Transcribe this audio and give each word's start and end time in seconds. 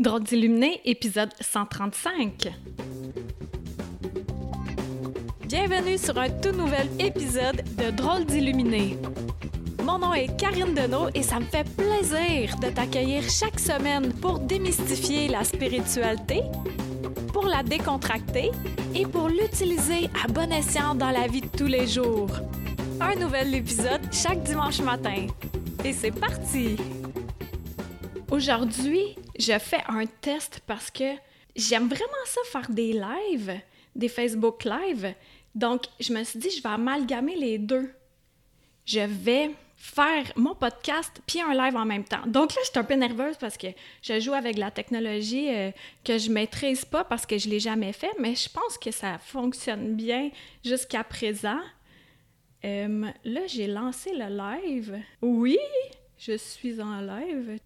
Drôle 0.00 0.22
d'illuminé, 0.22 0.80
épisode 0.86 1.28
135. 1.42 2.48
Bienvenue 5.46 5.98
sur 5.98 6.16
un 6.16 6.30
tout 6.30 6.52
nouvel 6.52 6.88
épisode 6.98 7.62
de 7.76 7.90
Drôle 7.90 8.24
d'illuminé. 8.24 8.96
Mon 9.84 9.98
nom 9.98 10.14
est 10.14 10.34
Karine 10.38 10.72
Deneau 10.72 11.10
et 11.14 11.22
ça 11.22 11.38
me 11.38 11.44
fait 11.44 11.68
plaisir 11.76 12.56
de 12.60 12.70
t'accueillir 12.70 13.28
chaque 13.28 13.60
semaine 13.60 14.10
pour 14.22 14.38
démystifier 14.38 15.28
la 15.28 15.44
spiritualité, 15.44 16.44
pour 17.34 17.44
la 17.44 17.62
décontracter 17.62 18.52
et 18.94 19.04
pour 19.04 19.28
l'utiliser 19.28 20.08
à 20.24 20.28
bon 20.28 20.50
escient 20.50 20.94
dans 20.94 21.10
la 21.10 21.26
vie 21.26 21.42
de 21.42 21.58
tous 21.58 21.66
les 21.66 21.86
jours. 21.86 22.30
Un 23.02 23.16
nouvel 23.16 23.54
épisode 23.54 24.00
chaque 24.10 24.44
dimanche 24.44 24.80
matin. 24.80 25.26
Et 25.84 25.92
c'est 25.92 26.18
parti! 26.18 26.78
Aujourd'hui, 28.30 29.16
je 29.40 29.58
fais 29.58 29.82
un 29.88 30.06
test 30.06 30.60
parce 30.66 30.90
que 30.90 31.14
j'aime 31.56 31.88
vraiment 31.88 32.24
ça 32.26 32.40
faire 32.46 32.70
des 32.70 32.92
lives, 32.92 33.60
des 33.96 34.08
Facebook 34.08 34.64
Live. 34.64 35.14
Donc, 35.54 35.84
je 35.98 36.12
me 36.12 36.22
suis 36.24 36.38
dit, 36.38 36.50
je 36.50 36.62
vais 36.62 36.68
amalgamer 36.68 37.36
les 37.36 37.58
deux. 37.58 37.90
Je 38.84 39.00
vais 39.00 39.50
faire 39.76 40.30
mon 40.36 40.54
podcast 40.54 41.22
puis 41.26 41.40
un 41.40 41.54
live 41.54 41.74
en 41.74 41.86
même 41.86 42.04
temps. 42.04 42.26
Donc 42.26 42.54
là, 42.54 42.60
je 42.64 42.70
suis 42.70 42.78
un 42.78 42.84
peu 42.84 42.94
nerveuse 42.94 43.36
parce 43.38 43.56
que 43.56 43.68
je 44.02 44.20
joue 44.20 44.34
avec 44.34 44.58
la 44.58 44.70
technologie 44.70 45.48
euh, 45.48 45.70
que 46.04 46.18
je 46.18 46.30
maîtrise 46.30 46.84
pas 46.84 47.02
parce 47.02 47.24
que 47.24 47.38
je 47.38 47.48
l'ai 47.48 47.60
jamais 47.60 47.94
fait, 47.94 48.12
mais 48.18 48.34
je 48.34 48.48
pense 48.50 48.76
que 48.76 48.90
ça 48.90 49.18
fonctionne 49.18 49.94
bien 49.94 50.30
jusqu'à 50.62 51.02
présent. 51.02 51.60
Euh, 52.64 53.06
là, 53.24 53.40
j'ai 53.46 53.66
lancé 53.66 54.12
le 54.12 54.28
live. 54.28 54.98
Oui, 55.22 55.58
je 56.18 56.36
suis 56.36 56.78
en 56.82 57.00
live. 57.00 57.58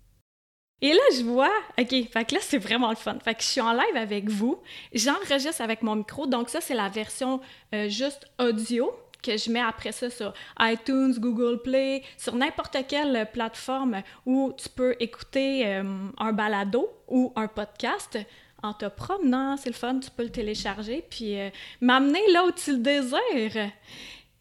Et 0.80 0.92
là, 0.92 1.00
je 1.16 1.22
vois, 1.22 1.50
OK, 1.78 1.88
fait 1.88 2.24
que 2.26 2.34
là, 2.34 2.40
c'est 2.42 2.58
vraiment 2.58 2.90
le 2.90 2.96
fun. 2.96 3.16
Fait 3.24 3.34
que 3.34 3.42
je 3.42 3.46
suis 3.46 3.60
en 3.60 3.72
live 3.72 3.96
avec 3.96 4.28
vous. 4.28 4.60
J'enregistre 4.92 5.62
avec 5.62 5.82
mon 5.82 5.96
micro. 5.96 6.26
Donc, 6.26 6.50
ça, 6.50 6.60
c'est 6.60 6.74
la 6.74 6.88
version 6.88 7.40
euh, 7.74 7.88
juste 7.88 8.26
audio 8.38 8.92
que 9.22 9.36
je 9.38 9.50
mets 9.50 9.60
après 9.60 9.92
ça 9.92 10.10
sur 10.10 10.34
iTunes, 10.60 11.14
Google 11.18 11.62
Play, 11.62 12.02
sur 12.18 12.36
n'importe 12.36 12.76
quelle 12.86 13.28
plateforme 13.32 14.02
où 14.26 14.52
tu 14.56 14.68
peux 14.68 14.94
écouter 15.00 15.66
euh, 15.66 15.82
un 16.18 16.32
balado 16.32 16.90
ou 17.08 17.32
un 17.34 17.48
podcast 17.48 18.18
en 18.62 18.74
te 18.74 18.86
promenant. 18.86 19.56
C'est 19.56 19.70
le 19.70 19.74
fun, 19.74 19.98
tu 19.98 20.10
peux 20.10 20.24
le 20.24 20.30
télécharger 20.30 21.04
puis 21.08 21.38
euh, 21.38 21.50
m'amener 21.80 22.20
là 22.32 22.44
où 22.44 22.50
tu 22.52 22.72
le 22.72 22.78
désires. 22.78 23.70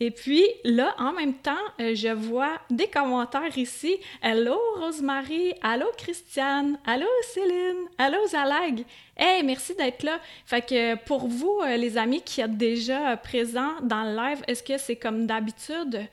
Et 0.05 0.11
puis 0.11 0.43
là, 0.65 0.93
en 0.97 1.13
même 1.13 1.33
temps, 1.33 1.63
euh, 1.79 1.95
je 1.95 2.09
vois 2.09 2.59
des 2.69 2.87
commentaires 2.87 3.57
ici. 3.57 3.95
Allô 4.21 4.59
Rosemary, 4.75 5.53
allô 5.61 5.85
Christiane, 5.97 6.77
allô 6.85 7.07
Céline, 7.33 7.87
allô 7.97 8.17
Zalag. 8.27 8.83
Hey, 9.15 9.43
merci 9.43 9.73
d'être 9.75 10.03
là. 10.03 10.19
Fait 10.45 10.59
que 10.59 10.95
pour 11.05 11.29
vous, 11.29 11.61
euh, 11.63 11.77
les 11.77 11.97
amis 11.97 12.21
qui 12.21 12.41
êtes 12.41 12.57
déjà 12.57 13.15
présents 13.15 13.79
dans 13.81 14.03
le 14.03 14.13
live, 14.13 14.43
est-ce 14.45 14.61
que 14.61 14.77
c'est 14.77 14.97
comme 14.97 15.25
d'habitude? 15.25 16.05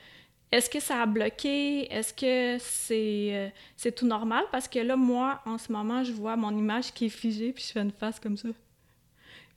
Est-ce 0.53 0.71
que 0.71 0.79
ça 0.79 1.03
a 1.03 1.07
bloqué? 1.07 1.93
Est-ce 1.93 2.15
que 2.15 2.63
c'est 2.63 3.31
euh, 3.33 3.49
c'est 3.77 3.93
tout 3.93 4.07
normal? 4.07 4.45
Parce 4.53 4.69
que 4.69 4.79
là, 4.79 4.95
moi, 4.95 5.41
en 5.47 5.59
ce 5.59 5.73
moment, 5.73 6.05
je 6.05 6.13
vois 6.13 6.37
mon 6.37 6.57
image 6.57 6.95
qui 6.95 7.07
est 7.07 7.09
figée, 7.09 7.53
puis 7.53 7.65
je 7.67 7.73
fais 7.73 7.81
une 7.81 7.91
face 7.91 8.21
comme 8.21 8.37
ça. 8.37 8.51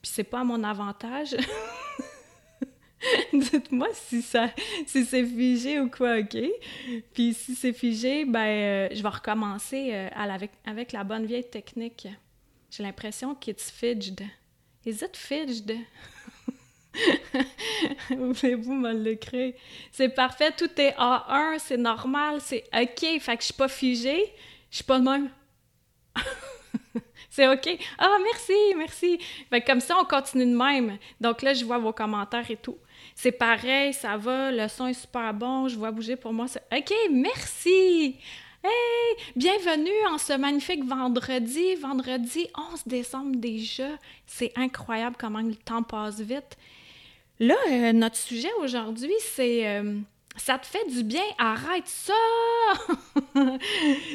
Puis 0.02 0.12
c'est 0.12 0.24
pas 0.24 0.40
à 0.40 0.44
mon 0.44 0.64
avantage. 0.64 1.38
Dites-moi 3.34 3.88
si 3.94 4.22
ça 4.22 4.50
si 4.86 5.06
c'est 5.06 5.26
figé 5.26 5.80
ou 5.80 5.90
quoi, 5.90 6.20
OK? 6.20 6.38
Puis 7.14 7.34
si 7.34 7.56
c'est 7.56 7.74
figé, 7.74 8.26
ben 8.26 8.40
euh, 8.40 8.88
je 8.92 9.02
vais 9.02 9.10
recommencer 9.10 9.90
euh, 9.92 10.10
avec, 10.16 10.52
avec 10.66 10.92
la 10.92 11.04
bonne 11.04 11.26
vieille 11.26 11.50
technique. 11.50 12.08
J'ai 12.70 12.84
l'impression 12.84 13.36
qu'it's 13.36 13.70
fidged. 13.70 14.24
Is 14.86 15.02
it 15.04 15.16
fidged? 15.16 15.76
Voulez-vous 18.10 18.74
me 18.74 18.94
l'écrire? 18.94 19.54
C'est 19.92 20.10
parfait, 20.10 20.52
tout 20.52 20.70
est 20.78 20.96
A1, 20.98 21.60
c'est 21.60 21.78
normal, 21.78 22.40
c'est 22.42 22.64
OK. 22.74 23.20
Fait 23.20 23.38
que 23.38 23.42
je 23.42 23.46
suis 23.46 23.54
pas 23.54 23.68
figée, 23.68 24.34
je 24.70 24.78
suis 24.78 24.86
pas 24.86 25.00
de 25.00 25.04
même. 25.04 25.30
c'est 27.30 27.48
OK. 27.48 27.78
Ah, 27.98 28.18
merci, 28.24 28.54
merci. 28.78 29.20
Fait 29.50 29.62
que 29.62 29.66
comme 29.66 29.82
ça, 29.82 29.98
on 30.00 30.06
continue 30.06 30.46
de 30.46 30.56
même. 30.56 30.98
Donc 31.20 31.42
là, 31.42 31.54
je 31.54 31.66
vois 31.66 31.80
vos 31.80 31.94
commentaires 31.94 32.50
et 32.50 32.58
tout. 32.58 32.78
C'est 33.16 33.32
pareil, 33.32 33.94
ça 33.94 34.18
va, 34.18 34.52
le 34.52 34.68
son 34.68 34.88
est 34.88 34.94
super 34.94 35.34
bon, 35.34 35.68
je 35.68 35.78
vois 35.78 35.92
bouger 35.92 36.16
pour 36.16 36.34
moi. 36.34 36.46
OK, 36.76 36.94
merci! 37.12 38.18
Hey! 38.64 39.16
Bienvenue 39.36 40.08
en 40.10 40.18
ce 40.18 40.34
magnifique 40.34 40.84
vendredi, 40.84 41.76
vendredi 41.76 42.48
11 42.74 42.84
décembre 42.86 43.36
déjà. 43.36 43.90
C'est 44.26 44.52
incroyable 44.56 45.16
comment 45.20 45.42
le 45.42 45.56
temps 45.56 45.84
passe 45.84 46.20
vite. 46.22 46.58
Là, 47.40 47.56
euh, 47.70 47.94
notre 47.94 48.16
sujet 48.16 48.52
aujourd'hui, 48.62 49.14
c'est 49.20 49.68
euh, 49.68 50.00
ça 50.36 50.58
te 50.58 50.66
fait 50.66 50.88
du 50.90 51.04
bien, 51.04 51.24
arrête 51.38 51.88
ça! 51.88 52.14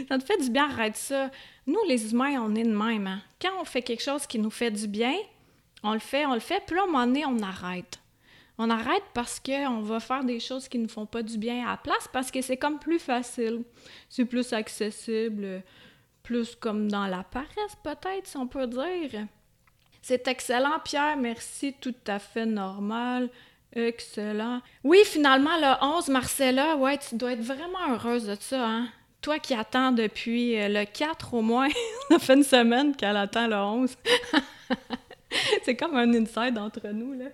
ça 0.09 0.19
te 0.19 0.25
fait 0.25 0.43
du 0.43 0.51
bien, 0.51 0.69
arrête 0.69 0.97
ça. 0.97 1.31
Nous, 1.67 1.81
les 1.87 2.11
humains, 2.11 2.43
on 2.43 2.55
est 2.55 2.65
de 2.65 2.75
même. 2.75 3.07
Hein. 3.07 3.23
Quand 3.41 3.53
on 3.61 3.65
fait 3.65 3.83
quelque 3.83 4.03
chose 4.03 4.27
qui 4.27 4.39
nous 4.39 4.51
fait 4.51 4.71
du 4.71 4.89
bien, 4.89 5.15
on 5.83 5.93
le 5.93 6.01
fait, 6.01 6.27
on 6.27 6.35
le 6.35 6.41
fait, 6.41 6.63
puis 6.67 6.75
là, 6.75 6.83
à 6.83 6.85
un 6.85 6.89
moment 6.89 7.07
donné, 7.07 7.25
on 7.27 7.39
arrête 7.43 8.01
on 8.59 8.71
arrête 8.71 9.05
parce 9.15 9.41
qu'on 9.41 9.81
va 9.83 10.01
faire 10.01 10.25
des 10.25 10.41
choses 10.41 10.69
qui 10.69 10.79
ne 10.79 10.89
font 10.89 11.07
pas 11.07 11.23
du 11.23 11.39
bien 11.39 11.65
à 11.65 11.71
la 11.71 11.77
place 11.77 12.09
parce 12.13 12.31
que 12.31 12.43
c'est 12.43 12.57
comme 12.57 12.81
plus 12.81 12.99
facile. 12.99 13.63
C'est 14.09 14.25
plus 14.25 14.53
accessible, 14.53 15.63
plus 16.25 16.57
comme 16.57 16.91
dans 16.91 17.07
la 17.07 17.23
paresse 17.23 17.77
peut-être, 17.85 18.27
si 18.27 18.37
on 18.37 18.49
peut 18.49 18.67
dire. 18.67 19.27
C'est 20.03 20.27
excellent, 20.27 20.79
Pierre, 20.85 21.17
merci, 21.17 21.75
tout 21.81 21.95
à 22.07 22.19
fait 22.19 22.47
normal. 22.47 23.31
Excellent. 23.73 24.61
Oui, 24.83 24.99
finalement, 25.05 25.57
le 25.61 25.85
11, 25.85 26.09
Marcella, 26.09 26.77
ouais, 26.77 26.99
tu 26.99 27.17
dois 27.17 27.33
être 27.33 27.43
vraiment 27.43 27.91
heureuse 27.91 28.27
de 28.27 28.37
ça, 28.41 28.67
hein? 28.67 28.89
Toi 29.21 29.39
qui 29.41 29.53
attends 29.53 29.93
depuis 29.93 30.59
euh, 30.59 30.69
le 30.69 30.85
4 30.85 31.35
au 31.35 31.43
moins, 31.43 31.69
ça 32.09 32.19
fait 32.19 32.35
une 32.35 32.45
semaine 32.45 32.95
qu'elle 32.97 33.17
attend 33.17 33.47
le 33.47 33.57
11. 33.57 33.97
c'est 35.63 35.77
comme 35.77 35.97
un 35.97 36.13
inside 36.15 36.59
entre 36.59 36.89
nous. 36.89 37.13
Là. 37.13 37.27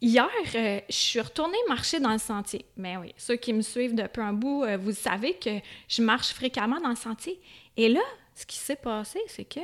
Hier, 0.00 0.28
euh, 0.54 0.80
je 0.88 0.94
suis 0.94 1.20
retournée 1.20 1.58
marcher 1.68 2.00
dans 2.00 2.12
le 2.12 2.18
sentier. 2.18 2.64
Mais 2.76 2.96
oui, 2.96 3.14
ceux 3.16 3.36
qui 3.36 3.52
me 3.52 3.62
suivent 3.62 3.94
depuis 3.94 4.22
un 4.22 4.32
bout, 4.32 4.64
euh, 4.64 4.76
vous 4.76 4.92
savez 4.92 5.34
que 5.34 5.50
je 5.88 6.02
marche 6.02 6.32
fréquemment 6.32 6.80
dans 6.80 6.90
le 6.90 6.96
sentier. 6.96 7.40
Et 7.76 7.88
là, 7.88 8.02
ce 8.34 8.46
qui 8.46 8.56
s'est 8.56 8.76
passé, 8.76 9.20
c'est 9.26 9.44
que 9.44 9.60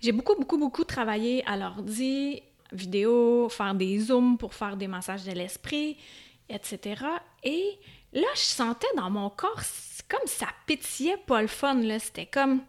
j'ai 0.00 0.12
beaucoup, 0.12 0.34
beaucoup, 0.34 0.58
beaucoup 0.58 0.84
travaillé 0.84 1.44
à 1.46 1.56
l'ordi, 1.56 2.42
vidéo, 2.72 3.48
faire 3.48 3.74
des 3.74 3.98
zooms 3.98 4.38
pour 4.38 4.54
faire 4.54 4.76
des 4.76 4.88
massages 4.88 5.24
de 5.24 5.32
l'esprit, 5.32 5.96
etc. 6.48 7.04
Et 7.42 7.78
là, 8.12 8.26
je 8.34 8.40
sentais 8.40 8.88
dans 8.96 9.10
mon 9.10 9.30
corps, 9.30 9.62
comme 10.08 10.26
ça 10.26 10.46
pétillait 10.66 11.18
pas 11.18 11.42
le 11.42 11.48
fun. 11.48 11.80
C'était 11.98 12.26
comme, 12.26 12.62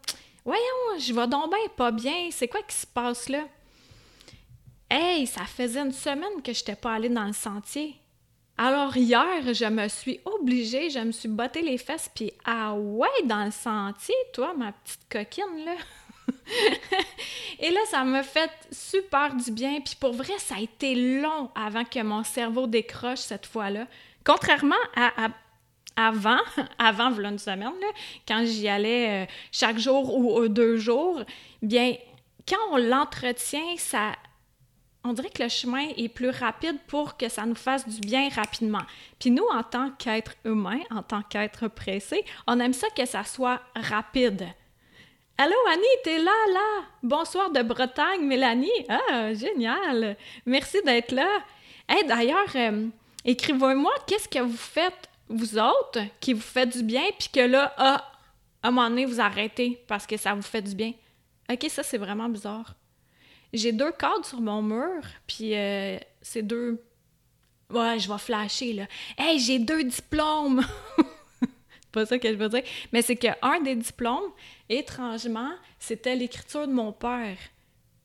voyons, 0.46 1.00
je 1.00 1.14
vais 1.14 1.28
donc 1.28 1.50
bien 1.50 1.68
pas 1.76 1.92
bien, 1.92 2.30
c'est 2.32 2.48
quoi 2.48 2.62
qui 2.64 2.76
se 2.76 2.88
passe 2.88 3.30
là? 3.30 3.46
Hey, 4.96 5.26
ça 5.26 5.46
faisait 5.46 5.80
une 5.80 5.92
semaine 5.92 6.44
que 6.44 6.54
je 6.54 6.60
n'étais 6.60 6.76
pas 6.76 6.94
allée 6.94 7.10
dans 7.10 7.26
le 7.26 7.34
sentier. 7.34 7.96
Alors 8.60 8.96
hier, 8.96 9.52
je 9.52 9.66
me 9.66 9.88
suis 9.88 10.20
obligée, 10.24 10.92
je 10.92 11.00
me 11.00 11.12
suis 11.12 11.30
botté 11.30 11.64
les 11.64 11.80
fesses, 11.80 12.12
puis 12.14 12.32
ah 12.46 12.76
ouais, 12.76 13.24
dans 13.26 13.44
le 13.44 13.50
sentier, 13.50 14.14
toi, 14.34 14.54
ma 14.56 14.72
petite 14.72 15.02
coquine, 15.10 15.66
là. 15.66 15.74
Et 17.60 17.72
là, 17.72 17.80
ça 17.90 18.04
m'a 18.04 18.22
fait 18.22 18.52
super 18.72 19.34
du 19.34 19.50
bien. 19.50 19.82
Puis 19.82 19.96
pour 20.00 20.14
vrai, 20.14 20.38
ça 20.38 20.58
a 20.58 20.62
été 20.62 20.94
long 20.94 21.50
avant 21.56 21.86
que 21.86 22.04
mon 22.04 22.24
cerveau 22.24 22.68
décroche 22.68 23.18
cette 23.18 23.48
fois-là. 23.48 23.88
Contrairement 24.24 24.76
à, 24.96 25.30
avant, 25.96 26.38
avant 26.78 27.10
une 27.20 27.40
semaine, 27.40 27.74
là, 27.82 27.88
quand 28.28 28.46
j'y 28.46 28.68
allais 28.68 29.24
euh, 29.24 29.32
chaque 29.52 29.80
jour 29.80 30.16
ou 30.16 30.48
deux 30.48 30.78
jours, 30.78 31.24
bien, 31.64 31.96
quand 32.48 32.58
on 32.70 32.78
l'entretient, 32.78 33.76
ça 33.78 34.12
on 35.04 35.14
dirait 35.14 35.30
que 35.30 35.44
le 35.44 35.50
chemin 35.50 35.90
est 35.98 36.08
plus 36.08 36.30
rapide 36.30 36.78
pour 36.88 37.18
que 37.18 37.28
ça 37.28 37.46
nous 37.46 37.56
fasse 37.56 37.88
du 37.88 38.00
bien 38.00 38.30
rapidement. 38.30 38.84
Puis 39.20 39.32
nous, 39.32 39.46
en 39.52 39.64
tant 39.64 39.92
qu'être 39.92 40.36
humain, 40.46 40.80
en 40.92 41.04
tant 41.04 41.22
qu'être 41.22 41.68
pressé, 41.68 42.24
on 42.48 42.60
aime 42.60 42.74
ça 42.74 42.88
que 42.96 43.06
ça 43.06 43.24
soit 43.24 43.62
rapide. 43.76 44.48
Allô 45.38 45.56
Annie, 45.72 45.84
t'es 46.04 46.20
là, 46.20 46.32
là! 46.54 46.86
Bonsoir 47.02 47.50
de 47.50 47.62
Bretagne, 47.64 48.26
Mélanie! 48.26 48.70
Ah, 48.88 49.34
génial! 49.34 50.16
Merci 50.46 50.78
d'être 50.86 51.12
là! 51.12 51.28
Hey, 51.90 52.06
d'ailleurs, 52.06 52.56
euh, 52.56 52.88
écrivez-moi 53.26 53.92
qu'est-ce 54.08 54.30
que 54.30 54.40
vous 54.40 54.56
faites, 54.56 55.10
vous 55.28 55.58
autres, 55.58 56.00
qui 56.22 56.34
vous 56.34 56.42
fait 56.42 56.68
du 56.68 56.84
bien, 56.84 57.04
puis 57.18 57.30
que 57.34 57.42
là, 57.42 57.74
ah, 57.78 58.12
à 58.62 58.68
un 58.68 58.72
moment 58.72 58.90
donné, 58.90 59.06
vous 59.06 59.20
arrêtez 59.20 59.84
parce 59.88 60.08
que 60.08 60.16
ça 60.16 60.34
vous 60.34 60.44
fait 60.44 60.62
du 60.62 60.76
bien? 60.76 60.94
Ok, 61.52 61.66
ça, 61.68 61.84
c'est 61.84 61.98
vraiment 61.98 62.30
bizarre. 62.30 62.76
J'ai 63.54 63.72
deux 63.72 63.92
cadres 63.92 64.26
sur 64.26 64.42
mon 64.42 64.62
mur, 64.62 65.04
puis 65.28 65.56
euh, 65.56 65.98
c'est 66.22 66.42
deux. 66.42 66.84
Ouais, 67.70 68.00
je 68.00 68.12
vais 68.12 68.18
flasher, 68.18 68.74
là. 68.74 68.88
Hey, 69.18 69.40
j'ai 69.40 69.60
deux 69.60 69.84
diplômes! 69.84 70.66
pas 71.94 72.06
ça 72.06 72.20
que 72.20 72.28
je 72.28 72.36
veux 72.36 72.50
dire. 72.50 72.64
Mais 72.92 73.02
c'est 73.02 73.16
qu'un 73.16 73.62
des 73.64 73.76
diplômes, 73.76 74.32
étrangement, 74.68 75.52
c'était 75.80 76.16
l'écriture 76.16 76.68
de 76.68 76.74
mon 76.74 76.92
père. 76.92 77.38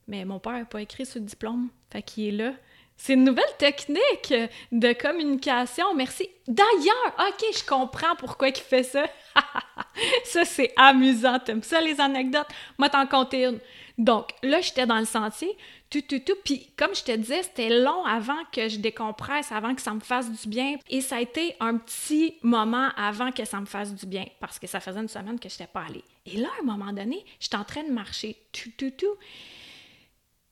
Mais 0.06 0.24
mon 0.24 0.38
père 0.38 0.52
n'a 0.52 0.64
pas 0.64 0.82
écrit 0.82 1.06
ce 1.06 1.18
diplôme. 1.18 1.68
Fait 1.90 2.02
qu'il 2.02 2.28
est 2.28 2.36
là. 2.36 2.52
C'est 2.96 3.14
une 3.14 3.24
nouvelle 3.24 3.44
technique 3.58 4.34
de 4.72 4.92
communication. 4.92 5.94
Merci. 5.94 6.28
D'ailleurs, 6.46 7.14
OK, 7.28 7.44
je 7.54 7.64
comprends 7.64 8.16
pourquoi 8.16 8.48
il 8.48 8.56
fait 8.56 8.82
ça. 8.82 9.04
ça, 10.24 10.44
c'est 10.44 10.72
amusant. 10.76 11.38
T'aimes 11.38 11.62
ça, 11.62 11.80
les 11.80 12.00
anecdotes? 12.00 12.48
Moi, 12.76 12.88
t'en 12.88 13.06
compter 13.06 13.44
une. 13.46 13.60
Donc, 13.98 14.30
là, 14.44 14.60
j'étais 14.60 14.86
dans 14.86 15.00
le 15.00 15.04
sentier, 15.04 15.56
tout, 15.90 16.02
tout, 16.02 16.20
tout. 16.20 16.36
Puis, 16.44 16.70
comme 16.76 16.94
je 16.94 17.02
te 17.02 17.10
disais, 17.16 17.42
c'était 17.42 17.80
long 17.80 18.04
avant 18.04 18.44
que 18.52 18.68
je 18.68 18.78
décompresse, 18.78 19.50
avant 19.50 19.74
que 19.74 19.82
ça 19.82 19.92
me 19.92 19.98
fasse 19.98 20.30
du 20.30 20.48
bien. 20.48 20.76
Et 20.88 21.00
ça 21.00 21.16
a 21.16 21.20
été 21.20 21.56
un 21.58 21.76
petit 21.76 22.36
moment 22.42 22.90
avant 22.96 23.32
que 23.32 23.44
ça 23.44 23.60
me 23.60 23.66
fasse 23.66 23.92
du 23.92 24.06
bien, 24.06 24.24
parce 24.38 24.60
que 24.60 24.68
ça 24.68 24.78
faisait 24.78 25.00
une 25.00 25.08
semaine 25.08 25.40
que 25.40 25.48
je 25.48 25.54
n'étais 25.54 25.66
pas 25.66 25.82
allée. 25.82 26.04
Et 26.26 26.36
là, 26.36 26.48
à 26.58 26.62
un 26.62 26.64
moment 26.64 26.92
donné, 26.92 27.24
j'étais 27.40 27.56
en 27.56 27.64
train 27.64 27.82
de 27.82 27.90
marcher, 27.90 28.36
tout, 28.52 28.70
tout, 28.78 28.92
tout. 28.92 29.16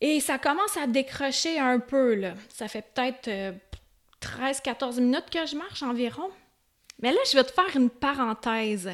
Et 0.01 0.19
ça 0.19 0.39
commence 0.39 0.77
à 0.77 0.89
décrocher 0.89 1.61
un 1.61 1.79
peu, 1.79 2.17
là. 2.17 2.35
Ça 2.49 2.67
fait 2.67 2.83
peut-être 2.83 3.31
13-14 4.21 4.99
euh, 4.99 5.01
minutes 5.03 5.31
que 5.31 5.47
je 5.47 5.55
marche 5.55 5.85
environ. 5.85 6.31
Mais 7.01 7.13
là, 7.13 7.19
je 7.31 7.37
vais 7.37 7.45
te 7.45 7.53
faire 7.53 7.77
une 7.77 7.91
parenthèse. 7.91 8.91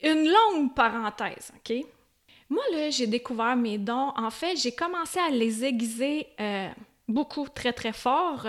Une 0.00 0.30
longue 0.30 0.74
parenthèse, 0.76 1.52
OK? 1.56 1.84
Moi, 2.48 2.62
là, 2.72 2.90
j'ai 2.90 3.06
découvert 3.06 3.56
mes 3.56 3.78
dons. 3.78 4.12
En 4.16 4.30
fait, 4.30 4.56
j'ai 4.56 4.72
commencé 4.72 5.18
à 5.18 5.30
les 5.30 5.64
aiguiser 5.64 6.26
euh, 6.40 6.68
beaucoup, 7.08 7.48
très, 7.48 7.72
très 7.72 7.92
fort. 7.92 8.46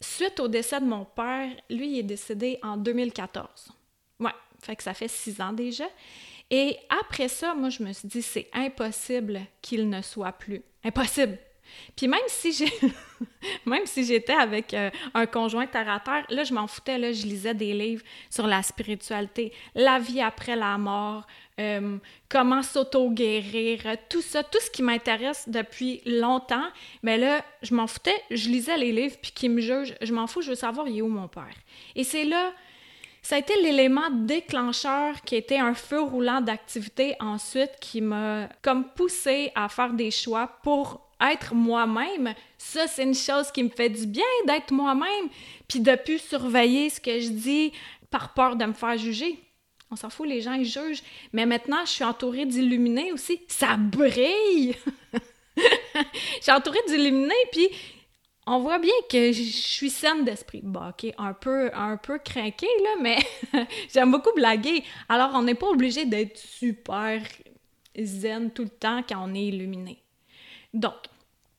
Suite 0.00 0.40
au 0.40 0.48
décès 0.48 0.80
de 0.80 0.86
mon 0.86 1.04
père, 1.04 1.50
lui, 1.68 1.92
il 1.92 1.98
est 1.98 2.02
décédé 2.04 2.58
en 2.62 2.76
2014. 2.76 3.72
Ouais, 4.20 4.30
fait 4.60 4.76
que 4.76 4.82
ça 4.82 4.94
fait 4.94 5.08
six 5.08 5.40
ans 5.40 5.52
déjà. 5.52 5.86
Et 6.50 6.76
après 7.02 7.28
ça, 7.28 7.54
moi, 7.54 7.68
je 7.68 7.82
me 7.82 7.92
suis 7.92 8.08
dit, 8.08 8.22
c'est 8.22 8.48
impossible 8.54 9.40
qu'il 9.60 9.88
ne 9.88 10.00
soit 10.00 10.32
plus. 10.32 10.62
Impossible. 10.84 11.38
Puis 11.96 12.08
même 12.08 12.20
si 12.28 12.52
j'ai 12.52 12.72
même 13.66 13.86
si 13.86 14.04
j'étais 14.04 14.32
avec 14.32 14.74
euh, 14.74 14.90
un 15.14 15.26
conjoint 15.26 15.66
terre 15.66 16.00
là 16.28 16.44
je 16.44 16.54
m'en 16.54 16.66
foutais 16.66 16.98
là, 16.98 17.12
je 17.12 17.24
lisais 17.24 17.54
des 17.54 17.72
livres 17.72 18.02
sur 18.30 18.46
la 18.46 18.62
spiritualité, 18.62 19.52
la 19.74 19.98
vie 19.98 20.20
après 20.20 20.56
la 20.56 20.78
mort, 20.78 21.26
euh, 21.58 21.98
comment 22.28 22.62
s'auto-guérir, 22.62 23.80
tout 24.08 24.22
ça, 24.22 24.42
tout 24.42 24.60
ce 24.60 24.70
qui 24.70 24.82
m'intéresse 24.82 25.48
depuis 25.48 26.00
longtemps. 26.06 26.68
Mais 27.02 27.18
là, 27.18 27.44
je 27.62 27.74
m'en 27.74 27.86
foutais, 27.86 28.14
je 28.30 28.48
lisais 28.48 28.76
les 28.76 28.92
livres 28.92 29.16
puis 29.20 29.32
qui 29.32 29.48
me 29.48 29.60
jugent, 29.60 29.94
je 30.00 30.12
m'en 30.12 30.26
fous, 30.26 30.42
je 30.42 30.50
veux 30.50 30.56
savoir 30.56 30.86
il 30.86 30.98
est 30.98 31.02
mon 31.02 31.28
père. 31.28 31.54
Et 31.96 32.04
c'est 32.04 32.24
là 32.24 32.52
ça 33.22 33.36
a 33.36 33.38
été 33.40 33.60
l'élément 33.60 34.10
déclencheur 34.10 35.20
qui 35.22 35.36
était 35.36 35.58
un 35.58 35.74
feu 35.74 36.00
roulant 36.00 36.40
d'activité 36.40 37.14
ensuite 37.20 37.72
qui 37.80 38.00
m'a 38.00 38.48
comme 38.62 38.84
poussé 38.84 39.52
à 39.54 39.68
faire 39.68 39.92
des 39.92 40.10
choix 40.10 40.46
pour 40.62 41.07
être 41.20 41.54
moi-même. 41.54 42.34
Ça, 42.56 42.86
c'est 42.86 43.02
une 43.02 43.14
chose 43.14 43.50
qui 43.50 43.62
me 43.62 43.68
fait 43.68 43.90
du 43.90 44.06
bien 44.06 44.24
d'être 44.46 44.72
moi-même, 44.72 45.28
puis 45.66 45.80
de 45.80 45.94
plus 45.96 46.18
surveiller 46.18 46.90
ce 46.90 47.00
que 47.00 47.20
je 47.20 47.28
dis 47.28 47.72
par 48.10 48.34
peur 48.34 48.56
de 48.56 48.64
me 48.64 48.72
faire 48.72 48.96
juger. 48.96 49.38
On 49.90 49.96
s'en 49.96 50.10
fout, 50.10 50.28
les 50.28 50.42
gens, 50.42 50.52
ils 50.52 50.66
jugent. 50.66 51.02
Mais 51.32 51.46
maintenant, 51.46 51.84
je 51.84 51.90
suis 51.90 52.04
entourée 52.04 52.44
d'illuminés 52.44 53.12
aussi. 53.12 53.40
Ça 53.48 53.76
brille! 53.76 54.76
je 55.56 56.42
suis 56.42 56.52
entourée 56.52 56.78
d'illuminés, 56.86 57.34
puis 57.52 57.68
on 58.46 58.60
voit 58.60 58.78
bien 58.78 58.94
que 59.10 59.32
je 59.32 59.42
suis 59.42 59.90
saine 59.90 60.24
d'esprit. 60.24 60.60
Bon, 60.62 60.88
OK, 60.88 61.12
un 61.16 61.32
peu, 61.32 61.70
un 61.74 61.96
peu 61.96 62.18
craqué, 62.18 62.66
là, 62.82 62.90
mais 63.00 63.18
j'aime 63.92 64.10
beaucoup 64.10 64.32
blaguer. 64.34 64.84
Alors, 65.08 65.30
on 65.34 65.42
n'est 65.42 65.54
pas 65.54 65.68
obligé 65.68 66.04
d'être 66.04 66.36
super 66.36 67.22
zen 67.98 68.50
tout 68.50 68.64
le 68.64 68.68
temps 68.68 69.02
quand 69.08 69.22
on 69.26 69.34
est 69.34 69.46
illuminé. 69.46 70.02
Donc, 70.74 70.94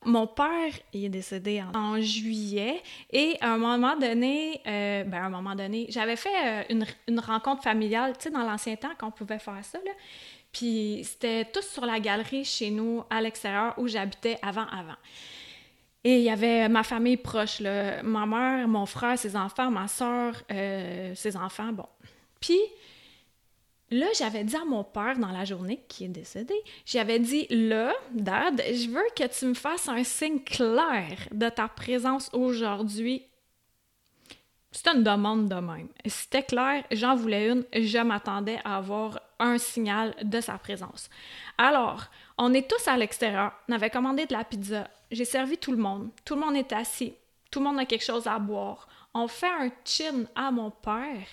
mon 0.06 0.28
père 0.28 0.74
est 0.94 1.10
décédé 1.10 1.62
en, 1.74 2.00
juillet 2.00 2.82
et 3.12 3.36
à 3.42 3.54
un 3.54 3.58
moment 3.58 3.98
donné, 3.98 4.62
euh, 4.66 5.04
ben 5.04 5.24
à 5.24 5.26
un 5.26 5.30
moment 5.30 5.56
donné, 5.56 5.88
j'avais 5.90 6.16
fait 6.16 6.70
euh, 6.70 6.84
une, 7.08 7.20
rencontre 7.20 7.64
familiale, 7.64 8.14
tu 8.18 8.24
sais, 8.24 8.30
dans 8.32 8.44
l'ancien 8.44 8.76
temps 8.78 8.96
qu'on 8.98 9.12
pouvait 9.12 9.40
faire 9.40 9.60
ça, 9.64 9.78
là. 9.80 9.92
Puis 10.52 11.02
c'était 11.04 11.46
tous 11.46 11.62
sur 11.62 11.86
la 11.86 12.00
galerie 12.00 12.44
chez 12.44 12.72
nous, 12.72 13.04
à 13.10 13.22
l'extérieur, 13.22 13.76
où 13.78 13.88
j'habitais 13.88 14.40
avant, 14.42 14.66
avant. 14.68 14.96
Et 16.04 16.18
il 16.20 16.24
y 16.24 16.30
avait 16.30 16.70
ma 16.70 16.84
famille 16.84 17.18
proche, 17.18 17.60
là, 17.60 18.02
ma 18.04 18.26
mère, 18.26 18.68
mon 18.68 18.86
frère, 18.86 19.20
ses 19.20 19.36
enfants, 19.36 19.70
ma 19.70 19.88
soeur, 19.88 20.34
euh, 20.52 21.14
ses 21.14 21.36
enfants, 21.36 21.72
bon. 21.74 21.86
Puis 22.40 22.60
là, 23.92 24.08
j'avais 24.18 24.44
dit 24.44 24.56
à 24.56 24.66
mon 24.66 24.84
père 24.84 25.18
dans 25.18 25.32
la 25.32 25.46
journée, 25.46 25.84
qui 25.88 26.06
est 26.06 26.10
décédé, 26.10 26.54
j'avais 26.86 27.20
dit, 27.20 27.48
là, 27.50 27.94
Dad, 28.12 28.62
je 28.66 28.90
veux 28.90 29.02
que 29.16 29.28
tu 29.28 29.46
me 29.46 29.54
fasses 29.54 29.88
un 29.88 30.04
signe 30.04 30.40
clair 30.40 31.28
de 31.32 31.50
ta 31.50 31.68
présence 31.68 32.30
aujourd'hui. 32.34 33.24
C'était 34.72 34.96
une 34.96 35.04
demande 35.04 35.50
de 35.50 35.56
même. 35.56 35.88
C'était 36.06 36.44
clair, 36.44 36.84
j'en 36.92 37.16
voulais 37.16 37.50
une, 37.50 37.66
je 37.74 37.98
m'attendais 37.98 38.60
à 38.64 38.78
avoir 38.78 39.20
un 39.40 39.58
signal 39.58 40.14
de 40.22 40.42
sa 40.42 40.58
présence. 40.58 41.10
Alors, 41.58 42.06
on 42.38 42.54
est 42.54 42.70
tous 42.70 42.88
à 42.88 42.96
l'extérieur, 42.96 43.54
on 43.68 43.74
avait 43.74 43.90
commandé 43.90 44.26
de 44.26 44.34
la 44.34 44.44
pizza, 44.44 44.88
j'ai 45.12 45.26
servi 45.26 45.58
tout 45.58 45.72
le 45.72 45.78
monde. 45.78 46.10
Tout 46.24 46.36
le 46.36 46.42
monde 46.42 46.56
est 46.56 46.72
assis. 46.74 47.14
Tout 47.50 47.60
le 47.60 47.66
monde 47.66 47.80
a 47.80 47.86
quelque 47.86 48.06
chose 48.06 48.28
à 48.28 48.38
boire. 48.38 48.88
On 49.14 49.28
fait 49.28 49.48
un 49.48 49.72
chin 49.84 50.26
à 50.36 50.52
mon 50.52 50.70
père. 50.70 51.26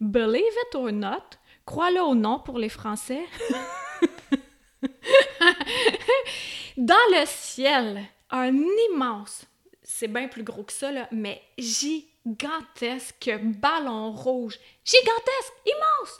Believe 0.00 0.42
it 0.42 0.74
or 0.74 0.92
not, 0.92 1.38
crois-le 1.64 2.02
ou 2.02 2.14
non 2.14 2.38
pour 2.40 2.58
les 2.58 2.68
Français. 2.68 3.24
Dans 6.76 6.94
le 7.10 7.24
ciel, 7.26 8.02
un 8.30 8.54
immense, 8.90 9.44
c'est 9.82 10.08
bien 10.08 10.28
plus 10.28 10.42
gros 10.42 10.62
que 10.62 10.72
ça, 10.72 10.90
mais 11.12 11.42
gigantesque 11.58 13.30
ballon 13.42 14.12
rouge, 14.12 14.58
gigantesque, 14.84 15.52
immense, 15.66 16.18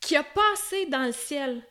qui 0.00 0.16
a 0.16 0.24
passé 0.24 0.86
dans 0.86 1.04
le 1.04 1.12
ciel 1.12 1.62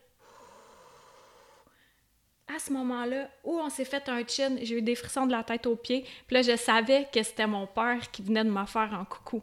à 2.54 2.60
ce 2.60 2.74
moment-là 2.74 3.30
où 3.44 3.60
on 3.60 3.70
s'est 3.70 3.86
fait 3.86 4.10
un 4.10 4.26
chin, 4.28 4.58
j'ai 4.62 4.78
eu 4.78 4.82
des 4.82 4.96
frissons 4.96 5.28
de 5.28 5.32
la 5.32 5.44
tête 5.44 5.68
aux 5.68 5.76
pieds, 5.76 6.06
puis 6.28 6.36
là, 6.36 6.42
je 6.42 6.56
savais 6.56 7.08
que 7.14 7.22
c'était 7.22 7.48
mon 7.48 7.68
père 7.68 8.10
qui 8.12 8.22
venait 8.22 8.44
de 8.44 8.50
me 8.50 8.66
faire 8.66 8.94
un 8.94 9.06
coucou. 9.06 9.42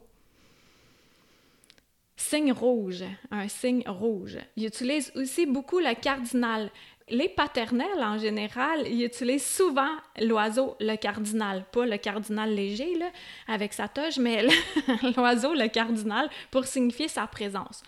Signe 2.17 2.53
rouge, 2.53 3.05
un 3.31 3.47
signe 3.47 3.85
rouge. 3.87 4.39
Il 4.57 4.65
utilise 4.65 5.13
aussi 5.15 5.45
beaucoup 5.45 5.79
le 5.79 5.95
cardinal. 5.95 6.71
Les 7.09 7.29
paternels, 7.29 8.03
en 8.03 8.19
général, 8.19 8.87
ils 8.89 9.05
utilisent 9.05 9.47
souvent 9.47 9.91
l'oiseau, 10.21 10.77
le 10.81 10.97
cardinal. 10.97 11.65
Pas 11.71 11.85
le 11.85 11.99
cardinal 11.99 12.53
léger, 12.53 12.97
là, 12.97 13.11
avec 13.47 13.75
sa 13.75 13.87
toge, 13.87 14.19
mais 14.19 14.47
l'oiseau, 15.17 15.55
le 15.55 15.69
cardinal, 15.69 16.29
pour 16.51 16.65
signifier 16.65 17.07
sa 17.07 17.27
présence. 17.27 17.83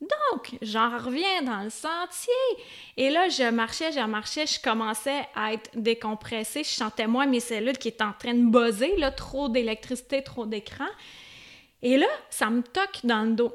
Donc, 0.00 0.56
j'en 0.62 0.96
reviens 0.98 1.42
dans 1.42 1.62
le 1.62 1.70
sentier. 1.70 2.64
Et 2.96 3.10
là, 3.10 3.28
je 3.28 3.50
marchais, 3.50 3.92
je 3.92 4.00
marchais, 4.00 4.46
je 4.46 4.60
commençais 4.60 5.26
à 5.34 5.52
être 5.52 5.70
décompressée. 5.74 6.64
Je 6.64 6.70
sentais 6.70 7.06
moins 7.06 7.26
mes 7.26 7.40
cellules 7.40 7.78
qui 7.78 7.88
étaient 7.88 8.02
en 8.04 8.12
train 8.12 8.34
de 8.34 8.48
buzzer, 8.48 8.96
là, 8.96 9.10
trop 9.10 9.48
d'électricité, 9.48 10.22
trop 10.22 10.46
d'écran. 10.46 10.88
Et 11.82 11.98
là, 11.98 12.06
ça 12.30 12.48
me 12.48 12.62
toque 12.62 13.00
dans 13.04 13.22
le 13.22 13.32
dos. 13.32 13.52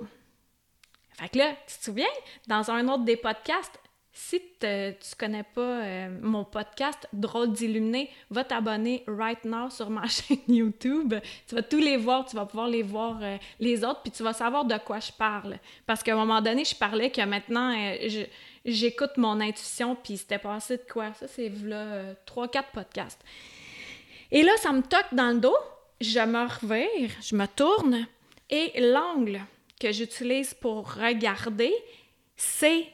Fait 1.17 1.29
que 1.29 1.37
là, 1.39 1.53
tu 1.67 1.77
te 1.77 1.83
souviens, 1.83 2.05
dans 2.47 2.69
un 2.69 2.87
autre 2.87 3.03
des 3.03 3.17
podcasts, 3.17 3.79
si 4.19 4.39
tu 4.59 4.65
ne 4.65 4.93
connais 5.17 5.43
pas 5.43 5.61
euh, 5.61 6.09
mon 6.21 6.43
podcast 6.43 7.07
Drôle 7.13 7.53
d'illuminé, 7.53 8.09
va 8.31 8.43
t'abonner 8.43 9.03
right 9.07 9.43
now 9.45 9.69
sur 9.69 9.91
ma 9.91 10.07
chaîne 10.07 10.39
YouTube. 10.47 11.13
Tu 11.47 11.55
vas 11.55 11.61
tous 11.61 11.79
les 11.79 11.97
voir, 11.97 12.25
tu 12.25 12.35
vas 12.35 12.45
pouvoir 12.45 12.67
les 12.67 12.81
voir 12.81 13.19
euh, 13.21 13.37
les 13.59 13.83
autres, 13.83 14.01
puis 14.01 14.11
tu 14.11 14.23
vas 14.23 14.33
savoir 14.33 14.65
de 14.65 14.75
quoi 14.79 14.99
je 14.99 15.11
parle. 15.11 15.57
Parce 15.85 16.01
qu'à 16.01 16.13
un 16.13 16.17
moment 16.17 16.41
donné, 16.41 16.65
je 16.65 16.75
parlais 16.75 17.11
que 17.11 17.21
maintenant, 17.21 17.75
euh, 17.75 18.25
j'écoute 18.65 19.17
mon 19.17 19.39
intuition, 19.39 19.95
puis 19.95 20.17
c'était 20.17 20.39
passé 20.39 20.77
de 20.77 20.91
quoi? 20.91 21.13
Ça, 21.13 21.27
c'est 21.27 21.49
là, 21.63 22.13
3-4 22.25 22.63
podcasts. 22.73 23.23
Et 24.31 24.41
là, 24.41 24.51
ça 24.57 24.71
me 24.71 24.81
toque 24.81 25.13
dans 25.13 25.29
le 25.29 25.39
dos, 25.39 25.57
je 26.01 26.19
me 26.19 26.43
revire, 26.43 27.11
je 27.21 27.35
me 27.35 27.45
tourne, 27.45 28.07
et 28.49 28.79
l'angle 28.79 29.41
que 29.79 29.91
j'utilise 29.91 30.53
pour 30.53 30.93
regarder, 30.93 31.73
c'est 32.35 32.87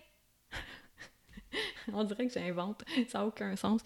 On 1.94 2.04
dirait 2.04 2.28
que 2.28 2.34
j'invente, 2.34 2.84
ça 3.08 3.20
n'a 3.20 3.25
aucun 3.25 3.56
sens. 3.56 3.82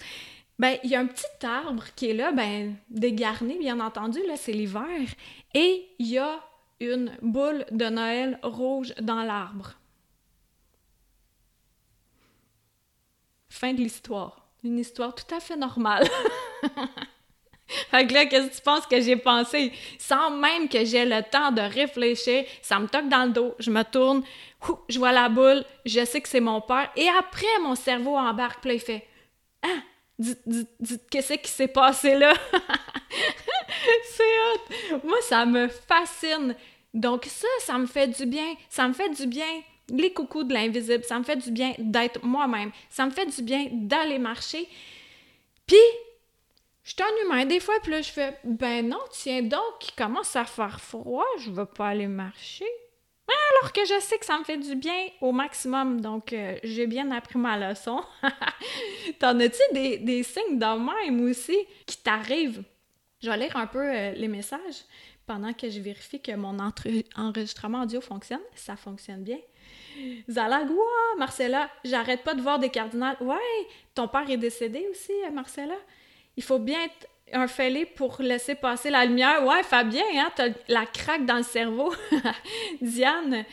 Ben, 0.60 0.78
il 0.84 0.90
y 0.90 0.96
a 0.96 1.00
un 1.00 1.06
petit 1.06 1.46
arbre 1.46 1.86
qui 1.96 2.10
est 2.10 2.14
là, 2.14 2.32
ben, 2.32 2.76
dégarni, 2.90 3.60
bien 3.60 3.80
entendu, 3.80 4.20
là, 4.28 4.36
c'est 4.38 4.54
l'hiver, 4.54 5.08
et 5.54 5.88
il 6.00 6.08
y 6.08 6.18
a 6.18 6.44
une 6.80 7.16
boule 7.22 7.66
de 7.72 7.86
Noël 7.86 8.40
rouge 8.42 8.94
dans 9.02 9.24
l'arbre. 9.24 9.74
Fin 13.50 13.74
de 13.74 13.80
l'histoire. 13.80 14.48
Une 14.64 14.80
histoire 14.80 15.16
tout 15.16 15.34
à 15.34 15.40
fait 15.40 15.56
normale. 15.56 16.08
fait 17.92 18.08
que 18.08 18.14
là, 18.14 18.26
qu'est-ce 18.26 18.48
que 18.48 18.56
tu 18.56 18.62
penses 18.62 18.86
que 18.86 19.02
j'ai 19.02 19.18
pensé? 19.18 19.72
Sans 20.00 20.32
même 20.32 20.70
que 20.70 20.86
j'ai 20.86 21.06
le 21.06 21.22
temps 21.24 21.52
de 21.52 21.62
réfléchir, 21.62 22.46
ça 22.62 22.80
me 22.80 22.88
toque 22.88 23.10
dans 23.10 23.26
le 23.26 23.32
dos, 23.32 23.56
je 23.60 23.72
me 23.72 23.84
tourne, 23.84 24.24
je 24.90 24.98
vois 24.98 25.12
la 25.12 25.30
boule, 25.30 25.64
je 25.86 26.04
sais 26.06 26.22
que 26.22 26.30
c'est 26.30 26.40
mon 26.40 26.62
père, 26.62 26.90
et 26.96 27.08
après, 27.10 27.46
mon 27.62 27.76
cerveau 27.76 28.16
embarque, 28.18 28.62
puis 28.62 28.76
il 28.76 28.80
fait 28.80 29.06
«Ah! 29.64 29.82
Qu'est-ce 31.12 31.34
qui 31.34 31.50
s'est 31.50 31.68
passé 31.68 32.18
là? 32.18 32.34
c'est 34.04 34.24
hot! 34.24 35.02
Moi, 35.04 35.18
ça 35.22 35.46
me 35.46 35.68
fascine. 35.68 36.56
Donc 36.94 37.26
ça, 37.26 37.48
ça 37.60 37.78
me 37.78 37.86
fait 37.86 38.08
du 38.08 38.26
bien. 38.26 38.56
Ça 38.70 38.88
me 38.88 38.94
fait 38.94 39.10
du 39.10 39.28
bien 39.28 39.46
les 39.90 40.12
coucous 40.12 40.44
de 40.44 40.54
l'invisible. 40.54 41.04
Ça 41.04 41.20
me 41.20 41.24
fait 41.24 41.36
du 41.36 41.52
bien 41.52 41.74
d'être 41.78 42.24
moi-même. 42.24 42.72
Ça 42.90 43.06
me 43.06 43.12
fait 43.12 43.28
du 43.28 43.42
bien 43.44 43.68
d'aller 43.72 44.18
marcher. 44.18 44.68
Puis, 45.68 45.78
je 46.88 46.94
suis 46.94 47.04
un 47.04 47.26
humain 47.26 47.46
des 47.46 47.60
fois, 47.60 47.76
puis 47.84 47.92
là, 47.92 48.02
je 48.02 48.10
fais, 48.10 48.38
ben 48.46 48.88
non, 48.88 49.02
tiens 49.12 49.42
donc, 49.42 49.90
il 49.90 49.92
commence 49.92 50.38
à 50.38 50.46
faire 50.46 50.80
froid, 50.80 51.26
je 51.40 51.52
vais 51.52 51.66
pas 51.66 51.90
aller 51.90 52.08
marcher. 52.08 52.66
Alors 53.28 53.74
que 53.74 53.84
je 53.84 54.00
sais 54.00 54.18
que 54.18 54.26
ça 54.26 54.40
me 54.40 54.46
fait 54.46 54.58
du 54.58 54.74
bien 54.76 55.08
au 55.20 55.34
maximum, 55.34 56.00
donc 56.00 56.32
euh, 56.32 56.58
j'ai 56.64 56.88
bien 56.88 57.12
appris 57.12 57.38
ma 57.40 57.58
leçon. 57.58 58.02
T'en 59.20 59.38
as-tu 59.42 59.62
des, 59.74 59.98
des, 59.98 60.24
signes 60.24 60.58
de 60.58 61.06
même 61.06 61.30
aussi 61.30 61.58
qui 61.86 61.98
t'arrivent? 61.98 62.64
Je 63.22 63.30
vais 63.30 63.38
lire 63.38 63.58
un 63.58 63.68
peu 63.68 63.84
euh, 63.84 64.12
les 64.14 64.30
messages 64.30 64.86
pendant 65.26 65.52
que 65.52 65.70
je 65.70 65.82
vérifie 65.82 66.22
que 66.22 66.32
mon 66.38 66.58
enregistrement 67.18 67.82
audio 67.82 68.00
fonctionne. 68.00 68.40
Ça 68.56 68.78
fonctionne 68.78 69.24
bien. 69.24 69.40
Zalag, 70.30 70.70
Marcella, 71.18 71.70
j'arrête 71.84 72.24
pas 72.24 72.34
de 72.34 72.42
voir 72.42 72.60
des 72.60 72.70
cardinals. 72.70 73.18
Ouais, 73.20 73.36
ton 73.94 74.08
père 74.08 74.30
est 74.30 74.38
décédé 74.38 74.88
aussi, 74.90 75.12
euh, 75.26 75.32
Marcella. 75.32 75.76
Il 76.38 76.44
faut 76.44 76.60
bien 76.60 76.84
être 76.84 77.08
un 77.34 77.48
fêlé 77.48 77.86
pour 77.86 78.22
laisser 78.22 78.56
passer 78.56 78.90
la 78.90 79.06
lumière. 79.06 79.46
Ouais, 79.46 79.64
Fabien, 79.64 80.04
hein, 80.16 80.32
t'as 80.36 80.50
la 80.68 80.86
craque 80.86 81.26
dans 81.26 81.38
le 81.38 81.44
cerveau. 81.44 81.94
Diane, 82.82 83.44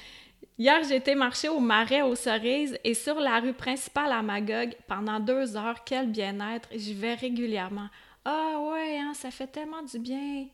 hier 0.58 0.82
j'ai 0.84 0.96
été 0.96 1.14
marcher 1.14 1.48
au 1.48 1.58
marais 1.58 2.02
aux 2.02 2.14
cerises 2.14 2.78
et 2.84 2.94
sur 2.94 3.18
la 3.18 3.40
rue 3.40 3.54
principale 3.54 4.12
à 4.12 4.22
Magog 4.22 4.76
pendant 4.86 5.18
deux 5.18 5.56
heures. 5.56 5.82
Quel 5.84 6.10
bien-être. 6.10 6.68
J'y 6.74 6.94
vais 6.94 7.14
régulièrement. 7.14 7.88
Ah 8.24 8.58
ouais, 8.60 8.98
hein, 8.98 9.12
ça 9.14 9.30
fait 9.30 9.48
tellement 9.48 9.82
du 9.82 9.98
bien. 9.98 10.46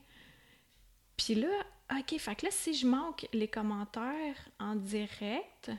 Puis 1.16 1.34
là, 1.34 1.49
OK, 1.99 2.18
fait 2.18 2.34
que 2.34 2.46
là, 2.46 2.52
si 2.52 2.75
je 2.75 2.87
manque 2.87 3.26
les 3.32 3.49
commentaires 3.49 4.49
en 4.58 4.76
direct, 4.76 5.70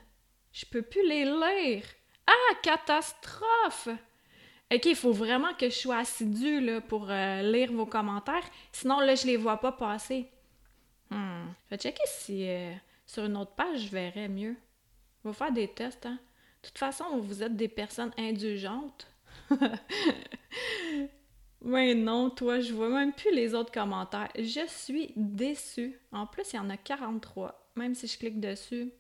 je 0.52 0.66
peux 0.66 0.82
plus 0.82 1.08
les 1.08 1.26
lire. 1.26 1.84
Ah, 2.28 2.56
catastrophe! 2.62 3.90
OK, 4.74 4.86
il 4.86 4.96
faut 4.96 5.12
vraiment 5.12 5.54
que 5.54 5.70
je 5.70 5.76
sois 5.76 5.98
assidue 5.98 6.62
là, 6.62 6.80
pour 6.80 7.10
euh, 7.10 7.42
lire 7.42 7.74
vos 7.74 7.86
commentaires. 7.86 8.50
Sinon, 8.72 9.02
là, 9.02 9.16
je 9.16 9.28
les 9.28 9.36
vois 9.36 9.58
pas 9.58 9.74
passer. 9.74 10.30
Hmm. 11.10 11.48
Je 11.66 11.76
vais 11.76 11.78
checker 11.78 12.04
si 12.06 12.48
euh, 12.48 12.72
sur 13.06 13.26
une 13.26 13.36
autre 13.36 13.52
page, 13.52 13.82
je 13.82 13.90
verrais 13.90 14.30
mieux. 14.30 14.56
Je 15.24 15.30
vais 15.30 15.36
faire 15.36 15.52
des 15.52 15.68
tests, 15.68 16.06
hein. 16.06 16.18
De 16.64 16.68
toute 16.68 16.78
façon, 16.78 17.20
vous 17.20 17.44
êtes 17.44 17.56
des 17.56 17.68
personnes 17.68 18.14
indulgentes. 18.18 19.08
Mais 21.62 21.94
non, 21.94 22.30
toi, 22.30 22.60
je 22.60 22.74
vois 22.74 22.90
même 22.90 23.14
plus 23.14 23.34
les 23.34 23.54
autres 23.54 23.72
commentaires. 23.72 24.30
Je 24.36 24.66
suis 24.68 25.12
déçue. 25.16 26.00
En 26.12 26.28
plus, 26.28 26.54
il 26.54 26.58
y 26.58 26.60
en 26.60 26.70
a 26.70 26.78
43. 26.78 27.72
Même 27.76 27.94
si 27.94 28.08
je 28.08 28.18
clique 28.18 28.40
dessus, 28.40 28.92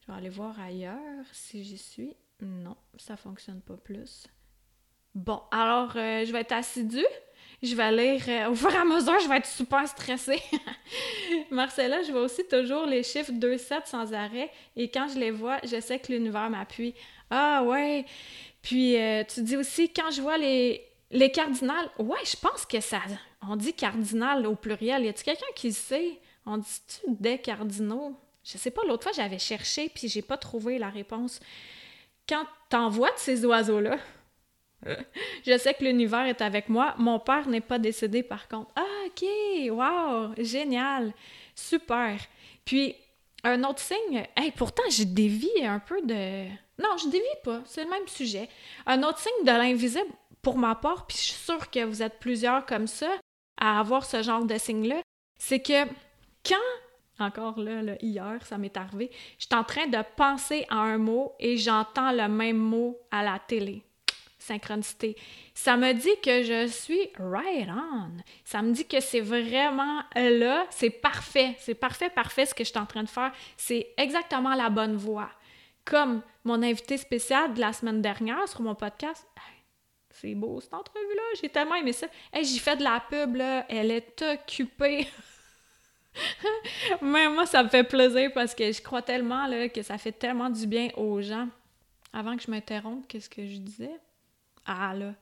je 0.00 0.06
vais 0.06 0.18
aller 0.18 0.28
voir 0.28 0.60
ailleurs 0.60 1.24
si 1.32 1.64
j'y 1.64 1.78
suis. 1.78 2.14
Non, 2.40 2.76
ça 2.98 3.16
fonctionne 3.16 3.60
pas 3.60 3.76
plus. 3.76 4.26
Bon, 5.14 5.40
alors, 5.50 5.92
euh, 5.96 6.24
je 6.24 6.32
vais 6.32 6.40
être 6.40 6.52
assidue. 6.52 7.06
Je 7.62 7.76
vais 7.76 7.92
lire 7.92 8.22
euh, 8.26 8.50
au 8.50 8.54
fur 8.56 8.72
et 8.72 8.76
à 8.76 8.84
mesure, 8.84 9.20
je 9.20 9.28
vais 9.28 9.36
être 9.36 9.46
super 9.46 9.86
stressée. 9.86 10.42
Marcella, 11.50 12.02
je 12.02 12.10
vois 12.10 12.22
aussi 12.22 12.42
toujours 12.48 12.86
les 12.86 13.04
chiffres 13.04 13.30
2-7 13.30 13.86
sans 13.86 14.12
arrêt 14.12 14.50
et 14.74 14.90
quand 14.90 15.06
je 15.14 15.18
les 15.20 15.30
vois, 15.30 15.58
je 15.62 15.80
sais 15.80 16.00
que 16.00 16.10
l'univers 16.10 16.50
m'appuie. 16.50 16.94
Ah 17.30 17.62
ouais. 17.62 18.04
Puis 18.62 18.96
euh, 18.96 19.22
tu 19.22 19.42
dis 19.42 19.56
aussi 19.56 19.88
quand 19.90 20.10
je 20.10 20.20
vois 20.20 20.38
les 20.38 20.82
les 21.12 21.30
cardinales, 21.30 21.88
ouais, 21.98 22.24
je 22.24 22.36
pense 22.36 22.66
que 22.66 22.80
ça. 22.80 23.00
On 23.46 23.54
dit 23.54 23.74
cardinal 23.74 24.46
au 24.46 24.56
pluriel. 24.56 25.04
Y 25.04 25.08
a-t-il 25.08 25.24
quelqu'un 25.24 25.52
qui 25.54 25.72
sait? 25.72 26.18
On 26.46 26.56
dit-tu 26.56 27.00
des 27.08 27.38
cardinaux? 27.38 28.16
Je 28.42 28.58
sais 28.58 28.72
pas, 28.72 28.82
l'autre 28.88 29.04
fois 29.04 29.12
j'avais 29.12 29.38
cherché 29.38 29.88
puis 29.88 30.08
j'ai 30.08 30.22
pas 30.22 30.36
trouvé 30.36 30.78
la 30.78 30.88
réponse. 30.88 31.38
Quand 32.28 32.44
t'envoies 32.70 33.10
de 33.10 33.18
ces 33.18 33.44
oiseaux-là, 33.44 33.98
je 35.46 35.58
sais 35.58 35.74
que 35.74 35.84
l'univers 35.84 36.26
est 36.26 36.40
avec 36.40 36.68
moi. 36.68 36.94
Mon 36.98 37.18
père 37.18 37.48
n'est 37.48 37.60
pas 37.60 37.78
décédé 37.78 38.22
par 38.22 38.48
contre. 38.48 38.70
Ah, 38.76 39.06
ok, 39.06 39.24
wow, 39.70 40.34
génial, 40.38 41.12
super. 41.54 42.18
Puis, 42.64 42.94
un 43.44 43.64
autre 43.64 43.80
signe, 43.80 44.26
hey, 44.36 44.52
pourtant, 44.52 44.82
j'ai 44.90 45.04
dévie 45.04 45.64
un 45.64 45.80
peu 45.80 46.00
de. 46.02 46.46
Non, 46.78 46.96
je 46.98 47.08
dévie 47.08 47.24
pas, 47.44 47.60
c'est 47.64 47.84
le 47.84 47.90
même 47.90 48.06
sujet. 48.06 48.48
Un 48.86 49.02
autre 49.02 49.18
signe 49.18 49.44
de 49.44 49.50
l'invisible, 49.50 50.10
pour 50.42 50.56
ma 50.56 50.74
part, 50.74 51.06
puis 51.06 51.16
je 51.16 51.22
suis 51.22 51.44
sûre 51.44 51.70
que 51.70 51.84
vous 51.84 52.02
êtes 52.02 52.18
plusieurs 52.18 52.66
comme 52.66 52.86
ça 52.86 53.10
à 53.60 53.78
avoir 53.78 54.04
ce 54.04 54.22
genre 54.22 54.44
de 54.44 54.58
signe-là, 54.58 55.02
c'est 55.38 55.60
que 55.60 55.86
quand, 56.44 57.24
encore 57.24 57.58
là, 57.60 57.94
hier, 58.00 58.44
ça 58.44 58.58
m'est 58.58 58.76
arrivé, 58.76 59.10
je 59.38 59.46
suis 59.46 59.54
en 59.54 59.64
train 59.64 59.86
de 59.86 59.98
penser 60.16 60.66
à 60.68 60.78
un 60.78 60.98
mot 60.98 61.32
et 61.38 61.56
j'entends 61.56 62.12
le 62.12 62.28
même 62.28 62.56
mot 62.56 62.98
à 63.10 63.22
la 63.22 63.38
télé. 63.38 63.84
Synchronicité. 64.42 65.16
Ça 65.54 65.76
me 65.76 65.92
dit 65.92 66.20
que 66.22 66.42
je 66.42 66.66
suis 66.66 67.10
right 67.18 67.68
on. 67.68 68.10
Ça 68.44 68.62
me 68.62 68.72
dit 68.72 68.86
que 68.86 69.00
c'est 69.00 69.20
vraiment 69.20 70.02
là, 70.14 70.66
c'est 70.70 70.90
parfait, 70.90 71.54
c'est 71.58 71.74
parfait, 71.74 72.10
parfait 72.10 72.46
ce 72.46 72.54
que 72.54 72.64
je 72.64 72.70
suis 72.70 72.78
en 72.78 72.86
train 72.86 73.04
de 73.04 73.08
faire. 73.08 73.32
C'est 73.56 73.88
exactement 73.96 74.54
la 74.54 74.68
bonne 74.68 74.96
voie. 74.96 75.30
Comme 75.84 76.22
mon 76.44 76.62
invité 76.62 76.96
spécial 76.96 77.54
de 77.54 77.60
la 77.60 77.72
semaine 77.72 78.02
dernière 78.02 78.48
sur 78.48 78.62
mon 78.62 78.74
podcast, 78.74 79.26
c'est 80.10 80.34
beau 80.34 80.60
cette 80.60 80.74
entrevue-là, 80.74 81.22
j'ai 81.40 81.48
tellement 81.48 81.74
aimé 81.74 81.92
ça. 81.92 82.06
Hey, 82.32 82.44
j'ai 82.44 82.58
fait 82.58 82.76
de 82.76 82.84
la 82.84 83.00
pub, 83.00 83.36
là, 83.36 83.64
elle 83.68 83.90
est 83.90 84.22
occupée. 84.22 85.08
Mais 87.02 87.28
moi, 87.28 87.46
ça 87.46 87.62
me 87.62 87.68
fait 87.68 87.84
plaisir 87.84 88.30
parce 88.34 88.54
que 88.54 88.70
je 88.70 88.82
crois 88.82 89.02
tellement 89.02 89.48
que 89.72 89.82
ça 89.82 89.98
fait 89.98 90.12
tellement 90.12 90.50
du 90.50 90.66
bien 90.66 90.90
aux 90.96 91.20
gens. 91.20 91.48
Avant 92.12 92.36
que 92.36 92.42
je 92.42 92.50
m'interrompe, 92.50 93.08
qu'est-ce 93.08 93.30
que 93.30 93.46
je 93.46 93.56
disais? 93.56 93.98
Ah 94.66 94.94
là. 94.94 95.14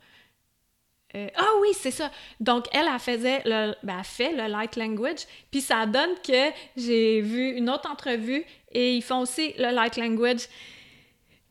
Euh, 1.16 1.28
ah 1.34 1.48
oui, 1.60 1.68
c'est 1.74 1.90
ça. 1.90 2.10
Donc, 2.38 2.66
elle, 2.72 2.86
elle 2.92 2.98
faisait 3.00 3.42
le, 3.44 3.74
ben, 3.82 4.02
fait 4.04 4.32
le 4.32 4.46
light 4.46 4.76
language, 4.76 5.26
puis 5.50 5.60
ça 5.60 5.84
donne 5.86 6.10
que 6.24 6.50
j'ai 6.76 7.20
vu 7.20 7.50
une 7.56 7.68
autre 7.68 7.90
entrevue 7.90 8.44
et 8.70 8.94
ils 8.94 9.02
font 9.02 9.20
aussi 9.20 9.52
le 9.58 9.74
light 9.74 9.96
language. 9.96 10.46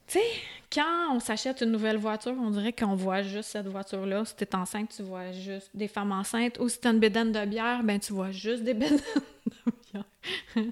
Tu 0.07 0.17
sais, 0.17 0.23
quand 0.71 1.15
on 1.15 1.19
s'achète 1.19 1.61
une 1.61 1.71
nouvelle 1.71 1.97
voiture, 1.97 2.35
on 2.39 2.51
dirait 2.51 2.73
qu'on 2.73 2.95
voit 2.95 3.21
juste 3.21 3.49
cette 3.49 3.67
voiture-là. 3.67 4.23
Si 4.25 4.35
t'es 4.35 4.55
enceinte, 4.55 4.93
tu 4.95 5.03
vois 5.03 5.31
juste 5.31 5.69
des 5.73 5.87
femmes 5.87 6.11
enceintes. 6.11 6.57
Ou 6.59 6.69
si 6.69 6.79
t'as 6.79 6.91
une 6.91 6.99
bédaine 6.99 7.31
de 7.31 7.45
bière, 7.45 7.83
ben 7.83 7.99
tu 7.99 8.13
vois 8.13 8.31
juste 8.31 8.63
des 8.63 8.73
bédaines 8.75 8.99
de 9.45 9.71
bière. 9.91 10.69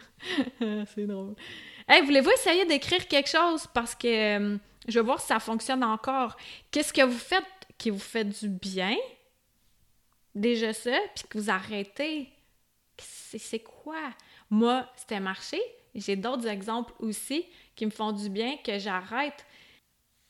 C'est 0.95 1.07
drôle. 1.07 1.35
Hey, 1.87 2.03
voulez-vous 2.03 2.29
essayer 2.31 2.65
d'écrire 2.65 3.07
quelque 3.07 3.29
chose? 3.29 3.65
Parce 3.73 3.95
que 3.95 4.07
euh, 4.07 4.57
je 4.87 4.99
veux 4.99 5.05
voir 5.05 5.19
si 5.19 5.27
ça 5.27 5.39
fonctionne 5.39 5.83
encore. 5.83 6.37
Qu'est-ce 6.71 6.93
que 6.93 7.01
vous 7.01 7.17
faites 7.17 7.45
qui 7.77 7.89
vous 7.89 7.99
fait 7.99 8.25
du 8.25 8.49
bien? 8.49 8.95
Déjà 10.35 10.73
ça, 10.73 10.97
puis 11.15 11.25
que 11.29 11.37
vous 11.37 11.49
arrêtez. 11.49 12.29
C'est 12.97 13.59
quoi? 13.59 14.01
Moi, 14.49 14.87
c'était 14.95 15.19
marché. 15.19 15.61
J'ai 15.93 16.15
d'autres 16.15 16.47
exemples 16.47 16.93
aussi 16.99 17.45
qui 17.75 17.85
me 17.85 17.91
font 17.91 18.11
du 18.11 18.29
bien, 18.29 18.57
que 18.63 18.77
j'arrête 18.79 19.45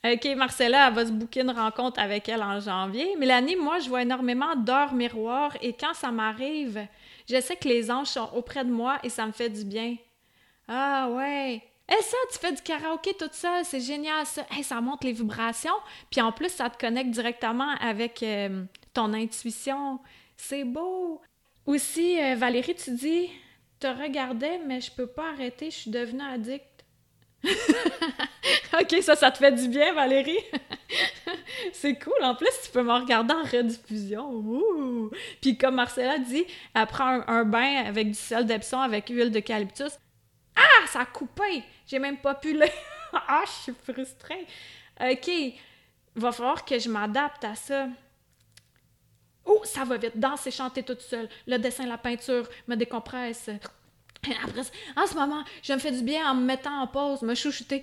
OK, 0.05 0.25
Marcella, 0.35 0.87
elle 0.87 0.93
va 0.93 1.05
se 1.05 1.11
bouquer 1.11 1.41
une 1.41 1.51
rencontre 1.51 1.99
avec 1.99 2.29
elle 2.29 2.43
en 2.43 2.59
janvier. 2.59 3.15
Mélanie, 3.17 3.55
moi, 3.55 3.79
je 3.79 3.89
vois 3.89 4.03
énormément 4.03 4.55
d'heures 4.55 4.93
miroirs 4.93 5.57
et 5.61 5.73
quand 5.73 5.93
ça 5.93 6.11
m'arrive, 6.11 6.87
je 7.29 7.41
sais 7.41 7.55
que 7.55 7.67
les 7.67 7.89
anges 7.89 8.07
sont 8.07 8.29
auprès 8.33 8.63
de 8.63 8.71
moi 8.71 8.99
et 9.03 9.09
ça 9.09 9.25
me 9.25 9.31
fait 9.31 9.49
du 9.49 9.65
bien. 9.65 9.97
Ah 10.67 11.09
ouais. 11.11 11.63
Et 11.89 12.03
ça, 12.03 12.17
tu 12.31 12.39
fais 12.39 12.51
du 12.51 12.61
karaoké 12.61 13.13
tout 13.13 13.29
ça, 13.31 13.61
c'est 13.63 13.79
génial 13.79 14.25
ça. 14.25 14.45
ça 14.61 14.81
monte 14.81 15.03
les 15.05 15.13
vibrations, 15.13 15.77
puis 16.11 16.19
en 16.19 16.31
plus, 16.31 16.49
ça 16.49 16.69
te 16.69 16.77
connecte 16.77 17.11
directement 17.11 17.71
avec 17.79 18.21
euh, 18.23 18.65
ton 18.93 19.13
intuition. 19.13 19.99
C'est 20.35 20.65
beau. 20.65 21.21
Aussi, 21.65 22.21
euh, 22.21 22.35
Valérie, 22.35 22.75
tu 22.75 22.91
dis, 22.91 23.29
te 23.79 23.87
regardais, 23.87 24.59
mais 24.65 24.81
je 24.81 24.91
peux 24.91 25.07
pas 25.07 25.31
arrêter, 25.31 25.71
je 25.71 25.75
suis 25.75 25.91
devenue 25.91 26.23
addict. 26.23 26.63
ok, 27.43 29.01
ça, 29.01 29.15
ça 29.15 29.31
te 29.31 29.37
fait 29.37 29.51
du 29.51 29.67
bien, 29.67 29.93
Valérie? 29.93 30.39
c'est 31.73 31.97
cool. 31.99 32.23
En 32.23 32.35
plus, 32.35 32.49
tu 32.63 32.71
peux 32.71 32.83
me 32.83 32.93
regarder 32.93 33.33
en 33.33 33.43
rediffusion. 33.43 35.09
Puis 35.41 35.57
comme 35.57 35.75
Marcella 35.75 36.17
dit, 36.19 36.45
elle 36.73 36.87
prend 36.87 37.21
un, 37.27 37.43
bain 37.45 37.83
avec 37.85 38.07
du 38.07 38.17
sel 38.17 38.45
d'Epsom 38.45 38.79
avec 38.79 39.09
huile 39.09 39.31
d'eucalyptus. 39.31 39.99
Ah, 40.57 40.87
ça 40.87 41.01
a 41.01 41.05
coupé! 41.05 41.63
J'ai 41.85 41.99
même 41.99 42.17
pas 42.17 42.35
pu 42.35 42.53
le... 42.53 42.65
ah, 43.13 43.43
je 43.45 43.51
suis 43.51 43.73
frustrée. 43.83 44.45
Ok, 44.99 45.29
va 46.15 46.31
falloir 46.31 46.65
que 46.65 46.79
je 46.79 46.89
m'adapte 46.89 47.43
à 47.43 47.55
ça. 47.55 47.87
Oh, 49.45 49.61
ça 49.63 49.85
va 49.85 49.97
vite. 49.97 50.17
Danser, 50.17 50.51
chanter 50.51 50.83
toute 50.83 51.01
seule. 51.01 51.29
Le 51.45 51.57
dessin, 51.57 51.85
la 51.85 51.97
peinture 51.97 52.47
me 52.67 52.75
décompresse. 52.75 53.49
Après, 54.43 54.61
en 54.95 55.07
ce 55.07 55.13
moment, 55.13 55.43
je 55.63 55.73
me 55.73 55.79
fais 55.79 55.91
du 55.91 56.01
bien 56.01 56.29
en 56.29 56.35
me 56.35 56.43
mettant 56.43 56.81
en 56.81 56.87
pause, 56.87 57.21
me 57.21 57.35
chouchouter. 57.35 57.81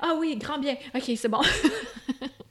Ah 0.00 0.14
oui, 0.18 0.36
grand 0.36 0.58
bien. 0.58 0.76
Ok, 0.94 1.10
c'est 1.16 1.28
bon. 1.28 1.40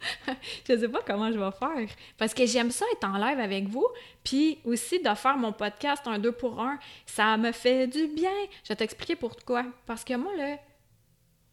je 0.66 0.72
ne 0.72 0.78
sais 0.78 0.88
pas 0.88 1.00
comment 1.06 1.30
je 1.32 1.38
vais 1.38 1.50
faire. 1.52 1.88
Parce 2.16 2.34
que 2.34 2.46
j'aime 2.46 2.70
ça 2.70 2.84
être 2.92 3.04
en 3.04 3.18
live 3.18 3.38
avec 3.38 3.68
vous. 3.68 3.86
Puis 4.24 4.58
aussi 4.64 5.00
de 5.00 5.14
faire 5.14 5.36
mon 5.36 5.52
podcast 5.52 6.02
un 6.06 6.18
2 6.18 6.32
pour 6.32 6.60
1, 6.60 6.78
ça 7.06 7.36
me 7.36 7.52
fait 7.52 7.86
du 7.86 8.06
bien. 8.08 8.30
Je 8.64 8.68
vais 8.68 8.76
t'expliquer 8.76 9.16
pourquoi. 9.16 9.64
Parce 9.86 10.04
que 10.04 10.14
moi, 10.14 10.32
le, 10.36 10.56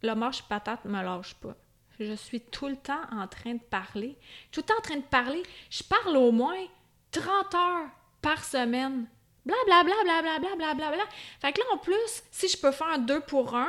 le 0.07 0.15
marche 0.15 0.43
patate 0.43 0.85
me 0.85 1.01
lâche 1.01 1.33
pas. 1.35 1.55
Je 1.99 2.13
suis 2.15 2.41
tout 2.41 2.67
le 2.67 2.75
temps 2.75 3.01
en 3.11 3.27
train 3.27 3.53
de 3.53 3.59
parler. 3.59 4.17
Tout 4.51 4.61
le 4.61 4.65
temps 4.65 4.77
en 4.77 4.81
train 4.81 4.97
de 4.97 5.01
parler. 5.01 5.43
Je 5.69 5.83
parle 5.83 6.17
au 6.17 6.31
moins 6.31 6.65
30 7.11 7.55
heures 7.55 7.89
par 8.21 8.43
semaine. 8.43 9.07
Blablabla, 9.45 9.93
blablabla, 10.03 10.39
blablabla. 10.39 10.55
Bla, 10.55 10.73
bla, 10.73 10.91
bla. 10.91 11.05
Fait 11.39 11.53
que 11.53 11.59
là, 11.59 11.65
en 11.73 11.77
plus, 11.77 12.23
si 12.31 12.47
je 12.47 12.57
peux 12.57 12.71
faire 12.71 12.87
un 12.87 12.97
2 12.97 13.21
pour 13.21 13.55
1, 13.55 13.67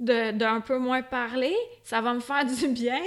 un, 0.00 0.04
de, 0.04 0.38
d'un 0.38 0.60
peu 0.60 0.78
moins 0.78 1.02
parler, 1.02 1.54
ça 1.82 2.00
va 2.00 2.14
me 2.14 2.20
faire 2.20 2.44
du 2.60 2.68
bien. 2.68 3.02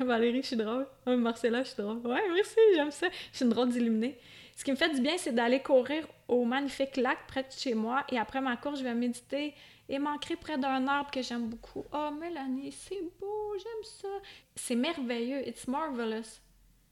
Valérie, 0.00 0.42
je 0.42 0.48
suis 0.48 0.56
drôle. 0.56 0.86
Marcella, 1.06 1.62
je 1.62 1.68
suis 1.68 1.82
drôle. 1.82 1.98
Ouais, 2.06 2.22
merci, 2.34 2.56
j'aime 2.74 2.90
ça. 2.90 3.08
Je 3.32 3.36
suis 3.36 3.44
une 3.44 3.50
drôle 3.50 3.68
d'illuminée. 3.68 4.18
Ce 4.56 4.64
qui 4.64 4.72
me 4.72 4.76
fait 4.76 4.92
du 4.92 5.00
bien, 5.00 5.16
c'est 5.16 5.32
d'aller 5.32 5.60
courir 5.60 6.04
au 6.26 6.44
magnifique 6.44 6.96
lac 6.96 7.18
près 7.28 7.44
de 7.44 7.52
chez 7.52 7.74
moi 7.74 8.04
et 8.10 8.18
après 8.18 8.40
ma 8.40 8.56
course, 8.56 8.80
je 8.80 8.84
vais 8.84 8.94
méditer 8.94 9.54
et 9.88 9.98
m'ancrer 9.98 10.34
près 10.36 10.58
d'un 10.58 10.86
arbre 10.88 11.10
que 11.10 11.22
j'aime 11.22 11.48
beaucoup. 11.48 11.84
Oh, 11.92 12.10
Mélanie, 12.10 12.72
c'est 12.72 13.00
beau, 13.20 13.54
j'aime 13.56 13.84
ça. 13.84 14.08
C'est 14.56 14.74
merveilleux, 14.74 15.46
it's 15.46 15.68
marvelous. 15.68 16.40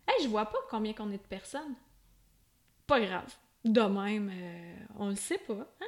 Hey, 0.06 0.22
je 0.22 0.28
vois 0.28 0.46
pas 0.46 0.58
combien 0.70 0.92
qu'on 0.92 1.10
est 1.10 1.18
de 1.18 1.28
personnes. 1.28 1.74
Pas 2.86 3.00
grave. 3.00 3.34
De 3.64 3.80
même, 3.80 4.30
euh, 4.32 4.76
on 4.98 5.08
le 5.08 5.16
sait 5.16 5.38
pas, 5.38 5.54
hein? 5.80 5.86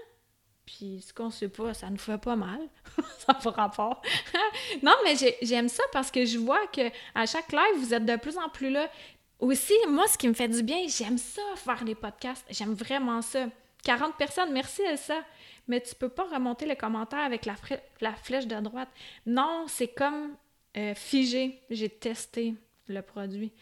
Puis 0.69 1.01
ce 1.01 1.15
qu'on 1.15 1.31
sait 1.31 1.49
pas, 1.49 1.73
ça 1.73 1.89
nous 1.89 1.97
fait 1.97 2.19
pas 2.19 2.37
mal. 2.37 2.61
ça 3.27 3.33
fait 3.33 3.49
rapport. 3.49 4.03
non, 4.83 4.93
mais 5.03 5.15
j'aime 5.41 5.69
ça 5.71 5.83
parce 5.93 6.11
que 6.11 6.27
je 6.27 6.37
vois 6.37 6.67
que 6.67 6.91
à 7.15 7.25
chaque 7.25 7.51
live, 7.53 7.79
vous 7.79 7.95
êtes 7.95 8.05
de 8.05 8.17
plus 8.17 8.37
en 8.37 8.51
plus 8.51 8.69
là. 8.69 8.91
Aussi, 9.39 9.73
moi, 9.89 10.07
ce 10.09 10.19
qui 10.19 10.29
me 10.29 10.35
fait 10.35 10.49
du 10.49 10.63
bien, 10.63 10.87
j'aime 10.87 11.17
ça, 11.17 11.41
faire 11.57 11.83
les 11.85 11.95
podcasts. 11.95 12.45
J'aime 12.51 12.75
vraiment 12.75 13.23
ça. 13.23 13.47
40 13.83 14.17
personnes, 14.19 14.53
merci 14.53 14.83
ça. 14.97 15.25
Mais 15.69 15.81
tu 15.81 15.95
peux 15.95 16.11
pas 16.11 16.25
remonter 16.25 16.67
les 16.67 16.77
commentaires 16.77 17.25
avec 17.25 17.47
la, 17.47 18.13
flèche 18.17 18.47
de 18.47 18.61
droite. 18.61 18.91
Non, 19.25 19.65
c'est 19.69 19.89
comme 19.89 20.35
euh, 20.77 20.95
figé. 20.95 21.63
J'ai 21.71 21.89
testé 21.89 22.55
le 22.89 23.01
produit. 23.01 23.53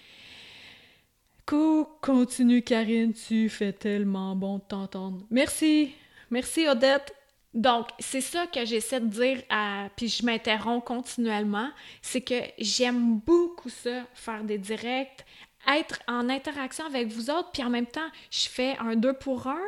Continue, 1.44 2.62
Karine, 2.62 3.12
tu 3.12 3.48
fais 3.48 3.72
tellement 3.72 4.34
bon 4.34 4.58
de 4.58 4.62
t'entendre. 4.62 5.24
Merci. 5.30 5.94
Merci, 6.30 6.68
Odette. 6.68 7.14
Donc, 7.54 7.88
c'est 7.98 8.20
ça 8.20 8.46
que 8.46 8.66
j'essaie 8.66 9.00
de 9.00 9.06
dire, 9.06 9.42
puis 9.96 10.08
je 10.08 10.26
m'interromps 10.26 10.84
continuellement, 10.84 11.70
c'est 12.02 12.20
que 12.20 12.34
j'aime 12.58 13.18
beaucoup 13.20 13.70
ça, 13.70 14.02
faire 14.12 14.44
des 14.44 14.58
directs, 14.58 15.24
être 15.66 16.00
en 16.06 16.28
interaction 16.28 16.84
avec 16.84 17.08
vous 17.08 17.30
autres, 17.30 17.50
puis 17.52 17.64
en 17.64 17.70
même 17.70 17.86
temps, 17.86 18.08
je 18.30 18.48
fais 18.48 18.76
un 18.78 18.94
deux 18.94 19.14
pour 19.14 19.46
un 19.46 19.58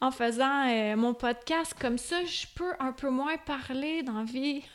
en 0.00 0.10
faisant 0.10 0.68
euh, 0.68 0.94
mon 0.96 1.14
podcast. 1.14 1.74
Comme 1.80 1.98
ça, 1.98 2.24
je 2.24 2.46
peux 2.54 2.72
un 2.78 2.92
peu 2.92 3.08
moins 3.08 3.36
parler 3.38 4.02
dans 4.02 4.24
vie. 4.24 4.62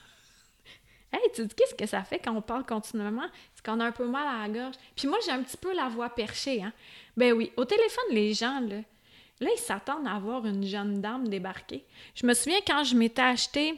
Hey, 1.13 1.21
tu 1.33 1.45
dis 1.45 1.55
qu'est-ce 1.55 1.73
que 1.73 1.85
ça 1.85 2.03
fait 2.03 2.19
quand 2.19 2.35
on 2.35 2.41
parle 2.41 2.65
continuellement? 2.65 3.27
C'est 3.55 3.65
qu'on 3.65 3.79
a 3.79 3.85
un 3.85 3.91
peu 3.93 4.05
mal 4.05 4.27
à 4.27 4.45
la 4.45 4.53
gorge. 4.53 4.75
Puis 4.93 5.07
moi, 5.07 5.17
j'ai 5.23 5.31
un 5.31 5.41
petit 5.41 5.55
peu 5.55 5.73
la 5.73 5.87
voix 5.87 6.09
perchée, 6.09 6.61
hein? 6.61 6.73
Ben 7.15 7.31
oui, 7.31 7.53
au 7.55 7.63
téléphone, 7.63 8.03
les 8.11 8.33
gens, 8.33 8.59
là, 8.59 8.81
Là, 9.39 9.49
ils 9.55 9.59
s'attendent 9.59 10.07
à 10.07 10.17
voir 10.19 10.45
une 10.45 10.65
jeune 10.65 11.01
dame 11.01 11.27
débarquer. 11.27 11.85
Je 12.15 12.25
me 12.25 12.33
souviens 12.33 12.59
quand 12.65 12.83
je 12.83 12.95
m'étais 12.95 13.21
acheté, 13.21 13.75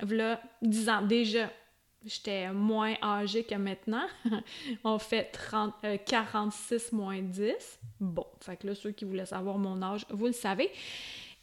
voilà, 0.00 0.40
10 0.62 0.88
ans 0.88 1.02
déjà, 1.02 1.50
j'étais 2.04 2.52
moins 2.52 2.94
âgée 3.02 3.44
que 3.44 3.54
maintenant. 3.54 4.06
On 4.84 4.98
fait 4.98 5.24
30, 5.32 5.74
46 6.06 6.72
euh, 6.72 6.96
moins 6.96 7.20
10. 7.20 7.52
Bon, 8.00 8.26
fait 8.40 8.56
que 8.56 8.68
là, 8.68 8.74
ceux 8.74 8.92
qui 8.92 9.04
voulaient 9.04 9.26
savoir 9.26 9.58
mon 9.58 9.82
âge, 9.82 10.06
vous 10.10 10.26
le 10.26 10.32
savez. 10.32 10.70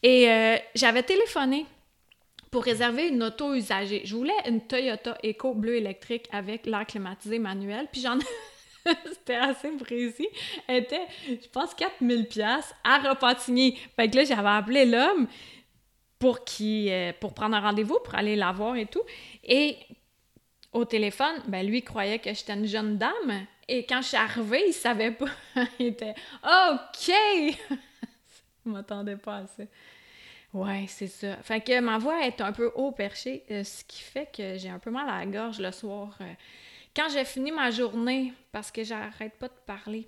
Et 0.03 0.29
euh, 0.29 0.57
j'avais 0.75 1.03
téléphoné 1.03 1.65
pour 2.51 2.63
réserver 2.63 3.07
une 3.09 3.21
auto 3.23 3.53
usagée. 3.53 4.01
Je 4.05 4.15
voulais 4.15 4.33
une 4.47 4.61
Toyota 4.61 5.17
Eco 5.23 5.53
bleu 5.53 5.75
électrique 5.75 6.27
avec 6.31 6.65
l'air 6.65 6.85
climatisé 6.85 7.39
manuel, 7.39 7.87
puis 7.91 8.01
j'en 8.01 8.17
C'était 9.05 9.35
assez 9.35 9.71
précis. 9.71 10.27
Était, 10.67 11.07
je 11.27 11.47
pense, 11.49 11.73
4000 11.73 12.27
pièces 12.27 12.73
à 12.83 12.99
Repentigny. 12.99 13.77
Fait 13.95 14.09
que 14.09 14.17
là, 14.17 14.23
j'avais 14.23 14.49
appelé 14.49 14.85
l'homme 14.85 15.27
pour, 16.17 16.43
qui, 16.43 16.91
euh, 16.91 17.11
pour 17.19 17.33
prendre 17.33 17.55
un 17.55 17.61
rendez-vous, 17.61 17.99
pour 18.03 18.15
aller 18.15 18.35
la 18.35 18.51
voir 18.51 18.75
et 18.75 18.85
tout. 18.85 19.03
Et 19.43 19.77
au 20.73 20.85
téléphone, 20.85 21.41
ben 21.47 21.65
lui 21.65 21.81
croyait 21.81 22.19
que 22.19 22.33
j'étais 22.33 22.53
une 22.53 22.67
jeune 22.67 22.97
dame. 22.97 23.47
Et 23.67 23.85
quand 23.85 24.01
je 24.01 24.07
suis 24.07 24.17
arrivée, 24.17 24.63
il 24.67 24.73
savait 24.73 25.11
pas. 25.11 25.29
il 25.79 25.87
était 25.87 26.15
OK! 26.43 27.11
je 28.65 28.69
m'attendais 28.69 29.17
pas 29.17 29.37
à 29.37 29.47
ça. 29.47 29.63
Ouais, 30.51 30.85
c'est 30.87 31.07
ça. 31.07 31.37
Fait 31.43 31.61
que 31.61 31.79
ma 31.79 31.99
voix 31.99 32.25
est 32.25 32.41
un 32.41 32.51
peu 32.51 32.71
haut 32.75 32.91
perchée, 32.91 33.43
euh, 33.51 33.63
ce 33.63 33.83
qui 33.83 34.01
fait 34.01 34.27
que 34.35 34.57
j'ai 34.57 34.69
un 34.69 34.79
peu 34.79 34.89
mal 34.89 35.07
à 35.07 35.19
la 35.19 35.25
gorge 35.27 35.59
le 35.59 35.71
soir. 35.71 36.17
Quand 36.95 37.09
j'ai 37.09 37.25
fini 37.25 37.51
ma 37.51 37.71
journée, 37.71 38.33
parce 38.51 38.71
que 38.71 38.83
j'arrête 38.83 39.37
pas 39.37 39.47
de 39.47 39.53
parler. 39.65 40.07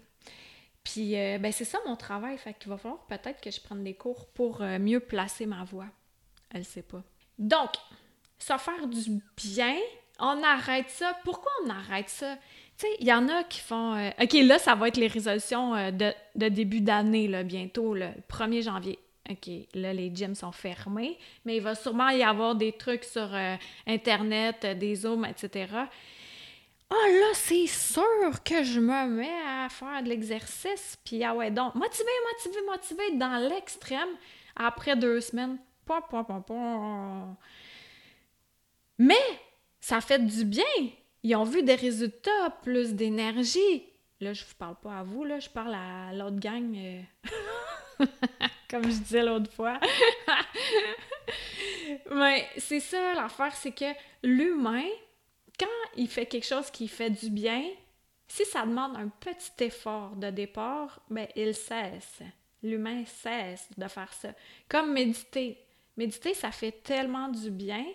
Puis, 0.84 1.16
euh, 1.16 1.38
ben 1.38 1.52
c'est 1.52 1.66
ça 1.66 1.80
mon 1.86 1.96
travail, 1.96 2.38
fait 2.38 2.54
qu'il 2.54 2.70
va 2.70 2.78
falloir 2.78 3.02
peut-être 3.06 3.40
que 3.40 3.52
je 3.52 3.62
prenne 3.62 3.84
des 3.84 3.94
cours 3.94 4.26
pour 4.28 4.62
euh, 4.62 4.80
mieux 4.80 5.00
placer 5.00 5.46
ma 5.46 5.64
voix. 5.64 5.86
Elle 6.50 6.66
sait 6.66 6.82
pas. 6.82 7.04
Donc, 7.38 7.70
ça 8.40 8.58
faire 8.58 8.88
du 8.88 9.22
bien, 9.38 9.78
on 10.20 10.42
arrête 10.44 10.90
ça. 10.90 11.16
Pourquoi 11.24 11.52
on 11.64 11.70
arrête 11.70 12.10
ça? 12.10 12.36
Tu 12.78 12.88
sais, 12.88 12.96
il 13.00 13.08
y 13.08 13.14
en 13.14 13.30
a 13.30 13.44
qui 13.44 13.60
font... 13.60 13.96
Euh, 13.96 14.10
OK, 14.22 14.34
là, 14.34 14.58
ça 14.58 14.74
va 14.74 14.88
être 14.88 14.98
les 14.98 15.08
résolutions 15.08 15.74
de, 15.92 16.12
de, 16.36 16.50
début 16.50 16.82
d'année, 16.82 17.28
là, 17.28 17.44
bientôt, 17.44 17.94
le 17.94 18.10
1er 18.30 18.64
janvier. 18.64 18.98
OK, 19.30 19.50
là, 19.76 19.94
les 19.94 20.12
gyms 20.14 20.34
sont 20.34 20.52
fermés, 20.52 21.18
mais 21.46 21.58
il 21.58 21.62
va 21.62 21.76
sûrement 21.76 22.10
y 22.10 22.24
avoir 22.24 22.56
des 22.56 22.72
trucs 22.72 23.04
sur 23.04 23.30
Internet, 23.86 24.66
des 24.66 24.96
Zooms, 24.96 25.26
etc. 25.26 25.68
Ah 26.94 27.08
là, 27.08 27.30
c'est 27.34 27.68
sûr 27.68 28.44
que 28.44 28.64
je 28.64 28.82
me 28.82 29.08
mets 29.08 29.42
à 29.48 29.70
faire 29.70 30.04
de 30.04 30.10
l'exercice, 30.10 30.98
puis 31.06 31.24
ah 31.24 31.34
ouais, 31.34 31.50
donc, 31.50 31.74
motivé, 31.74 32.10
motivé, 32.34 32.66
motivé, 32.66 33.18
dans 33.18 33.48
l'extrême, 33.48 34.10
après 34.58 34.98
deux 34.98 35.22
semaines. 35.22 35.58
Mais 38.98 39.16
ça 39.80 40.02
fait 40.02 40.20
du 40.20 40.44
bien. 40.44 40.64
Ils 41.24 41.36
ont 41.36 41.46
vu 41.46 41.64
des 41.64 41.76
résultats, 41.76 42.50
plus 42.62 42.94
d'énergie. 42.94 43.86
Là, 44.20 44.34
je 44.34 44.44
vous 44.44 44.56
parle 44.58 44.76
pas 44.76 45.00
à 45.00 45.04
vous, 45.04 45.24
là, 45.24 45.40
je 45.40 45.50
parle 45.50 45.74
à 45.74 46.14
l'autre 46.14 46.40
gang. 46.40 46.76
Euh, 46.76 47.02
comme 48.70 48.84
je 48.84 48.98
disais 48.98 49.24
l'autre 49.24 49.52
fois. 49.52 49.80
Mais 52.12 52.48
c'est 52.58 52.80
ça, 52.80 53.14
l'affaire, 53.14 53.56
c'est 53.56 53.72
que 53.72 53.94
l'humain, 54.24 54.86
quand 55.62 55.68
il 55.96 56.08
fait 56.08 56.26
quelque 56.26 56.48
chose 56.48 56.72
qui 56.72 56.88
fait 56.88 57.12
du 57.12 57.30
bien, 57.30 57.64
si 58.28 58.46
ça 58.46 58.66
demande 58.66 58.96
un 58.98 59.10
petit 59.10 59.64
effort 59.64 60.16
de 60.16 60.30
départ, 60.32 61.02
ben 61.10 61.28
il 61.36 61.54
cesse. 61.54 62.22
L'humain 62.64 63.04
cesse 63.06 63.70
de 63.78 63.88
faire 63.88 64.12
ça. 64.14 64.30
Comme 64.68 64.94
méditer. 64.94 65.58
Méditer, 65.98 66.34
ça 66.34 66.52
fait 66.52 66.72
tellement 66.72 67.30
du 67.30 67.52
bien. 67.52 67.86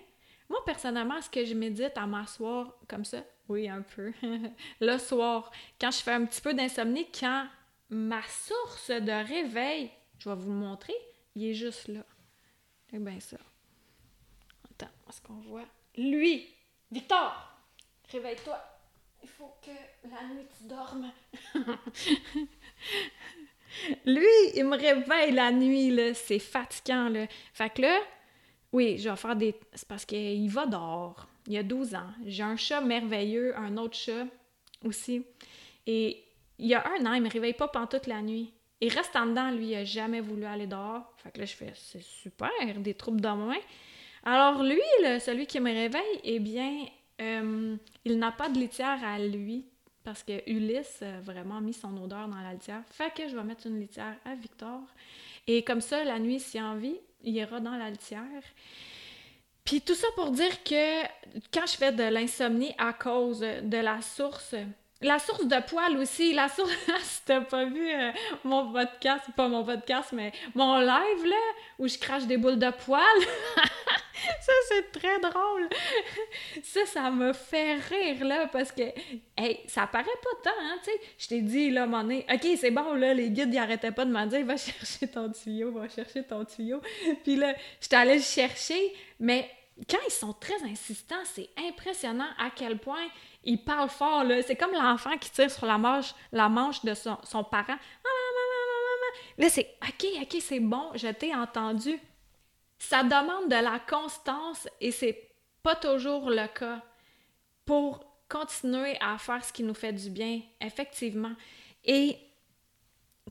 Moi, 0.49 0.59
personnellement, 0.65 1.17
est-ce 1.17 1.31
que 1.31 1.45
je 1.45 1.55
médite 1.55 1.97
à 1.97 2.07
m'asseoir 2.07 2.77
comme 2.89 3.05
ça? 3.05 3.25
Oui, 3.49 3.69
un 3.69 3.83
peu. 3.83 4.13
le 4.81 4.99
soir, 4.99 5.51
quand 5.81 5.91
je 5.91 5.99
fais 5.99 6.13
un 6.13 6.25
petit 6.25 6.41
peu 6.41 6.55
d'insomnie, 6.55 7.07
quand 7.19 7.47
ma 7.91 8.23
source 8.23 8.91
de 8.91 9.27
réveil, 9.27 9.91
je 10.19 10.29
vais 10.29 10.37
vous 10.37 10.51
le 10.51 10.59
montrer, 10.59 10.95
il 11.35 11.47
est 11.47 11.55
juste 11.55 11.89
là. 11.89 12.05
C'est 12.91 13.03
bien 13.03 13.19
ça. 13.21 13.39
Attends, 14.71 14.93
est-ce 15.09 15.21
qu'on 15.21 15.41
voit? 15.41 15.67
Lui, 15.97 16.47
Victor! 16.91 17.46
Réveille-toi. 18.13 18.59
Il 19.23 19.29
faut 19.29 19.55
que 19.63 19.71
la 20.09 20.35
nuit 20.35 20.47
tu 20.57 20.65
dormes. 20.65 21.11
Lui, 24.07 24.27
il 24.55 24.65
me 24.65 24.77
réveille 24.77 25.33
la 25.33 25.51
nuit, 25.51 25.91
là. 25.91 26.15
C'est 26.15 26.39
fatigant, 26.39 27.09
là. 27.09 27.27
Fait 27.53 27.71
que 27.71 27.83
là, 27.83 27.99
oui, 28.73 28.99
je 28.99 29.09
vais 29.09 29.17
faire 29.17 29.37
des. 29.37 29.55
C'est 29.75 29.89
parce 29.89 30.05
qu'il 30.05 30.49
va 30.51 30.67
dehors. 30.67 31.27
Il 31.47 31.55
y 31.55 31.59
a 31.59 31.63
12 31.63 31.95
ans. 31.95 32.11
J'ai 32.25 32.43
un 32.43 32.57
chat 32.57 32.81
merveilleux, 32.81 33.57
un 33.57 33.77
autre 33.77 33.97
chat 33.97 34.27
aussi. 34.85 35.25
Et 35.87 36.25
il 36.59 36.67
y 36.67 36.75
a 36.75 36.85
un 36.87 37.07
an, 37.07 37.13
il 37.15 37.23
me 37.23 37.31
réveille 37.31 37.55
pas 37.55 37.69
pendant 37.69 37.87
toute 37.87 38.07
la 38.07 38.23
nuit. 38.23 38.53
Il 38.81 38.93
reste 38.93 39.17
en 39.17 39.27
dedans, 39.27 39.51
lui, 39.51 39.69
il 39.69 39.75
a 39.75 39.85
jamais 39.85 40.21
voulu 40.21 40.45
aller 40.45 40.67
dehors. 40.67 41.13
Fait 41.17 41.31
que 41.31 41.41
là, 41.41 41.47
je 41.47 41.55
fais, 41.55 41.73
c'est 41.75 42.03
super, 42.03 42.51
des 42.77 42.95
troubles 42.95 43.21
de 43.21 43.29
moins. 43.29 43.57
Alors 44.25 44.63
lui, 44.63 44.81
celui 45.21 45.47
qui 45.47 45.61
me 45.61 45.73
réveille, 45.73 46.21
eh 46.25 46.41
bien, 46.41 46.87
euh, 47.21 47.77
il 48.05 48.19
n'a 48.19 48.33
pas 48.33 48.49
de 48.49 48.59
litière 48.59 49.03
à 49.05 49.19
lui 49.19 49.67
parce 50.05 50.23
que 50.23 50.49
Ulysse 50.49 51.03
a 51.03 51.21
vraiment 51.21 51.61
mis 51.61 51.73
son 51.73 51.97
odeur 51.97 52.29
dans 52.29 52.41
la 52.41 52.53
litière. 52.53 52.83
Fait 52.91 53.13
que 53.13 53.29
je 53.29 53.35
vais 53.35 53.43
mettre 53.43 53.67
une 53.67 53.81
litière 53.81 54.17
à 54.25 54.35
Victor. 54.35 54.81
Et 55.49 55.65
comme 55.65 55.81
ça, 55.81 56.05
la 56.05 56.19
nuit, 56.19 56.39
s'il 56.39 56.61
a 56.61 56.67
envie, 56.67 56.97
il 57.23 57.35
ira 57.35 57.59
dans 57.59 57.77
la 57.77 57.91
litière. 57.91 58.43
Puis 59.65 59.81
tout 59.81 59.97
ça 59.97 60.07
pour 60.15 60.31
dire 60.31 60.63
que 60.63 61.03
quand 61.53 61.67
je 61.67 61.77
fais 61.77 61.91
de 61.91 62.05
l'insomnie 62.05 62.73
à 62.79 62.93
cause 62.93 63.41
de 63.41 63.77
la 63.79 64.01
source, 64.01 64.55
la 65.03 65.19
source 65.19 65.47
de 65.47 65.57
poils 65.69 65.97
aussi, 65.99 66.33
la 66.33 66.49
source, 66.49 66.73
si 67.03 67.21
t'as 67.25 67.41
pas 67.41 67.65
vu 67.65 67.89
euh, 67.89 68.13
mon 68.45 68.73
podcast, 68.73 69.25
pas 69.37 69.49
mon 69.49 69.63
podcast, 69.63 70.11
mais 70.13 70.33
mon 70.55 70.79
live 70.79 71.27
là, 71.27 71.37
où 71.79 71.87
je 71.87 71.99
crache 71.99 72.25
des 72.25 72.39
boules 72.39 72.59
de 72.59 72.71
poils, 72.71 73.03
ça 74.41 74.53
c'est 74.69 74.91
très 74.93 75.19
drôle. 75.21 75.69
ça, 76.63 76.87
ça 76.87 77.11
me 77.11 77.33
fait 77.35 77.75
rire 77.75 78.25
là, 78.25 78.47
parce 78.47 78.73
que, 78.73 78.83
hey, 79.37 79.61
ça 79.67 79.87
paraît 79.87 80.05
pas 80.05 80.51
tant, 80.51 80.59
hein, 80.63 80.79
tu 80.83 80.91
sais. 80.91 81.01
Je 81.19 81.29
t'ai 81.29 81.41
dit 81.43 81.71
là, 81.71 81.87
mon 81.87 82.03
nez, 82.05 82.25
ok, 82.33 82.47
c'est 82.59 82.71
bon 82.71 82.95
là, 82.95 83.13
les 83.13 83.29
guides 83.29 83.53
ils 83.53 83.59
arrêtaient 83.59 83.93
pas 83.93 84.07
de 84.07 84.13
me 84.13 84.27
dire, 84.27 84.47
va 84.47 84.57
chercher 84.57 85.09
ton 85.09 85.31
tuyau, 85.31 85.73
va 85.73 85.89
chercher 85.89 86.23
ton 86.23 86.45
tuyau. 86.45 86.81
Puis 87.23 87.37
là, 87.37 87.55
j'étais 87.81 87.97
allée 87.97 88.17
le 88.17 88.23
chercher, 88.23 88.95
mais 89.21 89.51
quand 89.91 89.99
ils 90.07 90.13
sont 90.13 90.33
très 90.33 90.63
insistants, 90.65 91.25
c'est 91.25 91.51
impressionnant 91.59 92.29
à 92.39 92.51
quel 92.51 92.79
point 92.79 93.07
ils 93.45 93.63
parlent 93.63 93.91
fort. 93.91 94.25
C'est 94.47 94.57
comme 94.57 94.73
l'enfant 94.73 95.17
qui 95.19 95.31
tire 95.31 95.51
sur 95.51 95.67
la 95.67 95.77
manche, 95.77 96.15
la 96.33 96.49
manche 96.49 96.83
de 96.85 96.95
son, 96.95 97.19
son 97.25 97.45
parent. 97.45 97.77
Là, 99.39 99.49
c'est 99.51 99.77
OK, 99.83 100.07
OK, 100.23 100.37
c'est 100.41 100.61
bon, 100.61 100.91
je 100.95 101.09
t'ai 101.09 101.35
entendu. 101.35 101.99
Ça 102.79 103.03
demande 103.03 103.49
de 103.49 103.63
la 103.63 103.79
constance 103.79 104.69
et 104.81 104.93
c'est 104.93 105.31
pas 105.63 105.77
toujours 105.77 106.31
le 106.31 106.47
cas 106.49 106.83
pour 107.65 108.05
continuer 108.29 108.97
à 109.01 109.19
faire 109.19 109.45
ce 109.45 109.53
qui 109.53 109.63
nous 109.63 109.75
fait 109.75 109.93
du 109.93 110.11
bien, 110.11 110.41
effectivement. 110.61 111.33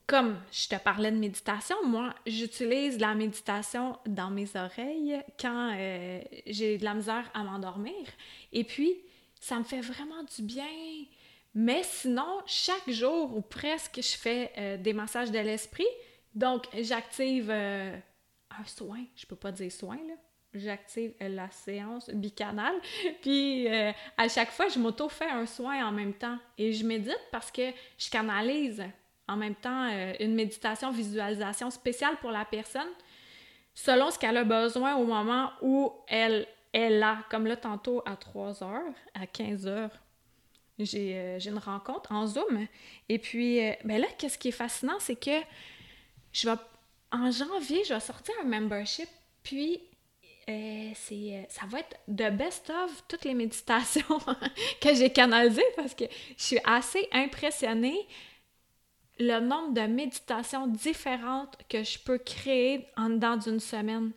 Comme 0.07 0.37
je 0.51 0.67
te 0.67 0.75
parlais 0.75 1.11
de 1.11 1.17
méditation, 1.17 1.75
moi, 1.83 2.13
j'utilise 2.27 2.99
la 2.99 3.15
méditation 3.15 3.97
dans 4.05 4.29
mes 4.29 4.47
oreilles 4.55 5.19
quand 5.39 5.73
euh, 5.75 6.21
j'ai 6.45 6.77
de 6.77 6.83
la 6.83 6.93
misère 6.93 7.29
à 7.33 7.43
m'endormir. 7.43 8.05
Et 8.53 8.63
puis, 8.63 8.95
ça 9.39 9.57
me 9.57 9.63
fait 9.63 9.81
vraiment 9.81 10.23
du 10.35 10.43
bien. 10.43 10.67
Mais 11.55 11.81
sinon, 11.83 12.41
chaque 12.45 12.89
jour 12.89 13.35
ou 13.35 13.41
presque, 13.41 13.95
je 13.97 14.15
fais 14.15 14.51
euh, 14.57 14.77
des 14.77 14.93
massages 14.93 15.31
de 15.31 15.39
l'esprit. 15.39 15.87
Donc, 16.35 16.65
j'active 16.79 17.49
euh, 17.49 17.97
un 18.59 18.65
soin. 18.65 19.03
Je 19.15 19.25
peux 19.25 19.35
pas 19.35 19.51
dire 19.51 19.71
soin, 19.71 19.97
là. 20.07 20.13
J'active 20.53 21.13
la 21.19 21.51
séance 21.51 22.09
bicanale. 22.11 22.75
Puis, 23.21 23.67
à 23.67 24.29
chaque 24.29 24.51
fois, 24.51 24.69
je 24.69 24.79
m'auto-fais 24.79 25.29
un 25.29 25.45
soin 25.45 25.85
en 25.85 25.91
même 25.91 26.13
temps. 26.13 26.37
Et 26.57 26.71
je 26.71 26.85
médite 26.85 27.19
parce 27.29 27.51
que 27.51 27.71
je 27.97 28.09
canalise 28.09 28.81
en 29.27 29.37
même 29.37 29.55
temps 29.55 29.89
euh, 29.91 30.13
une 30.19 30.35
méditation 30.35 30.91
visualisation 30.91 31.69
spéciale 31.69 32.17
pour 32.21 32.31
la 32.31 32.45
personne 32.45 32.87
selon 33.73 34.11
ce 34.11 34.19
qu'elle 34.19 34.37
a 34.37 34.43
besoin 34.43 34.95
au 34.95 35.05
moment 35.05 35.51
où 35.61 35.91
elle 36.07 36.47
est 36.73 36.89
là. 36.89 37.19
Comme 37.29 37.47
là, 37.47 37.57
tantôt 37.57 38.01
à 38.05 38.15
3 38.15 38.63
heures, 38.63 38.93
à 39.13 39.27
15 39.27 39.67
heures, 39.67 39.91
euh, 40.79 40.85
j'ai 41.39 41.49
une 41.49 41.57
rencontre 41.57 42.11
en 42.11 42.27
Zoom. 42.27 42.67
Et 43.09 43.19
puis, 43.19 43.65
euh, 43.65 43.73
ben 43.83 43.99
là, 43.99 44.07
qu'est-ce 44.17 44.37
qui 44.37 44.49
est 44.49 44.53
fascinant, 44.53 44.97
c'est 44.99 45.15
que 45.15 45.39
je 46.31 46.49
vais, 46.49 46.57
en 47.11 47.31
janvier, 47.31 47.83
je 47.85 47.93
vais 47.93 47.99
sortir 47.99 48.33
un 48.43 48.45
membership, 48.47 49.09
puis 49.43 49.81
ça 50.47 51.65
va 51.67 51.79
être 51.79 51.97
de 52.07 52.29
best-of 52.29 53.03
toutes 53.07 53.25
les 53.25 53.33
méditations 53.33 54.19
que 54.79 54.93
j'ai 54.93 55.09
canalisées 55.09 55.65
parce 55.75 55.95
que 55.95 56.03
je 56.37 56.43
suis 56.43 56.59
assez 56.65 57.09
impressionnée 57.11 57.97
le 59.19 59.39
nombre 59.39 59.73
de 59.73 59.81
méditations 59.81 60.67
différentes 60.67 61.57
que 61.69 61.83
je 61.83 61.99
peux 61.99 62.17
créer 62.17 62.87
en 62.97 63.09
dedans 63.09 63.37
d'une 63.37 63.59
semaine. 63.59 64.11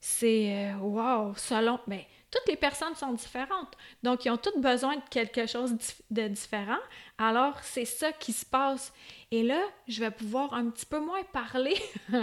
C'est 0.00 0.72
euh, 0.72 0.76
wow, 0.78 1.34
selon. 1.36 1.78
Ben, 1.86 2.00
toutes 2.30 2.46
les 2.48 2.56
personnes 2.56 2.94
sont 2.94 3.12
différentes. 3.12 3.76
Donc, 4.02 4.24
ils 4.24 4.30
ont 4.30 4.36
toutes 4.36 4.60
besoin 4.60 4.96
de 4.96 5.02
quelque 5.10 5.46
chose 5.46 5.74
de 6.10 6.28
différent. 6.28 6.78
Alors, 7.22 7.52
c'est 7.60 7.84
ça 7.84 8.12
qui 8.12 8.32
se 8.32 8.46
passe. 8.46 8.94
Et 9.30 9.42
là, 9.42 9.60
je 9.86 10.00
vais 10.00 10.10
pouvoir 10.10 10.54
un 10.54 10.70
petit 10.70 10.86
peu 10.86 10.98
moins 11.00 11.22
parler 11.22 11.76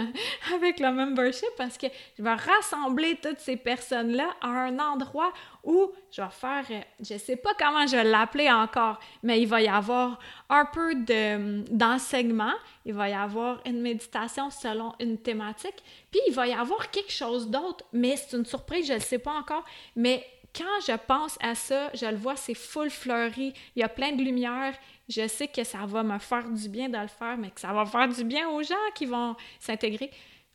avec 0.54 0.80
le 0.80 0.90
membership 0.90 1.48
parce 1.56 1.78
que 1.78 1.86
je 2.18 2.22
vais 2.22 2.34
rassembler 2.34 3.16
toutes 3.22 3.38
ces 3.38 3.56
personnes-là 3.56 4.28
à 4.40 4.48
un 4.48 4.76
endroit 4.80 5.32
où 5.62 5.92
je 6.10 6.20
vais 6.20 6.28
faire, 6.30 6.64
je 6.98 7.16
sais 7.16 7.36
pas 7.36 7.50
comment 7.56 7.86
je 7.86 7.94
vais 7.94 8.02
l'appeler 8.02 8.50
encore, 8.50 8.98
mais 9.22 9.40
il 9.40 9.46
va 9.46 9.62
y 9.62 9.68
avoir 9.68 10.18
un 10.50 10.64
peu 10.64 10.96
d'enseignement, 11.70 12.54
il 12.84 12.94
va 12.94 13.08
y 13.08 13.14
avoir 13.14 13.60
une 13.66 13.80
méditation 13.80 14.50
selon 14.50 14.94
une 14.98 15.16
thématique, 15.16 15.82
puis 16.10 16.20
il 16.26 16.34
va 16.34 16.48
y 16.48 16.52
avoir 16.52 16.90
quelque 16.90 17.12
chose 17.12 17.48
d'autre, 17.48 17.84
mais 17.92 18.16
c'est 18.16 18.36
une 18.36 18.46
surprise, 18.46 18.88
je 18.88 18.94
ne 18.94 18.98
sais 18.98 19.18
pas 19.18 19.32
encore, 19.32 19.64
mais 19.94 20.26
quand 20.54 20.80
je 20.86 20.96
pense 21.06 21.38
à 21.40 21.54
ça, 21.54 21.90
je 21.94 22.06
le 22.06 22.16
vois, 22.16 22.36
c'est 22.36 22.54
full 22.54 22.90
fleuri, 22.90 23.52
il 23.76 23.80
y 23.80 23.82
a 23.82 23.88
plein 23.88 24.12
de 24.12 24.22
lumière, 24.22 24.74
je 25.08 25.26
sais 25.26 25.48
que 25.48 25.64
ça 25.64 25.86
va 25.86 26.02
me 26.02 26.18
faire 26.18 26.48
du 26.48 26.68
bien 26.68 26.88
de 26.88 26.98
le 26.98 27.08
faire, 27.08 27.36
mais 27.38 27.50
que 27.50 27.60
ça 27.60 27.72
va 27.72 27.86
faire 27.86 28.08
du 28.08 28.24
bien 28.24 28.48
aux 28.48 28.62
gens 28.62 28.74
qui 28.94 29.06
vont 29.06 29.36
s'intégrer. 29.60 30.10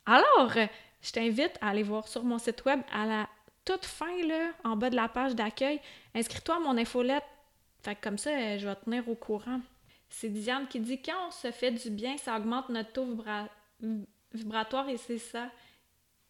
Alors, 0.06 0.54
je 1.02 1.12
t'invite 1.12 1.58
à 1.62 1.70
aller 1.70 1.84
voir 1.84 2.08
sur 2.08 2.24
mon 2.24 2.38
site 2.38 2.64
web 2.66 2.82
à 2.92 3.06
la 3.06 3.30
toute 3.66 3.86
fin, 3.86 4.26
là, 4.28 4.52
en 4.64 4.76
bas 4.76 4.90
de 4.90 4.96
la 4.96 5.08
page 5.08 5.36
d'accueil. 5.36 5.80
Inscris-toi 6.14 6.58
à 6.58 6.60
mon 6.60 6.78
infolette. 6.78 7.24
Fait 7.82 7.96
comme 7.96 8.18
ça, 8.18 8.58
je 8.58 8.68
vais 8.68 8.76
te 8.76 8.86
tenir 8.86 9.08
au 9.08 9.16
courant. 9.16 9.60
C'est 10.10 10.30
Diane 10.30 10.68
qui 10.68 10.80
dit 10.80 11.02
quand 11.02 11.28
on 11.28 11.32
se 11.32 11.52
fait 11.52 11.72
du 11.72 11.90
bien, 11.90 12.18
ça 12.18 12.38
augmente 12.38 12.70
notre 12.70 12.92
taux 12.92 13.18
vibratoire 14.34 14.90
et 14.90 14.98
c'est 14.98 15.18
ça 15.18 15.50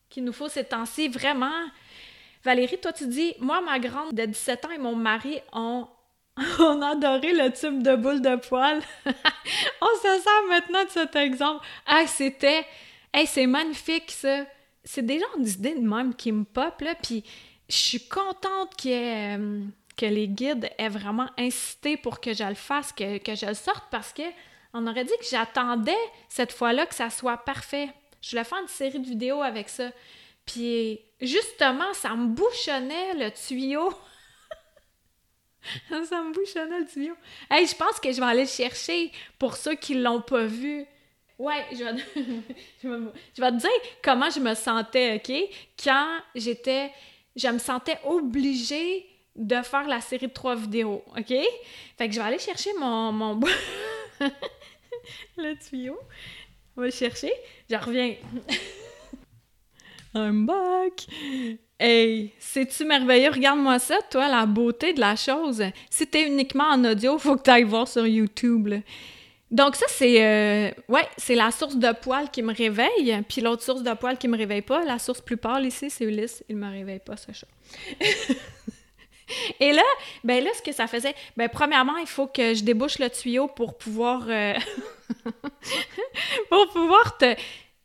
qu'il 0.09 0.23
nous 0.23 0.33
faut 0.33 0.47
ces 0.47 0.63
temps-ci. 0.63 1.07
Vraiment. 1.07 1.67
Valérie, 2.43 2.77
toi, 2.77 2.91
tu 2.91 3.07
dis 3.07 3.33
Moi, 3.39 3.61
ma 3.61 3.79
grande 3.79 4.13
de 4.13 4.25
17 4.25 4.65
ans 4.65 4.71
et 4.71 4.77
mon 4.77 4.95
mari 4.95 5.39
ont 5.53 5.87
On 6.59 6.81
adoré 6.81 7.31
le 7.31 7.51
tube 7.51 7.83
de 7.83 7.95
boule 7.95 8.21
de 8.21 8.35
poil. 8.35 8.81
on 9.05 9.95
se 9.97 10.21
sert 10.21 10.43
maintenant 10.49 10.83
de 10.83 10.89
cet 10.89 11.15
exemple. 11.15 11.65
Ah, 11.85 12.05
c'était. 12.07 12.65
Hey, 13.13 13.27
c'est 13.27 13.45
magnifique, 13.45 14.11
ça. 14.11 14.45
C'est 14.83 15.05
des 15.05 15.19
genres 15.19 15.37
d'idées 15.37 15.75
de 15.75 15.87
même 15.87 16.15
qui 16.15 16.31
me 16.31 16.43
pop, 16.43 16.81
là. 16.81 16.95
Puis 17.01 17.23
je 17.69 17.75
suis 17.75 18.07
contente 18.07 18.73
euh, 18.85 19.61
que 19.95 20.05
les 20.05 20.27
guides 20.27 20.69
aient 20.77 20.89
vraiment 20.89 21.27
insisté 21.37 21.97
pour 21.97 22.19
que 22.19 22.33
je 22.33 22.43
le 22.43 22.55
fasse, 22.55 22.91
que, 22.91 23.19
que 23.19 23.35
je 23.35 23.45
le 23.45 23.53
sorte, 23.53 23.85
parce 23.91 24.11
que 24.11 24.23
on 24.73 24.87
aurait 24.87 25.05
dit 25.05 25.13
que 25.19 25.25
j'attendais 25.29 25.91
cette 26.29 26.51
fois-là 26.51 26.87
que 26.87 26.95
ça 26.95 27.11
soit 27.11 27.37
parfait. 27.37 27.89
Je 28.21 28.31
voulais 28.31 28.43
faire 28.43 28.59
une 28.59 28.67
série 28.67 28.99
de 28.99 29.07
vidéos 29.07 29.43
avec 29.43 29.69
ça. 29.69 29.91
Puis 30.45 30.99
justement, 31.21 31.93
ça 31.93 32.15
me 32.15 32.27
bouchonnait 32.27 33.13
le 33.15 33.31
tuyau 33.31 33.93
ça 35.89 36.21
me 36.21 36.33
bouchonnait 36.33 36.79
le 36.79 36.85
tuyau. 36.85 37.15
Hey, 37.49 37.65
je 37.65 37.75
pense 37.75 37.99
que 37.99 38.11
je 38.11 38.19
vais 38.19 38.25
aller 38.25 38.43
le 38.43 38.47
chercher 38.47 39.11
pour 39.39 39.55
ceux 39.55 39.75
qui 39.75 39.95
l'ont 39.95 40.21
pas 40.21 40.45
vu. 40.45 40.85
Ouais, 41.39 41.65
je 41.71 41.83
vais... 41.83 42.03
je, 42.83 43.41
vais... 43.41 43.51
te 43.51 43.57
dire 43.57 43.69
comment 44.03 44.29
je 44.29 44.39
me 44.39 44.53
sentais, 44.53 45.15
OK? 45.15 45.33
Quand 45.83 46.19
j'étais... 46.35 46.91
Je 47.35 47.47
me 47.47 47.59
sentais 47.59 47.97
obligée 48.03 49.07
de 49.35 49.61
faire 49.63 49.87
la 49.87 50.01
série 50.01 50.27
de 50.27 50.33
trois 50.33 50.55
vidéos, 50.55 51.03
OK? 51.17 51.33
Fait 51.97 52.07
que 52.07 52.13
je 52.13 52.19
vais 52.19 52.25
aller 52.25 52.39
chercher 52.39 52.71
mon... 52.79 53.11
mon... 53.11 53.39
le 55.37 55.55
tuyau. 55.55 55.97
On 56.75 56.81
va 56.81 56.87
le 56.87 56.93
chercher. 56.93 57.33
Je 57.69 57.75
reviens. 57.75 58.15
I'm 60.15 60.45
back! 60.45 61.07
Hey, 61.79 62.33
c'est-tu 62.37 62.85
merveilleux? 62.85 63.31
Regarde-moi 63.31 63.79
ça, 63.79 63.97
toi, 64.11 64.27
la 64.27 64.45
beauté 64.45 64.93
de 64.93 64.99
la 64.99 65.15
chose. 65.15 65.63
Si 65.89 66.05
t'es 66.05 66.27
uniquement 66.27 66.65
en 66.65 66.85
audio, 66.85 67.17
faut 67.17 67.35
que 67.35 67.41
tu 67.41 67.49
ailles 67.49 67.63
voir 67.63 67.87
sur 67.87 68.05
YouTube. 68.05 68.69
Donc 69.49 69.75
ça, 69.75 69.87
c'est 69.89 70.23
euh, 70.23 70.71
ouais, 70.87 71.07
c'est 71.17 71.33
la 71.33 71.49
source 71.49 71.77
de 71.77 71.91
poils 71.93 72.29
qui 72.29 72.43
me 72.43 72.53
réveille. 72.53 73.23
Puis 73.27 73.41
l'autre 73.41 73.63
source 73.63 73.81
de 73.81 73.91
poils 73.93 74.19
qui 74.19 74.27
me 74.27 74.37
réveille 74.37 74.61
pas, 74.61 74.85
la 74.85 74.99
source 74.99 75.19
plus 75.19 75.37
pâle 75.37 75.65
ici, 75.65 75.89
c'est 75.89 76.05
Ulysse. 76.05 76.43
Il 76.47 76.57
me 76.57 76.69
réveille 76.69 76.99
pas, 76.99 77.17
ce 77.17 77.31
chat. 77.31 77.47
Et 79.59 79.71
là, 79.71 79.81
ben 80.23 80.43
là, 80.43 80.51
ce 80.55 80.61
que 80.61 80.71
ça 80.71 80.85
faisait, 80.85 81.15
ben 81.37 81.49
premièrement, 81.49 81.97
il 81.97 82.05
faut 82.05 82.27
que 82.27 82.53
je 82.53 82.63
débouche 82.63 82.99
le 82.99 83.09
tuyau 83.09 83.47
pour 83.47 83.79
pouvoir, 83.79 84.25
euh, 84.27 84.53
pour 86.49 86.67
pouvoir 86.71 87.17
te 87.17 87.35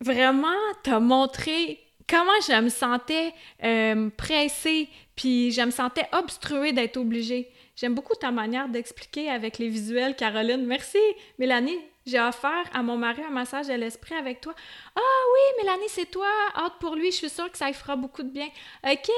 vraiment 0.01 0.49
te 0.83 0.91
montrer 0.91 1.88
comment 2.09 2.41
je 2.47 2.61
me 2.61 2.69
sentais 2.69 3.33
euh, 3.63 4.11
pressée, 4.17 4.89
puis 5.15 5.53
je 5.53 5.61
me 5.63 5.71
sentais 5.71 6.07
obstruée 6.13 6.73
d'être 6.73 6.97
obligée. 6.97 7.51
J'aime 7.77 7.95
beaucoup 7.95 8.15
ta 8.15 8.31
manière 8.31 8.69
d'expliquer 8.69 9.31
avec 9.31 9.59
les 9.59 9.69
visuels, 9.69 10.17
Caroline. 10.17 10.67
Merci, 10.67 10.99
Mélanie. 11.39 11.79
J'ai 12.07 12.19
offert 12.19 12.65
à 12.73 12.83
mon 12.83 12.97
mari 12.97 13.23
un 13.23 13.31
massage 13.31 13.69
de 13.69 13.75
l'esprit 13.75 14.15
avec 14.15 14.41
toi. 14.41 14.55
Ah 14.97 15.23
oui, 15.33 15.63
Mélanie, 15.63 15.89
c'est 15.89 16.11
toi. 16.11 16.27
Hâte 16.57 16.73
pour 16.81 16.97
lui. 16.97 17.11
Je 17.13 17.17
suis 17.17 17.29
sûre 17.29 17.53
que 17.53 17.59
ça 17.59 17.67
lui 17.67 17.75
fera 17.75 17.97
beaucoup 17.97 18.23
de 18.23 18.31
bien. 18.31 18.49
OK. 18.85 19.11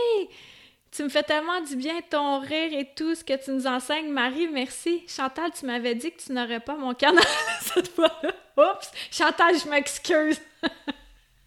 Tu 0.90 1.05
me 1.05 1.09
fais 1.09 1.22
tellement 1.22 1.61
du 1.61 1.76
bien, 1.76 2.00
ton 2.11 2.40
rire 2.40 2.72
et 2.72 2.92
tout 2.96 3.14
ce 3.14 3.22
que 3.22 3.42
tu 3.42 3.53
nous 3.53 3.66
enseignes. 3.68 4.11
Marie, 4.11 4.48
merci. 4.48 5.05
Chantal, 5.07 5.53
tu 5.53 5.64
m'avais 5.66 5.94
dit 5.94 6.11
que 6.11 6.20
tu 6.20 6.33
n'aurais 6.33 6.59
pas 6.59 6.74
mon 6.74 6.94
canal 6.94 7.24
cette 7.61 7.94
fois-là. 7.94 8.35
Oups! 8.57 8.90
Chantal, 9.12 9.57
je 9.57 9.68
m'excuse. 9.68 10.40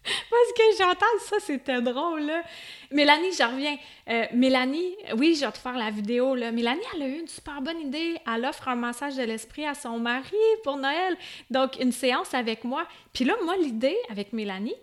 Parce 0.04 0.52
que 0.56 0.76
Chantal, 0.76 1.08
ça, 1.20 1.36
c'était 1.40 1.80
drôle, 1.80 2.22
là. 2.22 2.42
Mélanie, 2.90 3.32
je 3.32 3.42
reviens. 3.42 3.76
Euh, 4.08 4.26
Mélanie, 4.32 4.96
oui, 5.16 5.34
je 5.34 5.44
vais 5.44 5.52
te 5.52 5.58
faire 5.58 5.76
la 5.76 5.90
vidéo. 5.90 6.34
Mélanie, 6.34 6.82
elle 6.94 7.02
a 7.02 7.08
eu 7.08 7.20
une 7.20 7.28
super 7.28 7.60
bonne 7.62 7.80
idée. 7.80 8.16
Elle 8.32 8.44
offre 8.44 8.68
un 8.68 8.76
massage 8.76 9.16
de 9.16 9.22
l'esprit 9.22 9.66
à 9.66 9.74
son 9.74 9.98
mari 9.98 10.36
pour 10.62 10.76
Noël. 10.76 11.16
Donc, 11.50 11.78
une 11.80 11.92
séance 11.92 12.34
avec 12.34 12.64
moi. 12.64 12.86
Puis 13.12 13.24
là, 13.24 13.34
moi, 13.44 13.56
l'idée 13.56 13.96
avec 14.10 14.32
Mélanie, 14.32 14.76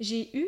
j'ai 0.00 0.30
eu 0.32 0.46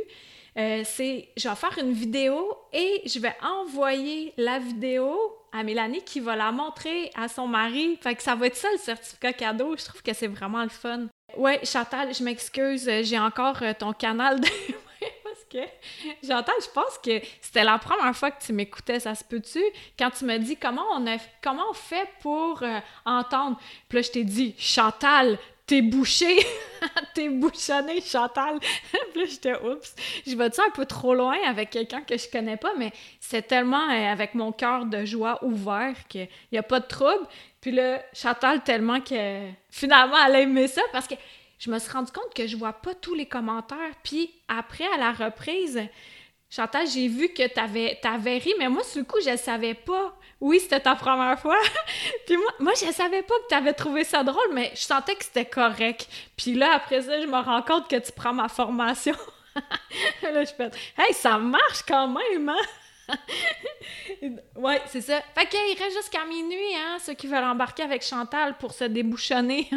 euh, 0.58 0.82
c'est 0.84 1.28
je 1.36 1.48
vais 1.48 1.54
faire 1.54 1.78
une 1.78 1.92
vidéo 1.92 2.56
et 2.72 3.02
je 3.06 3.18
vais 3.20 3.34
envoyer 3.42 4.32
la 4.36 4.58
vidéo 4.58 5.16
à 5.52 5.62
Mélanie 5.62 6.02
qui 6.02 6.20
va 6.20 6.36
la 6.36 6.50
montrer 6.50 7.10
à 7.14 7.28
son 7.28 7.46
mari. 7.46 7.98
Fait 8.00 8.14
que 8.14 8.22
ça 8.22 8.34
va 8.34 8.46
être 8.46 8.56
ça 8.56 8.68
le 8.72 8.78
certificat 8.78 9.32
cadeau. 9.32 9.76
Je 9.76 9.84
trouve 9.84 10.02
que 10.02 10.12
c'est 10.12 10.26
vraiment 10.26 10.62
le 10.62 10.68
fun. 10.68 11.06
Ouais, 11.36 11.60
Chantal, 11.64 12.14
je 12.14 12.22
m'excuse, 12.22 12.90
j'ai 13.02 13.18
encore 13.18 13.62
euh, 13.62 13.72
ton 13.78 13.92
canal 13.92 14.40
de. 14.40 14.46
Parce 15.24 15.44
que, 15.50 15.58
Chantal, 16.26 16.54
je 16.60 16.70
pense 16.70 16.98
que 16.98 17.20
c'était 17.40 17.64
la 17.64 17.78
première 17.78 18.14
fois 18.14 18.30
que 18.30 18.42
tu 18.42 18.52
m'écoutais, 18.52 19.00
ça 19.00 19.14
se 19.14 19.24
peut-tu? 19.24 19.62
Quand 19.98 20.10
tu 20.10 20.24
me 20.24 20.38
dis 20.38 20.56
comment 20.56 20.84
on, 20.94 21.06
a, 21.06 21.16
comment 21.42 21.64
on 21.70 21.74
fait 21.74 22.08
pour 22.20 22.62
euh, 22.62 22.78
entendre? 23.04 23.58
Puis 23.88 23.96
là, 23.98 24.02
je 24.02 24.10
t'ai 24.10 24.24
dit, 24.24 24.54
Chantal, 24.58 25.38
t'es 25.70 25.82
bouché, 25.82 26.36
t'es 27.14 27.28
bouchonné, 27.28 28.00
Chantal. 28.00 28.58
puis 29.12 29.20
là, 29.20 29.24
j'étais, 29.24 29.54
oups, 29.54 29.94
je 30.26 30.34
vais-tu 30.34 30.60
un 30.60 30.70
peu 30.70 30.84
trop 30.84 31.14
loin 31.14 31.36
avec 31.46 31.70
quelqu'un 31.70 32.00
que 32.00 32.18
je 32.18 32.28
connais 32.28 32.56
pas, 32.56 32.72
mais 32.76 32.90
c'est 33.20 33.46
tellement 33.46 33.88
euh, 33.88 34.12
avec 34.12 34.34
mon 34.34 34.50
cœur 34.50 34.84
de 34.84 35.04
joie 35.04 35.38
ouvert 35.44 35.94
qu'il 36.08 36.26
n'y 36.50 36.58
a 36.58 36.64
pas 36.64 36.80
de 36.80 36.86
trouble. 36.86 37.24
Puis 37.60 37.70
là, 37.70 38.02
Chantal, 38.12 38.64
tellement 38.64 39.00
que 39.00 39.46
finalement, 39.70 40.16
elle 40.26 40.34
a 40.34 40.40
aimé 40.40 40.66
ça 40.66 40.82
parce 40.90 41.06
que 41.06 41.14
je 41.60 41.70
me 41.70 41.78
suis 41.78 41.92
rendu 41.92 42.10
compte 42.10 42.34
que 42.34 42.48
je 42.48 42.56
vois 42.56 42.72
pas 42.72 42.94
tous 42.94 43.14
les 43.14 43.26
commentaires. 43.26 43.94
Puis 44.02 44.28
après, 44.48 44.86
à 44.92 44.98
la 44.98 45.12
reprise, 45.12 45.80
Chantal, 46.50 46.84
j'ai 46.88 47.06
vu 47.06 47.28
que 47.28 47.46
t'avais, 47.46 47.96
t'avais 48.02 48.38
ri, 48.38 48.52
mais 48.58 48.68
moi, 48.68 48.82
sur 48.82 48.98
le 48.98 49.04
coup, 49.04 49.20
je 49.24 49.36
savais 49.36 49.74
pas. 49.74 50.16
Oui, 50.40 50.58
c'était 50.58 50.80
ta 50.80 50.96
première 50.96 51.38
fois. 51.38 51.58
puis 52.26 52.36
moi, 52.36 52.52
moi, 52.58 52.72
je 52.74 52.90
savais 52.90 53.22
pas 53.22 53.34
que 53.34 53.48
t'avais 53.48 53.72
trouvé 53.72 54.02
ça 54.02 54.24
drôle, 54.24 54.52
mais 54.52 54.72
je 54.74 54.80
sentais 54.80 55.14
que 55.14 55.24
c'était 55.24 55.44
correct. 55.44 56.08
Puis 56.36 56.54
là, 56.54 56.72
après 56.74 57.02
ça, 57.02 57.20
je 57.20 57.26
me 57.26 57.38
rends 57.38 57.62
compte 57.62 57.88
que 57.88 57.96
tu 57.96 58.10
prends 58.10 58.32
ma 58.32 58.48
formation. 58.48 59.14
là, 60.22 60.44
je 60.44 60.52
fais 60.52 60.70
«Hey, 60.98 61.14
ça 61.14 61.38
marche 61.38 61.82
quand 61.86 62.08
même, 62.08 62.48
hein? 62.48 63.16
ouais, 64.56 64.82
c'est 64.86 65.02
ça. 65.02 65.20
Fait 65.34 65.46
qu'il 65.46 65.82
reste 65.82 65.96
jusqu'à 65.96 66.24
minuit, 66.24 66.74
hein, 66.76 66.96
ceux 67.00 67.14
qui 67.14 67.28
veulent 67.28 67.44
embarquer 67.44 67.84
avec 67.84 68.02
Chantal 68.02 68.56
pour 68.58 68.72
se 68.72 68.84
débouchonner. 68.84 69.68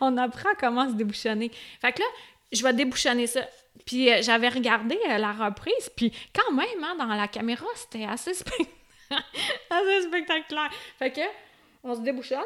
On 0.00 0.16
apprend 0.16 0.50
comment 0.58 0.88
se 0.88 0.94
débouchonner. 0.94 1.50
Fait 1.80 1.92
que 1.92 2.00
là, 2.00 2.06
je 2.52 2.62
vais 2.62 2.72
débouchonner 2.72 3.26
ça. 3.26 3.40
Puis 3.86 4.10
euh, 4.10 4.22
j'avais 4.22 4.48
regardé 4.48 4.98
euh, 5.08 5.18
la 5.18 5.32
reprise, 5.32 5.90
puis 5.96 6.12
quand 6.34 6.52
même, 6.52 6.82
hein, 6.82 6.94
dans 6.98 7.06
la 7.06 7.28
caméra, 7.28 7.66
c'était 7.74 8.04
assez, 8.04 8.30
assez 9.70 10.02
spectaculaire. 10.02 10.70
Fait 10.98 11.12
que, 11.12 11.20
on 11.82 11.94
se 11.94 12.00
débouchonne. 12.00 12.40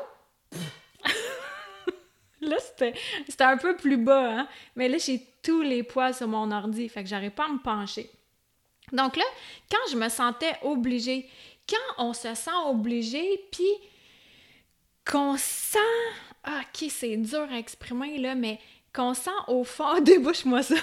là, 2.41 2.57
c'était 2.59 2.95
un 3.41 3.57
peu 3.57 3.77
plus 3.77 3.97
bas, 3.97 4.41
hein? 4.41 4.49
Mais 4.75 4.89
là, 4.89 4.99
j'ai 4.99 5.21
tous 5.43 5.63
les 5.63 5.83
poils 5.83 6.15
sur 6.15 6.29
mon 6.29 6.51
ordi, 6.51 6.89
fait 6.89 7.03
que 7.03 7.09
j'arrive 7.09 7.33
pas 7.33 7.45
à 7.45 7.49
me 7.49 7.59
pencher. 7.59 8.11
Donc 8.93 9.17
là, 9.17 9.25
quand 9.71 9.91
je 9.91 9.97
me 9.97 10.09
sentais 10.09 10.55
obligée, 10.63 11.29
quand 11.69 12.05
on 12.05 12.13
se 12.13 12.35
sent 12.35 12.51
obligé, 12.67 13.45
puis 13.51 13.73
qu'on 15.05 15.37
sent... 15.37 15.79
Ah, 16.45 16.61
ok, 16.61 16.89
c'est 16.91 17.17
dur 17.17 17.49
à 17.51 17.59
exprimer, 17.59 18.19
là, 18.19 18.35
mais 18.35 18.61
qu'on 18.97 19.15
sent 19.15 19.31
au 19.47 19.63
fond... 19.63 20.01
Débouche-moi 20.01 20.63
ça! 20.63 20.75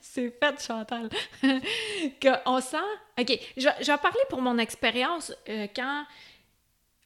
c'est 0.00 0.30
fait, 0.30 0.62
Chantal. 0.64 1.08
qu'on 2.22 2.60
sent. 2.60 2.76
OK, 3.18 3.38
je, 3.56 3.68
vais 3.68 3.98
parler 3.98 4.20
pour 4.28 4.42
mon 4.42 4.58
expérience 4.58 5.32
euh, 5.48 5.66
quand. 5.74 6.04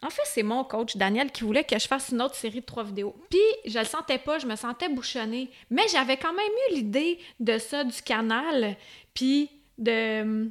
En 0.00 0.10
fait, 0.10 0.22
c'est 0.26 0.44
mon 0.44 0.62
coach, 0.62 0.96
Daniel, 0.96 1.32
qui 1.32 1.42
voulait 1.42 1.64
que 1.64 1.76
je 1.76 1.88
fasse 1.88 2.10
une 2.10 2.22
autre 2.22 2.36
série 2.36 2.60
de 2.60 2.64
trois 2.64 2.84
vidéos. 2.84 3.16
Puis, 3.30 3.40
je 3.66 3.80
le 3.80 3.84
sentais 3.84 4.18
pas, 4.18 4.38
je 4.38 4.46
me 4.46 4.54
sentais 4.54 4.88
bouchonnée. 4.88 5.50
Mais 5.70 5.88
j'avais 5.90 6.16
quand 6.16 6.32
même 6.32 6.52
eu 6.70 6.74
l'idée 6.76 7.18
de 7.40 7.58
ça, 7.58 7.82
du 7.82 8.00
canal, 8.02 8.76
puis 9.12 9.50
de, 9.76 10.48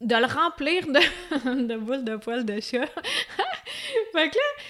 de 0.00 0.16
le 0.16 0.26
remplir 0.26 0.88
de, 0.88 1.66
de 1.68 1.76
boules 1.76 2.02
de 2.02 2.16
poils 2.16 2.44
de 2.44 2.60
chat. 2.60 2.86
fait 4.12 4.28
que 4.28 4.36
là, 4.36 4.62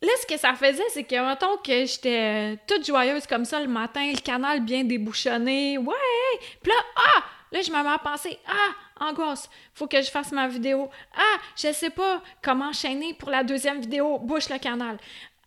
Là, 0.00 0.10
ce 0.20 0.26
que 0.26 0.38
ça 0.38 0.54
faisait, 0.54 0.88
c'est 0.90 1.02
que, 1.02 1.28
mettons 1.28 1.56
que 1.56 1.84
j'étais 1.84 2.52
euh, 2.52 2.56
toute 2.68 2.86
joyeuse 2.86 3.26
comme 3.26 3.44
ça 3.44 3.60
le 3.60 3.66
matin, 3.66 4.12
le 4.12 4.20
canal 4.20 4.60
bien 4.60 4.84
débouchonné, 4.84 5.76
ouais! 5.76 6.38
Puis 6.62 6.70
là, 6.70 6.78
ah! 6.96 7.24
Là, 7.50 7.62
je 7.62 7.72
me 7.72 7.82
mets 7.82 7.88
à 7.88 7.98
penser, 7.98 8.38
ah! 8.46 9.04
Angoisse, 9.04 9.50
faut 9.74 9.88
que 9.88 10.00
je 10.00 10.10
fasse 10.10 10.30
ma 10.30 10.46
vidéo. 10.46 10.88
Ah! 11.16 11.38
Je 11.56 11.72
sais 11.72 11.90
pas 11.90 12.22
comment 12.42 12.66
enchaîner 12.66 13.14
pour 13.14 13.30
la 13.30 13.42
deuxième 13.42 13.80
vidéo, 13.80 14.18
bouche 14.20 14.48
le 14.50 14.58
canal. 14.58 14.98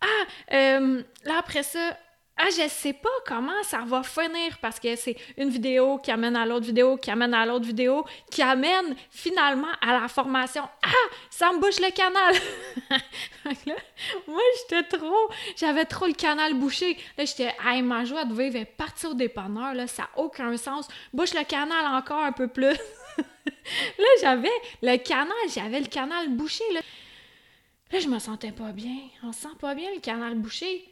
Ah! 0.02 0.54
Euh, 0.54 1.02
là, 1.24 1.38
après 1.38 1.62
ça, 1.62 1.96
ah, 2.44 2.48
je 2.50 2.68
sais 2.68 2.92
pas 2.92 3.08
comment 3.24 3.62
ça 3.62 3.82
va 3.86 4.02
finir 4.02 4.58
parce 4.60 4.80
que 4.80 4.96
c'est 4.96 5.16
une 5.36 5.48
vidéo 5.48 5.98
qui 5.98 6.10
amène 6.10 6.34
à 6.34 6.44
l'autre 6.44 6.66
vidéo, 6.66 6.96
qui 6.96 7.08
amène 7.08 7.34
à 7.34 7.46
l'autre 7.46 7.66
vidéo, 7.66 8.04
qui 8.32 8.42
amène 8.42 8.96
finalement 9.10 9.70
à 9.80 10.00
la 10.00 10.08
formation. 10.08 10.64
Ah, 10.82 11.14
ça 11.30 11.52
me 11.52 11.60
bouche 11.60 11.78
le 11.78 11.92
canal. 11.92 12.34
moi, 14.26 14.40
j'étais 14.58 14.82
trop, 14.82 15.30
j'avais 15.56 15.84
trop 15.84 16.06
le 16.06 16.14
canal 16.14 16.54
bouché. 16.54 16.98
Là, 17.16 17.24
j'étais, 17.24 17.54
hey, 17.64 17.80
ma 17.80 18.04
joie 18.04 18.24
de 18.24 18.34
vivre 18.34 18.56
est 18.56 18.64
partie 18.64 19.06
au 19.06 19.14
dépanneur, 19.14 19.74
là, 19.74 19.86
ça 19.86 20.02
n'a 20.02 20.08
aucun 20.16 20.56
sens. 20.56 20.88
Bouche 21.12 21.34
le 21.34 21.44
canal 21.44 21.86
encore 21.86 22.24
un 22.24 22.32
peu 22.32 22.48
plus. 22.48 22.64
là, 23.16 24.08
j'avais 24.20 24.50
le 24.82 24.96
canal, 24.96 25.36
j'avais 25.54 25.78
le 25.78 25.86
canal 25.86 26.28
bouché, 26.30 26.64
là. 26.74 26.80
Là, 27.92 28.00
je 28.00 28.08
me 28.08 28.18
sentais 28.18 28.52
pas 28.52 28.72
bien. 28.72 28.96
On 29.22 29.32
se 29.32 29.42
sent 29.42 29.54
pas 29.60 29.76
bien, 29.76 29.90
le 29.94 30.00
canal 30.00 30.34
bouché. 30.34 30.91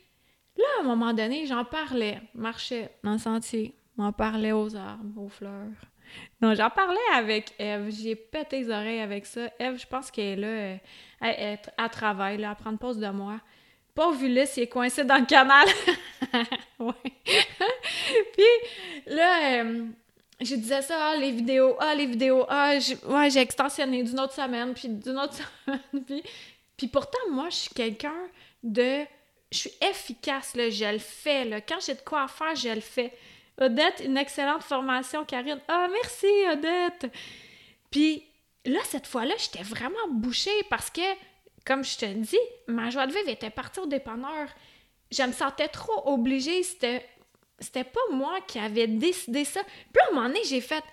Là, 0.57 0.65
à 0.79 0.81
un 0.83 0.85
moment 0.85 1.13
donné, 1.13 1.47
j'en 1.47 1.65
parlais, 1.65 2.21
marchais 2.35 2.91
dans 3.03 3.13
le 3.13 3.19
sentier, 3.19 3.75
m'en 3.97 4.13
parlais 4.13 4.53
aux 4.53 4.75
arbres, 4.77 5.23
aux 5.23 5.29
fleurs. 5.29 5.69
Non, 6.41 6.55
j'en 6.55 6.71
parlais 6.71 6.99
avec 7.15 7.55
Eve. 7.59 7.91
J'ai 7.91 8.17
pété 8.17 8.61
les 8.61 8.71
oreilles 8.71 9.01
avec 9.01 9.27
ça. 9.27 9.49
Eve, 9.59 9.79
je 9.79 9.87
pense 9.87 10.11
qu'elle 10.11 10.43
est 10.45 10.81
là, 11.21 11.61
à 11.79 11.89
travail, 11.89 12.39
là, 12.39 12.51
à 12.51 12.55
prendre 12.55 12.79
pause 12.79 12.99
de 12.99 13.09
moi. 13.09 13.41
Pauvre 13.95 14.23
Ulysse, 14.23 14.57
il 14.57 14.63
est 14.65 14.69
coincé 14.69 15.05
dans 15.05 15.19
le 15.19 15.27
canal. 15.27 15.67
ouais. 16.79 16.93
Puis 18.33 19.15
là, 19.15 19.63
euh, 19.63 19.87
je 20.41 20.55
disais 20.55 20.83
ça, 20.83 21.11
ah, 21.11 21.17
les 21.17 21.33
vidéos, 21.33 21.77
ah, 21.79 21.95
les 21.95 22.07
vidéos, 22.07 22.47
ah, 22.49 22.73
ouais, 23.09 23.31
j'ai 23.31 23.41
extensionné 23.41 24.03
d'une 24.03 24.19
autre 24.19 24.33
semaine, 24.33 24.73
puis 24.73 24.89
d'une 24.89 25.19
autre 25.19 25.35
semaine. 25.67 26.05
puis, 26.07 26.23
puis 26.77 26.87
pourtant, 26.87 27.19
moi, 27.31 27.49
je 27.51 27.57
suis 27.57 27.75
quelqu'un 27.75 28.15
de 28.63 29.05
je 29.53 29.59
suis 29.59 29.73
efficace, 29.81 30.55
là, 30.55 30.71
je 30.71 30.85
le 30.85 30.99
fais. 30.99 31.65
Quand 31.69 31.81
j'ai 31.85 31.95
de 31.95 32.01
quoi 32.01 32.29
faire, 32.29 32.55
je 32.55 32.69
le 32.69 32.81
fais. 32.81 33.13
Odette, 33.59 34.03
une 34.05 34.17
excellente 34.17 34.63
formation, 34.63 35.25
Karine. 35.25 35.61
Ah, 35.69 35.89
merci, 35.91 36.27
Odette! 36.53 37.13
Puis 37.91 38.25
là, 38.65 38.79
cette 38.85 39.07
fois-là, 39.07 39.35
j'étais 39.39 39.65
vraiment 39.65 40.09
bouchée 40.09 40.63
parce 40.71 40.89
que, 40.89 41.01
comme 41.67 41.85
je 41.85 41.99
te 41.99 42.07
dis, 42.07 42.39
ma 42.69 42.91
joie 42.91 43.07
de 43.07 43.13
vivre 43.13 43.29
était 43.29 43.51
partie 43.51 43.81
au 43.81 43.87
dépanneur. 43.87 44.49
Je 45.11 45.23
me 45.25 45.33
sentais 45.33 45.69
trop 45.69 46.11
obligée. 46.13 46.63
C'était, 46.63 47.07
c'était 47.59 47.85
pas 47.85 48.01
moi 48.13 48.41
qui 48.47 48.59
avais 48.59 48.87
décidé 48.87 49.45
ça. 49.45 49.63
Puis 49.65 50.03
à 50.07 50.11
un 50.11 50.15
moment 50.15 50.29
donné, 50.29 50.41
j'ai 50.45 50.61
fait 50.61 50.85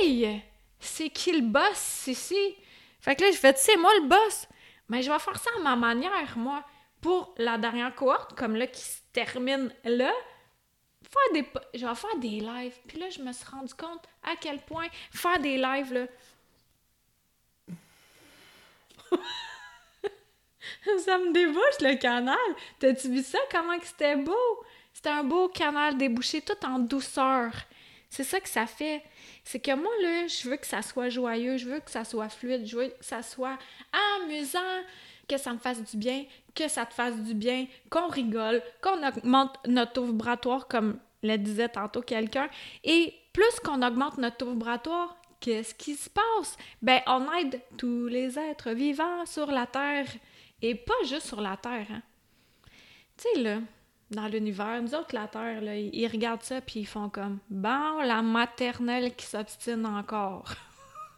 Hey, 0.00 0.42
c'est 0.80 1.10
qui 1.10 1.32
le 1.32 1.46
boss 1.46 2.06
ici? 2.08 2.56
Fait 3.00 3.14
que 3.14 3.22
là, 3.22 3.30
j'ai 3.30 3.36
fait 3.36 3.56
C'est 3.56 3.76
moi 3.76 3.90
le 4.02 4.08
boss. 4.08 4.48
Mais 4.88 5.02
je 5.02 5.10
vais 5.10 5.18
faire 5.20 5.38
ça 5.38 5.50
à 5.56 5.62
ma 5.62 5.76
manière, 5.76 6.36
moi 6.36 6.64
pour 7.04 7.34
la 7.36 7.58
dernière 7.58 7.94
cohorte, 7.94 8.34
comme 8.34 8.56
là, 8.56 8.66
qui 8.66 8.80
se 8.80 8.96
termine 9.12 9.70
là, 9.84 10.10
faire 11.02 11.32
des, 11.34 11.46
je 11.74 11.86
vais 11.86 11.94
faire 11.94 12.16
des 12.16 12.40
lives. 12.40 12.76
Puis 12.88 12.98
là, 12.98 13.10
je 13.10 13.20
me 13.20 13.30
suis 13.30 13.44
rendu 13.44 13.74
compte 13.74 14.08
à 14.22 14.36
quel 14.40 14.58
point 14.60 14.86
faire 15.12 15.38
des 15.38 15.58
lives, 15.58 15.92
là, 15.92 16.06
ça 21.04 21.18
me 21.18 21.30
débouche 21.30 21.80
le 21.82 21.96
canal. 21.96 22.38
T'as-tu 22.78 23.10
vu 23.10 23.22
ça? 23.22 23.38
Comment 23.52 23.78
que 23.78 23.84
c'était 23.84 24.16
beau? 24.16 24.64
C'était 24.94 25.10
un 25.10 25.24
beau 25.24 25.48
canal 25.48 25.98
débouché 25.98 26.40
tout 26.40 26.64
en 26.64 26.78
douceur. 26.78 27.52
C'est 28.08 28.24
ça 28.24 28.40
que 28.40 28.48
ça 28.48 28.64
fait. 28.66 29.02
C'est 29.44 29.60
que 29.60 29.74
moi, 29.74 29.92
là, 30.00 30.26
je 30.26 30.48
veux 30.48 30.56
que 30.56 30.66
ça 30.66 30.80
soit 30.80 31.10
joyeux, 31.10 31.58
je 31.58 31.68
veux 31.68 31.80
que 31.80 31.90
ça 31.90 32.06
soit 32.06 32.30
fluide, 32.30 32.66
je 32.66 32.78
veux 32.78 32.88
que 32.88 33.04
ça 33.04 33.22
soit 33.22 33.58
amusant, 34.22 34.80
que 35.28 35.36
ça 35.38 35.52
me 35.52 35.58
fasse 35.58 35.82
du 35.82 35.96
bien, 35.96 36.24
que 36.54 36.68
ça 36.68 36.86
te 36.86 36.94
fasse 36.94 37.16
du 37.22 37.34
bien, 37.34 37.66
qu'on 37.90 38.08
rigole, 38.08 38.62
qu'on 38.82 39.06
augmente 39.06 39.58
notre 39.66 39.92
taux 39.92 40.06
vibratoire, 40.06 40.68
comme 40.68 40.98
le 41.22 41.36
disait 41.36 41.68
tantôt 41.68 42.02
quelqu'un. 42.02 42.48
Et 42.82 43.14
plus 43.32 43.60
qu'on 43.64 43.82
augmente 43.82 44.18
notre 44.18 44.36
taux 44.38 44.50
vibratoire, 44.50 45.16
qu'est-ce 45.40 45.74
qui 45.74 45.94
se 45.94 46.10
passe? 46.10 46.56
Ben, 46.82 47.00
on 47.06 47.30
aide 47.32 47.60
tous 47.76 48.06
les 48.06 48.38
êtres 48.38 48.70
vivants 48.70 49.26
sur 49.26 49.50
la 49.50 49.66
Terre. 49.66 50.06
Et 50.62 50.74
pas 50.74 50.94
juste 51.04 51.26
sur 51.26 51.40
la 51.40 51.56
Terre, 51.56 51.86
hein. 51.90 52.02
Tu 53.16 53.28
sais, 53.34 53.40
là, 53.40 53.58
dans 54.10 54.26
l'univers, 54.26 54.82
nous 54.82 54.94
autres, 54.94 55.14
la 55.14 55.28
Terre, 55.28 55.60
là, 55.60 55.76
ils 55.76 56.06
regardent 56.08 56.42
ça 56.42 56.60
puis 56.60 56.80
ils 56.80 56.86
font 56.86 57.08
comme 57.08 57.38
«Bon, 57.50 58.00
la 58.00 58.22
maternelle 58.22 59.14
qui 59.14 59.26
s'obstine 59.26 59.86
encore. 59.86 60.52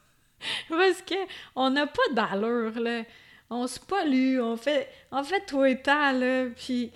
»Parce 0.69 1.03
que 1.03 1.15
on 1.55 1.71
n'a 1.71 1.87
pas 1.87 2.09
d'allure, 2.13 2.79
là. 2.81 3.03
On 3.49 3.67
se 3.67 3.79
pollue, 3.79 4.41
on 4.41 4.57
fait, 4.57 4.89
on 5.13 5.23
fait 5.23 5.45
tout 5.47 5.65
et 5.65 5.81
temps, 5.81 6.13
là, 6.13 6.47
puis... 6.57 6.91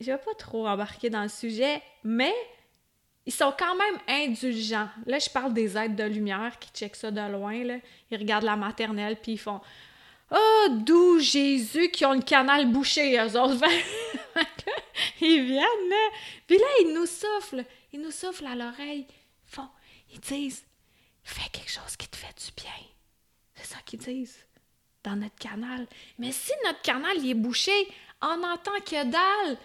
Je 0.00 0.10
vais 0.10 0.18
pas 0.18 0.34
trop 0.34 0.66
embarquer 0.66 1.10
dans 1.10 1.22
le 1.22 1.28
sujet, 1.28 1.80
mais 2.02 2.34
ils 3.24 3.32
sont 3.32 3.54
quand 3.56 3.76
même 3.76 3.98
indulgents. 4.08 4.88
Là, 5.06 5.20
je 5.20 5.30
parle 5.30 5.54
des 5.54 5.78
êtres 5.78 5.94
de 5.94 6.02
lumière 6.02 6.58
qui 6.58 6.70
checkent 6.70 6.96
ça 6.96 7.12
de 7.12 7.20
loin, 7.30 7.62
là. 7.62 7.76
Ils 8.10 8.18
regardent 8.18 8.44
la 8.44 8.56
maternelle, 8.56 9.16
puis 9.22 9.32
ils 9.32 9.38
font 9.38 9.60
oh, 10.32 10.66
d'où 10.70 11.18
Jésus 11.20 11.90
qui 11.90 12.04
ont 12.04 12.14
le 12.14 12.22
canal 12.22 12.70
bouché, 12.70 13.18
eux 13.18 13.40
autres. 13.40 13.62
ils 15.20 15.44
viennent, 15.44 15.88
là. 15.88 16.08
Puis 16.46 16.58
là, 16.58 16.66
ils 16.82 16.94
nous 16.94 17.06
soufflent. 17.06 17.64
Ils 17.92 18.00
nous 18.00 18.10
soufflent 18.10 18.46
à 18.46 18.56
l'oreille. 18.56 19.06
Ils 19.08 19.54
font, 19.54 19.68
ils 20.12 20.20
disent, 20.20 20.64
fais 21.22 21.48
quelque 21.50 21.70
chose 21.70 21.96
qui 21.96 22.08
te 22.08 22.16
fait 22.16 22.34
du 22.34 22.62
bien. 22.62 22.86
C'est 23.54 23.66
ça 23.66 23.78
qu'ils 23.84 24.00
disent 24.00 24.44
dans 25.04 25.16
notre 25.16 25.36
canal. 25.36 25.86
Mais 26.18 26.32
si 26.32 26.52
notre 26.64 26.82
canal 26.82 27.26
est 27.26 27.34
bouché, 27.34 27.72
on 28.20 28.42
entend 28.42 28.80
que 28.84 29.04
dalle. 29.04 29.56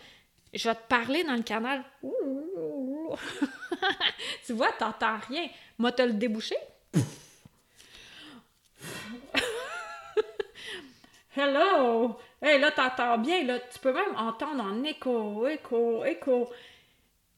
Je 0.54 0.69
vais 0.69 0.76
te 0.76 0.88
parler 0.88 1.23
dans 1.23 1.36
le 1.36 1.43
canal. 1.43 1.84
tu 4.45 4.54
vois, 4.54 4.71
t'entends 4.73 5.17
rien. 5.28 5.47
Moi, 5.78 5.91
te 5.91 6.02
le 6.02 6.13
débouché? 6.13 6.56
Hello! 11.36 12.17
Hey, 12.41 12.60
là, 12.60 12.71
t'entends 12.71 13.17
bien, 13.17 13.43
là. 13.43 13.60
Tu 13.60 13.80
peux 13.80 13.93
même 13.93 14.15
entendre 14.15 14.63
en 14.63 14.84
écho, 14.84 15.47
écho, 15.47 16.06
écho. 16.06 16.50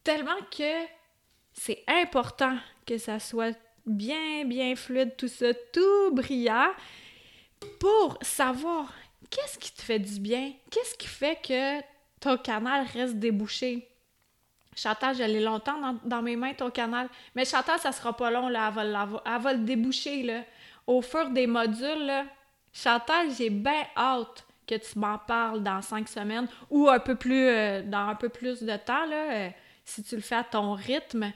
Tellement 0.04 0.40
que 0.50 0.86
c'est 1.54 1.84
important 1.88 2.58
que 2.86 2.98
ça 2.98 3.20
soit 3.20 3.58
bien, 3.86 4.46
bien 4.46 4.76
fluide, 4.76 5.16
tout 5.18 5.28
ça, 5.28 5.54
tout 5.74 6.14
brillant, 6.14 6.72
pour 7.80 8.18
savoir 8.22 8.94
qu'est-ce 9.30 9.58
qui 9.60 9.72
te 9.72 9.82
fait 9.82 10.00
du 10.00 10.20
bien, 10.20 10.54
qu'est-ce 10.70 10.96
qui 10.96 11.08
fait 11.08 11.40
que 11.42 11.82
ton 12.20 12.38
canal 12.38 12.86
reste 12.94 13.16
débouché. 13.16 13.88
Chantal, 14.76 15.16
je 15.16 15.24
l'ai 15.24 15.42
longtemps 15.42 15.98
dans, 16.04 16.22
mes 16.22 16.36
mains, 16.36 16.54
ton 16.54 16.70
canal. 16.70 17.10
Mais 17.36 17.44
Chantal, 17.44 17.80
ça 17.80 17.92
sera 17.92 18.16
pas 18.16 18.32
long, 18.32 18.48
là. 18.48 18.72
Elle 18.78 19.42
va, 19.42 19.54
le 19.54 19.60
déboucher. 19.60 20.44
Au 20.88 21.02
fur 21.02 21.30
des 21.30 21.48
modules, 21.48 22.06
là, 22.06 22.26
Chantal, 22.72 23.30
j'ai 23.38 23.50
bien 23.50 23.84
hâte 23.98 24.46
que 24.66 24.76
tu 24.76 25.00
m'en 25.00 25.18
parles 25.18 25.64
dans 25.64 25.82
cinq 25.82 26.08
semaines 26.08 26.48
ou 26.70 26.88
un 26.88 27.00
peu 27.00 27.16
plus, 27.16 27.48
euh, 27.48 27.82
dans 27.82 28.08
un 28.08 28.16
peu 28.16 28.30
plus 28.30 28.62
de 28.62 28.78
temps, 28.78 29.10
euh, 29.12 29.50
si 29.84 30.04
tu 30.04 30.16
le 30.16 30.22
fais 30.22 30.36
à 30.36 30.44
ton 30.44 30.74
rythme. 30.74 31.34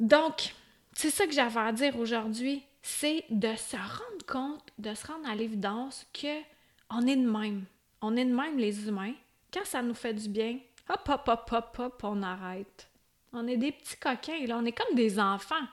Donc, 0.00 0.54
c'est 0.92 1.10
ça 1.10 1.26
que 1.26 1.32
j'avais 1.32 1.60
à 1.60 1.72
dire 1.72 1.96
aujourd'hui, 1.98 2.64
c'est 2.84 3.24
de 3.30 3.56
se 3.56 3.76
rendre 3.76 4.26
compte, 4.28 4.68
de 4.76 4.94
se 4.94 5.06
rendre 5.06 5.26
à 5.26 5.34
l'évidence 5.34 6.06
que 6.12 6.42
on 6.90 7.06
est 7.06 7.16
de 7.16 7.28
même. 7.28 7.64
On 8.02 8.14
est 8.14 8.26
de 8.26 8.34
même, 8.34 8.58
les 8.58 8.86
humains. 8.86 9.14
Quand 9.52 9.64
ça 9.64 9.80
nous 9.80 9.94
fait 9.94 10.12
du 10.12 10.28
bien, 10.28 10.58
hop, 10.90 11.08
hop, 11.08 11.26
hop, 11.26 11.50
hop, 11.50 11.78
hop, 11.78 12.00
on 12.04 12.22
arrête. 12.22 12.90
On 13.32 13.48
est 13.48 13.56
des 13.56 13.72
petits 13.72 13.96
coquins, 13.96 14.46
là. 14.46 14.58
On 14.58 14.66
est 14.66 14.72
comme 14.72 14.94
des 14.94 15.18
enfants. 15.18 15.66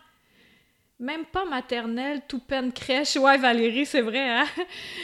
Même 0.99 1.25
pas 1.25 1.43
maternelle, 1.43 2.21
tout 2.29 2.39
peine 2.39 2.71
crèche. 2.71 3.17
Ouais, 3.17 3.37
Valérie, 3.37 3.85
c'est 3.85 4.01
vrai, 4.01 4.29
hein? 4.29 4.47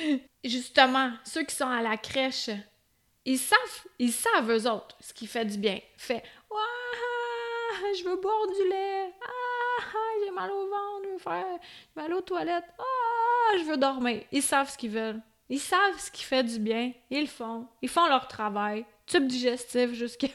Justement, 0.46 1.12
ceux 1.26 1.44
qui 1.44 1.56
sont 1.56 1.68
à 1.68 1.82
la 1.82 1.98
crèche, 1.98 2.50
ils 3.26 3.38
savent, 3.38 3.86
ils 4.00 4.14
savent 4.14 4.50
eux 4.50 4.72
autres 4.72 4.96
ce 5.02 5.14
qui 5.14 5.28
fait 5.28 5.44
du 5.44 5.58
bien. 5.58 5.80
Fait 5.98 6.24
Ouais, 6.50 7.94
je 8.00 8.04
veux 8.06 8.16
boire 8.16 8.48
du 8.48 8.70
lait. 8.70 9.14
Ah, 9.22 9.98
j'ai 10.24 10.32
mal 10.32 10.50
au 10.52 10.70
ventre, 10.70 10.87
je 11.18 11.30
veux 11.30 11.36
faire 11.36 11.60
mal 11.96 12.14
aux 12.14 12.22
toilettes. 12.22 12.66
Ah, 12.78 13.58
je 13.58 13.64
veux 13.64 13.78
dormir. 13.78 14.24
Ils 14.32 14.44
savent 14.44 14.70
ce 14.70 14.78
qu'ils 14.78 14.92
veulent. 14.92 15.22
Ils 15.50 15.60
savent 15.60 15.98
ce 15.98 16.12
qui 16.12 16.24
fait 16.24 16.44
du 16.44 16.60
bien. 16.60 16.92
Ils 17.10 17.22
le 17.22 17.28
font. 17.28 17.68
Ils 17.82 17.90
font 17.90 18.08
leur 18.08 18.28
travail. 18.28 18.86
Tube 19.06 19.28
digestif 19.28 19.94
jusqu'à. 19.94 20.28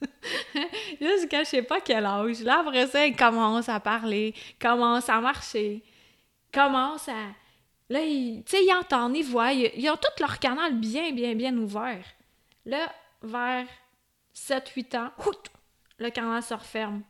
Jusqu'à 1.00 1.42
je 1.42 1.48
sais 1.48 1.62
pas 1.62 1.80
quel 1.80 2.04
âge. 2.04 2.42
Là, 2.42 2.60
après 2.60 2.86
ça, 2.86 3.06
ils 3.06 3.16
commencent 3.16 3.68
à 3.68 3.80
parler, 3.80 4.34
commencent 4.60 5.08
à 5.08 5.20
marcher, 5.20 5.82
commencent 6.52 7.08
à. 7.08 7.32
Là, 7.88 8.00
tu 8.00 8.42
sais, 8.46 8.64
ils 8.64 8.74
entendent, 8.74 9.16
ils 9.16 9.24
voient, 9.24 9.52
ils, 9.52 9.88
ont 9.88 9.96
tout 9.96 10.20
leur 10.20 10.38
canal 10.38 10.74
bien, 10.74 11.12
bien, 11.12 11.34
bien 11.34 11.56
ouvert. 11.56 12.04
Là, 12.66 12.92
vers 13.22 13.66
7-8 14.34 14.98
ans, 14.98 15.10
le 15.98 16.10
canal 16.10 16.42
se 16.42 16.54
referme. 16.54 17.02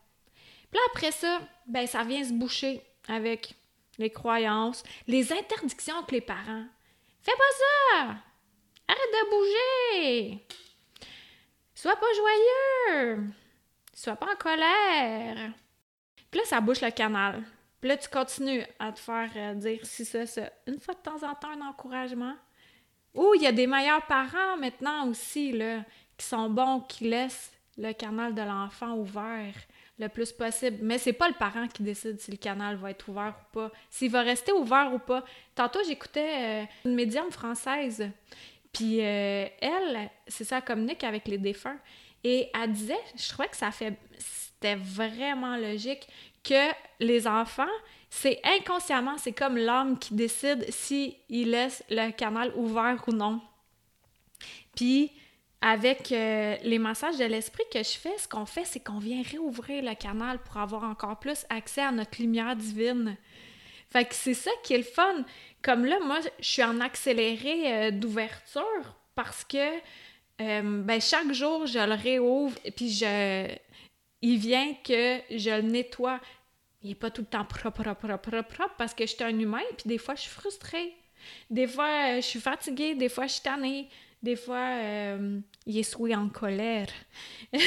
Puis 0.70 0.78
là, 0.78 0.80
après 0.92 1.12
ça, 1.12 1.40
ben, 1.66 1.86
ça 1.86 2.04
vient 2.04 2.22
se 2.22 2.32
boucher 2.32 2.82
avec 3.08 3.54
les 3.98 4.10
croyances, 4.10 4.82
les 5.06 5.32
interdictions 5.32 6.02
que 6.02 6.14
les 6.14 6.20
parents. 6.20 6.66
Fais 7.22 7.32
pas 7.32 7.54
ça! 7.58 8.16
Arrête 8.88 9.12
de 9.12 9.30
bouger! 9.30 10.46
Sois 11.74 11.96
pas 11.96 12.06
joyeux! 12.14 13.26
Sois 13.92 14.16
pas 14.16 14.32
en 14.32 14.36
colère! 14.36 15.52
Puis 16.30 16.40
là, 16.40 16.46
ça 16.46 16.60
bouche 16.60 16.82
le 16.82 16.90
canal. 16.90 17.42
Puis 17.80 17.88
là, 17.88 17.96
tu 17.96 18.08
continues 18.08 18.64
à 18.78 18.92
te 18.92 19.00
faire 19.00 19.30
euh, 19.36 19.54
dire 19.54 19.80
si 19.84 20.04
ça, 20.04 20.26
ça. 20.26 20.50
Une 20.66 20.80
fois 20.80 20.94
de 20.94 21.00
temps 21.00 21.22
en 21.28 21.34
temps, 21.34 21.50
un 21.50 21.68
encouragement. 21.68 22.34
Ou 23.14 23.34
il 23.34 23.42
y 23.42 23.46
a 23.46 23.52
des 23.52 23.66
meilleurs 23.66 24.06
parents 24.06 24.56
maintenant 24.58 25.08
aussi, 25.08 25.52
là, 25.52 25.84
qui 26.16 26.26
sont 26.26 26.50
bons, 26.50 26.80
qui 26.80 27.08
laissent 27.08 27.52
le 27.78 27.92
canal 27.92 28.34
de 28.34 28.42
l'enfant 28.42 28.94
ouvert 28.94 29.54
le 29.98 30.08
plus 30.08 30.32
possible. 30.32 30.78
Mais 30.82 30.98
c'est 30.98 31.12
pas 31.12 31.28
le 31.28 31.34
parent 31.34 31.68
qui 31.68 31.82
décide 31.82 32.20
si 32.20 32.30
le 32.30 32.36
canal 32.36 32.76
va 32.76 32.90
être 32.90 33.08
ouvert 33.08 33.34
ou 33.40 33.54
pas, 33.54 33.72
s'il 33.90 34.10
va 34.10 34.22
rester 34.22 34.52
ouvert 34.52 34.92
ou 34.92 34.98
pas. 34.98 35.24
Tantôt, 35.54 35.80
j'écoutais 35.86 36.64
euh, 36.64 36.64
une 36.84 36.94
médium 36.94 37.30
française 37.30 38.10
puis 38.76 39.00
euh, 39.00 39.46
elle, 39.60 40.10
c'est 40.28 40.44
ça, 40.44 40.58
elle 40.58 40.64
communique 40.64 41.02
avec 41.02 41.26
les 41.28 41.38
défunts. 41.38 41.78
Et 42.22 42.50
elle 42.52 42.72
disait, 42.72 42.98
je 43.16 43.26
trouvais 43.30 43.48
que 43.48 43.56
ça 43.56 43.70
fait, 43.70 43.96
c'était 44.18 44.74
vraiment 44.74 45.56
logique 45.56 46.06
que 46.44 46.72
les 47.00 47.26
enfants, 47.26 47.64
c'est 48.10 48.38
inconsciemment, 48.44 49.16
c'est 49.16 49.32
comme 49.32 49.56
l'homme 49.56 49.98
qui 49.98 50.12
décide 50.12 50.70
s'il 50.70 51.14
laisse 51.30 51.82
le 51.88 52.10
canal 52.10 52.52
ouvert 52.54 53.02
ou 53.06 53.12
non. 53.12 53.40
Puis, 54.74 55.10
avec 55.60 56.12
euh, 56.12 56.56
les 56.62 56.78
massages 56.78 57.18
de 57.18 57.24
l'esprit 57.24 57.64
que 57.72 57.78
je 57.78 57.98
fais, 57.98 58.16
ce 58.18 58.28
qu'on 58.28 58.46
fait, 58.46 58.64
c'est 58.64 58.80
qu'on 58.80 58.98
vient 58.98 59.22
réouvrir 59.22 59.82
le 59.82 59.94
canal 59.94 60.38
pour 60.38 60.58
avoir 60.58 60.84
encore 60.84 61.18
plus 61.18 61.46
accès 61.48 61.82
à 61.82 61.92
notre 61.92 62.20
lumière 62.20 62.54
divine. 62.56 63.16
Fait 63.90 64.04
que 64.04 64.14
c'est 64.14 64.34
ça 64.34 64.50
qui 64.62 64.74
est 64.74 64.78
le 64.78 64.84
fun. 64.84 65.24
Comme 65.62 65.84
là, 65.84 65.98
moi, 66.04 66.18
je 66.38 66.44
suis 66.44 66.62
en 66.62 66.80
accéléré 66.80 67.72
euh, 67.72 67.90
d'ouverture 67.90 68.96
parce 69.14 69.44
que 69.44 69.78
euh, 70.40 70.82
ben, 70.82 71.00
chaque 71.00 71.32
jour, 71.32 71.66
je 71.66 71.78
le 71.78 71.94
réouvre 71.94 72.56
et 72.64 72.70
puis 72.70 72.90
je... 72.90 73.48
il 74.20 74.38
vient 74.38 74.74
que 74.84 75.20
je 75.30 75.50
le 75.50 75.62
nettoie. 75.62 76.20
Il 76.82 76.90
n'est 76.90 76.94
pas 76.94 77.10
tout 77.10 77.22
le 77.22 77.26
temps 77.26 77.46
propre, 77.46 77.82
propre, 77.82 78.16
propre, 78.18 78.42
propre 78.42 78.74
parce 78.76 78.92
que 78.92 79.06
je 79.06 79.14
suis 79.14 79.24
un 79.24 79.38
humain 79.38 79.62
puis 79.78 79.88
des 79.88 79.98
fois, 79.98 80.14
je 80.14 80.22
suis 80.22 80.30
frustrée. 80.30 80.94
Des 81.48 81.66
fois, 81.66 82.16
je 82.16 82.26
suis 82.26 82.40
fatiguée. 82.40 82.94
Des 82.94 83.08
fois, 83.08 83.26
je 83.26 83.32
suis 83.32 83.42
tannée. 83.42 83.88
Des 84.22 84.36
fois, 84.36 84.78
il 85.66 85.78
est 85.78 85.82
souillé 85.82 86.16
en 86.16 86.28
colère. 86.28 86.88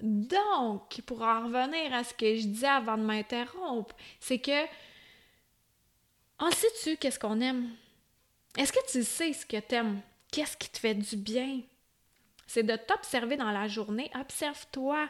Donc, 0.00 1.00
pour 1.06 1.22
en 1.22 1.44
revenir 1.44 1.94
à 1.94 2.04
ce 2.04 2.12
que 2.14 2.36
je 2.36 2.46
disais 2.46 2.66
avant 2.66 2.98
de 2.98 3.04
m'interrompre, 3.04 3.94
c'est 4.20 4.38
que 4.38 4.64
on 6.40 6.50
sait-tu 6.50 6.96
qu'est-ce 6.96 7.18
qu'on 7.18 7.40
aime? 7.40 7.70
Est-ce 8.58 8.72
que 8.72 8.90
tu 8.90 9.02
sais 9.02 9.32
ce 9.32 9.46
que 9.46 9.58
t'aimes? 9.60 10.00
Qu'est-ce 10.30 10.56
qui 10.56 10.68
te 10.68 10.78
fait 10.78 10.94
du 10.94 11.16
bien? 11.16 11.60
C'est 12.46 12.64
de 12.64 12.76
t'observer 12.76 13.36
dans 13.36 13.50
la 13.50 13.68
journée. 13.68 14.10
Observe-toi. 14.20 15.08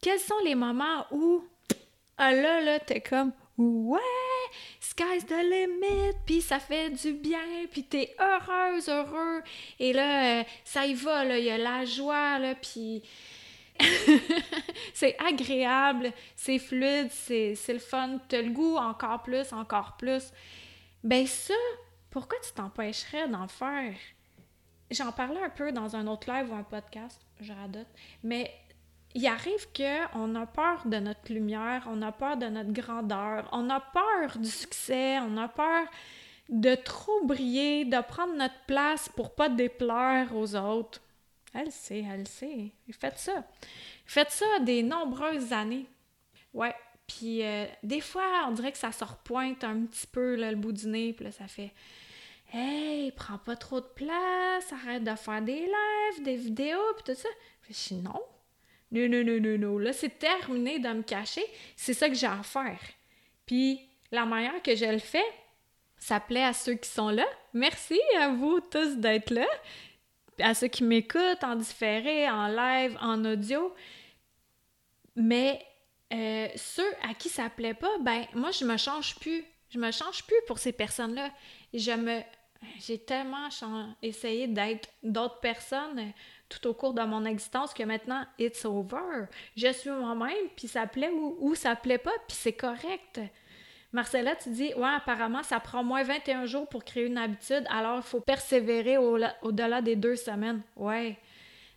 Quels 0.00 0.20
sont 0.20 0.38
les 0.44 0.54
moments 0.54 1.06
où, 1.10 1.44
ah 2.16 2.32
là, 2.32 2.60
là, 2.60 2.78
t'es 2.78 3.00
comme, 3.00 3.32
ouais, 3.58 4.00
sky's 4.80 5.26
the 5.26 5.42
limit, 5.42 6.14
puis 6.24 6.40
ça 6.40 6.58
fait 6.60 6.90
du 6.90 7.12
bien, 7.12 7.66
puis 7.70 7.84
t'es 7.84 8.14
heureuse, 8.18 8.88
heureux. 8.88 9.42
Et 9.78 9.92
là, 9.92 10.40
euh, 10.40 10.44
ça 10.64 10.86
y 10.86 10.94
va, 10.94 11.24
il 11.38 11.44
y 11.44 11.50
a 11.50 11.58
la 11.58 11.84
joie, 11.84 12.38
là, 12.38 12.54
puis 12.54 13.02
c'est 14.94 15.16
agréable, 15.18 16.12
c'est 16.36 16.58
fluide, 16.58 17.10
c'est 17.10 17.56
le 17.68 17.78
fun, 17.78 18.18
t'as 18.28 18.42
le 18.42 18.50
goût 18.50 18.76
encore 18.76 19.22
plus, 19.22 19.52
encore 19.52 19.96
plus. 19.96 20.32
Ben 21.02 21.26
ça, 21.26 21.54
pourquoi 22.10 22.38
tu 22.40 22.52
t'empêcherais 22.52 23.28
d'en 23.28 23.48
faire? 23.48 23.94
J'en 24.90 25.12
parlais 25.12 25.42
un 25.42 25.50
peu 25.50 25.70
dans 25.70 25.96
un 25.96 26.06
autre 26.06 26.32
live 26.32 26.50
ou 26.50 26.54
un 26.54 26.62
podcast, 26.62 27.20
je 27.40 27.52
radote, 27.52 27.88
mais 28.22 28.50
il 29.14 29.26
arrive 29.26 29.66
qu'on 29.74 30.34
a 30.34 30.46
peur 30.46 30.86
de 30.86 30.98
notre 30.98 31.32
lumière, 31.32 31.86
on 31.90 32.02
a 32.02 32.12
peur 32.12 32.36
de 32.36 32.46
notre 32.46 32.72
grandeur, 32.72 33.48
on 33.52 33.68
a 33.70 33.80
peur 33.80 34.38
du 34.38 34.48
succès, 34.48 35.18
on 35.20 35.36
a 35.36 35.48
peur 35.48 35.86
de 36.48 36.74
trop 36.74 37.24
briller, 37.24 37.84
de 37.84 38.00
prendre 38.00 38.34
notre 38.34 38.60
place 38.66 39.08
pour 39.08 39.34
pas 39.34 39.48
déplaire 39.48 40.34
aux 40.34 40.54
autres. 40.54 41.00
Elle 41.54 41.72
sait, 41.72 42.04
elle 42.10 42.28
sait. 42.28 42.72
Faites 42.92 43.18
ça. 43.18 43.44
Faites 44.04 44.30
ça 44.30 44.46
des 44.60 44.82
nombreuses 44.82 45.52
années. 45.52 45.86
Ouais. 46.52 46.74
Puis 47.06 47.42
euh, 47.42 47.66
des 47.82 48.00
fois, 48.00 48.46
on 48.46 48.52
dirait 48.52 48.72
que 48.72 48.78
ça 48.78 48.92
se 48.92 49.02
repointe 49.04 49.64
un 49.64 49.86
petit 49.86 50.06
peu 50.06 50.36
le 50.36 50.54
bout 50.54 50.72
du 50.72 50.88
nez, 50.88 51.14
puis 51.14 51.32
ça 51.32 51.48
fait 51.48 51.72
Hey, 52.52 53.12
prends 53.12 53.38
pas 53.38 53.56
trop 53.56 53.80
de 53.80 53.86
place, 53.86 54.72
arrête 54.72 55.04
de 55.04 55.14
faire 55.14 55.42
des 55.42 55.66
lives, 55.66 56.22
des 56.22 56.36
vidéos, 56.36 56.94
puis 56.96 57.14
tout 57.14 57.20
ça. 57.20 57.28
Je 57.68 57.72
dis 57.72 57.94
non. 57.94 58.22
Non, 58.90 59.08
non, 59.08 59.24
non, 59.24 59.40
non, 59.40 59.58
non. 59.58 59.78
Là, 59.78 59.92
c'est 59.92 60.18
terminé 60.18 60.78
de 60.78 60.88
me 60.88 61.02
cacher. 61.02 61.44
C'est 61.76 61.94
ça 61.94 62.08
que 62.08 62.14
j'ai 62.14 62.26
à 62.26 62.42
faire. 62.42 62.80
Puis 63.46 63.80
la 64.10 64.24
manière 64.24 64.62
que 64.62 64.74
je 64.74 64.86
le 64.86 64.98
fais, 64.98 65.24
ça 65.98 66.20
plaît 66.20 66.44
à 66.44 66.52
ceux 66.52 66.74
qui 66.74 66.88
sont 66.88 67.10
là. 67.10 67.26
Merci 67.52 68.00
à 68.18 68.30
vous 68.30 68.60
tous 68.60 68.96
d'être 68.96 69.30
là. 69.30 69.46
À 70.38 70.54
ceux 70.54 70.68
qui 70.68 70.84
m'écoutent 70.84 71.42
en 71.42 71.56
différé, 71.56 72.28
en 72.30 72.46
live, 72.48 72.96
en 73.00 73.24
audio. 73.24 73.74
Mais 75.16 75.60
euh, 76.12 76.48
ceux 76.56 76.90
à 77.02 77.12
qui 77.14 77.28
ça 77.28 77.50
plaît 77.50 77.74
pas, 77.74 77.98
ben 78.00 78.24
moi 78.34 78.52
je 78.52 78.64
me 78.64 78.76
change 78.76 79.16
plus. 79.16 79.44
Je 79.70 79.78
me 79.78 79.90
change 79.90 80.24
plus 80.24 80.40
pour 80.46 80.58
ces 80.58 80.72
personnes-là. 80.72 81.30
Je 81.74 81.92
me 81.92 82.22
j'ai 82.80 82.98
tellement 82.98 83.48
essayé 84.02 84.48
d'être 84.48 84.88
d'autres 85.02 85.40
personnes 85.40 86.12
tout 86.48 86.66
au 86.66 86.74
cours 86.74 86.94
de 86.94 87.02
mon 87.02 87.24
existence 87.24 87.74
que 87.74 87.82
maintenant 87.82 88.24
it's 88.38 88.64
over. 88.64 89.26
Je 89.56 89.72
suis 89.72 89.90
moi-même, 89.90 90.48
puis 90.56 90.68
ça 90.68 90.86
plaît 90.86 91.10
ou, 91.10 91.36
ou 91.40 91.54
ça 91.54 91.76
plaît 91.76 91.98
pas, 91.98 92.12
puis 92.26 92.36
c'est 92.36 92.52
correct. 92.52 93.20
Marcella, 93.92 94.36
tu 94.36 94.50
dis, 94.50 94.74
ouais, 94.74 94.94
apparemment, 94.96 95.42
ça 95.42 95.60
prend 95.60 95.82
moins 95.82 96.02
21 96.02 96.44
jours 96.44 96.68
pour 96.68 96.84
créer 96.84 97.06
une 97.06 97.16
habitude, 97.16 97.64
alors 97.70 97.96
il 97.98 98.02
faut 98.02 98.20
persévérer 98.20 98.98
au-delà 98.98 99.80
des 99.80 99.96
deux 99.96 100.16
semaines. 100.16 100.62
Ouais. 100.76 101.16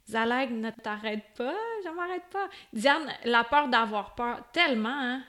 Zaleg, 0.10 0.52
ne 0.52 0.72
t'arrête 0.72 1.24
pas, 1.38 1.56
je 1.86 1.90
m'arrête 1.90 2.26
pas. 2.30 2.50
Diane, 2.74 3.08
la 3.24 3.46
peur 3.46 3.70
d'avoir 3.70 4.14
peur, 4.16 4.44
tellement, 4.52 4.90
hein? 4.90 5.24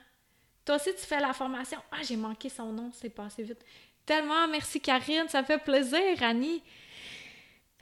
Toi 0.65 0.77
aussi, 0.77 0.95
tu 0.95 1.05
fais 1.05 1.21
la 1.21 1.33
formation. 1.33 1.79
Ah, 1.91 1.99
j'ai 2.03 2.17
manqué 2.17 2.49
son 2.49 2.73
nom, 2.73 2.91
c'est 2.93 3.11
passé 3.11 3.43
vite. 3.43 3.65
Tellement, 4.05 4.49
merci 4.49 4.81
Karine, 4.81 5.29
ça 5.29 5.45
fait 5.45 5.59
plaisir, 5.59 6.21
Annie. 6.21 6.63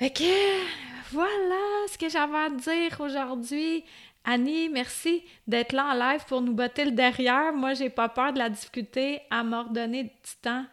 Fait 0.01 0.09
que, 0.09 1.13
voilà 1.13 1.87
ce 1.87 1.99
que 1.99 2.09
j'avais 2.09 2.39
à 2.39 2.49
dire 2.49 2.99
aujourd'hui. 3.01 3.85
Annie, 4.25 4.71
merci 4.71 5.23
d'être 5.47 5.75
là 5.75 5.89
en 5.89 5.93
live 5.93 6.25
pour 6.25 6.41
nous 6.41 6.55
botter 6.55 6.87
le 6.87 6.93
derrière. 6.93 7.53
Moi, 7.53 7.75
j'ai 7.75 7.91
pas 7.91 8.09
peur 8.09 8.33
de 8.33 8.39
la 8.39 8.49
difficulté 8.49 9.21
à 9.31 9.45
m'ordonner 9.45 10.05
du 10.05 10.11
temps. 10.41 10.65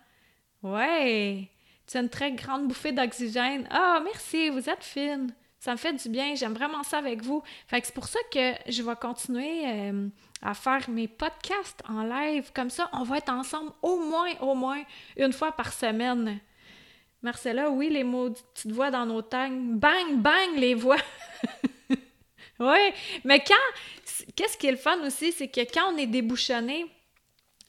Ouais, 0.64 1.50
as 1.94 2.00
une 2.00 2.08
très 2.08 2.32
grande 2.32 2.70
bouffée 2.70 2.94
d'oxygène. 2.94 3.68
Ah, 3.70 4.00
merci, 4.02 4.48
vous 4.50 4.70
êtes 4.70 4.86
fine. 4.86 5.34
Ça 5.60 5.74
me 5.74 5.78
fait 5.78 5.92
du 5.92 6.08
bien, 6.08 6.34
j'aime 6.36 6.54
vraiment 6.54 6.84
ça 6.84 7.00
avec 7.00 7.22
vous. 7.22 7.44
Fait 7.68 7.82
que 7.82 7.88
c'est 7.88 7.96
pour 7.96 8.08
ça 8.08 8.20
que 8.32 8.54
je 8.72 8.82
vais 8.82 8.96
continuer 8.96 9.64
euh, 9.66 10.08
à 10.42 10.54
faire 10.54 10.90
mes 10.90 11.10
podcasts 11.10 11.84
en 11.90 12.04
live. 12.04 12.54
Comme 12.56 12.70
ça, 12.70 12.90
on 12.94 13.04
va 13.04 13.18
être 13.18 13.34
ensemble 13.34 13.74
au 13.82 14.00
moins, 14.00 14.32
au 14.40 14.56
moins 14.56 14.82
une 15.18 15.34
fois 15.34 15.52
par 15.52 15.74
semaine. 15.74 16.40
Marcella, 17.22 17.70
oui, 17.70 17.90
les 17.90 18.04
mots, 18.04 18.30
petites 18.30 18.72
voix 18.72 18.92
dans 18.92 19.06
nos 19.06 19.22
têtes. 19.22 19.52
Bang, 19.52 20.18
bang, 20.18 20.56
les 20.56 20.76
voix. 20.76 20.98
oui, 22.60 22.94
mais 23.24 23.44
quand. 23.44 23.56
Qu'est-ce 24.36 24.58
qui 24.58 24.68
est 24.68 24.72
le 24.72 24.78
fun 24.78 25.00
aussi, 25.06 25.32
c'est 25.32 25.48
que 25.48 25.62
quand 25.62 25.94
on 25.94 25.98
est 25.98 26.08
débouchonné, 26.08 26.86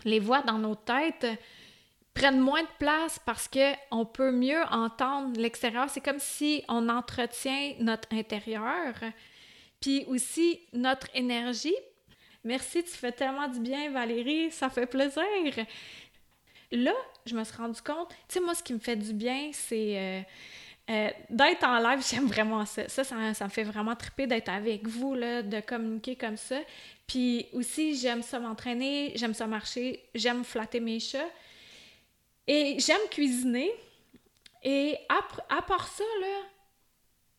les 0.05 0.21
voix 0.21 0.43
dans 0.43 0.59
nos 0.59 0.75
têtes 0.75 1.27
prennent 2.15 2.41
moins 2.41 2.63
de 2.63 2.69
place 2.79 3.21
parce 3.25 3.49
qu'on 3.49 4.05
peut 4.05 4.33
mieux 4.33 4.63
entendre 4.71 5.39
l'extérieur. 5.41 5.89
C'est 5.89 6.01
comme 6.01 6.19
si 6.19 6.65
on 6.69 6.89
entretient 6.89 7.75
notre 7.81 8.09
intérieur, 8.13 8.95
puis 9.81 10.05
aussi 10.09 10.61
notre 10.73 11.07
énergie. 11.15 11.77
Merci, 12.45 12.83
tu 12.83 12.91
fais 12.91 13.13
tellement 13.13 13.49
du 13.49 13.61
bien, 13.61 13.91
Valérie, 13.91 14.51
ça 14.51 14.69
fait 14.69 14.87
plaisir. 14.87 15.23
Là, 16.71 16.93
je 17.25 17.35
me 17.35 17.45
suis 17.45 17.57
rendu 17.57 17.81
compte, 17.81 18.11
tu 18.11 18.17
sais, 18.29 18.41
moi, 18.41 18.55
ce 18.55 18.63
qui 18.63 18.75
me 18.75 18.79
fait 18.79 18.97
du 18.97 19.13
bien, 19.15 19.51
c'est 19.53 19.99
euh, 19.99 20.21
euh, 20.91 21.11
d'être 21.31 21.65
en 21.65 21.79
live, 21.79 22.05
j'aime 22.11 22.27
vraiment 22.27 22.65
ça. 22.67 22.89
Ça, 22.89 23.05
ça. 23.05 23.17
me 23.17 23.51
fait 23.51 23.65
vraiment 23.65 23.97
triper 23.97 24.27
d'être 24.27 24.49
avec 24.49 24.87
vous, 24.87 25.15
là, 25.15 25.43
de 25.43 25.61
communiquer 25.61 26.17
comme 26.17 26.37
ça. 26.37 26.59
Puis 27.07 27.47
aussi, 27.53 27.97
j'aime 27.97 28.23
ça 28.23 28.39
m'entraîner, 28.39 29.13
j'aime 29.17 29.35
ça 29.35 29.47
marcher, 29.47 30.05
j'aime 30.15 30.45
flatter 30.45 30.81
mes 30.81 31.01
chats. 31.01 31.29
Et 32.47 32.77
j'aime 32.79 33.01
cuisiner. 33.11 33.71
Et 34.63 34.97
à, 35.09 35.63
part 35.63 35.89
ça, 35.89 36.05
là, 36.21 36.43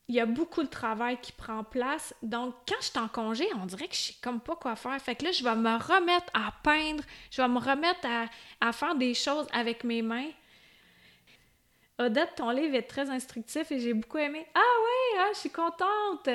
il 0.09 0.15
y 0.15 0.19
a 0.19 0.25
beaucoup 0.25 0.63
de 0.63 0.67
travail 0.67 1.19
qui 1.21 1.31
prend 1.31 1.63
place. 1.63 2.15
Donc, 2.23 2.55
quand 2.67 2.75
je 2.79 2.85
suis 2.87 2.99
en 2.99 3.07
congé, 3.07 3.47
on 3.61 3.67
dirait 3.67 3.87
que 3.87 3.93
je 3.93 3.99
sais 3.99 4.15
comme 4.23 4.39
pas 4.39 4.55
quoi 4.55 4.75
faire. 4.75 4.99
Fait 4.99 5.13
que 5.15 5.23
là, 5.23 5.31
je 5.31 5.43
vais 5.43 5.55
me 5.55 5.77
remettre 5.77 6.25
à 6.33 6.51
peindre, 6.63 7.03
je 7.29 7.39
vais 7.39 7.47
me 7.47 7.59
remettre 7.59 8.07
à, 8.59 8.71
faire 8.73 8.95
des 8.95 9.13
choses 9.13 9.45
avec 9.53 9.83
mes 9.83 10.01
mains. 10.01 10.31
Odette, 11.99 12.33
ton 12.37 12.49
livre 12.49 12.75
est 12.75 12.87
très 12.87 13.07
instructif 13.11 13.71
et 13.71 13.79
j'ai 13.79 13.93
beaucoup 13.93 14.17
aimé. 14.17 14.47
Ah 14.55 14.59
oui, 14.59 15.19
ah, 15.19 15.29
je 15.33 15.39
suis 15.41 15.51
contente. 15.51 16.27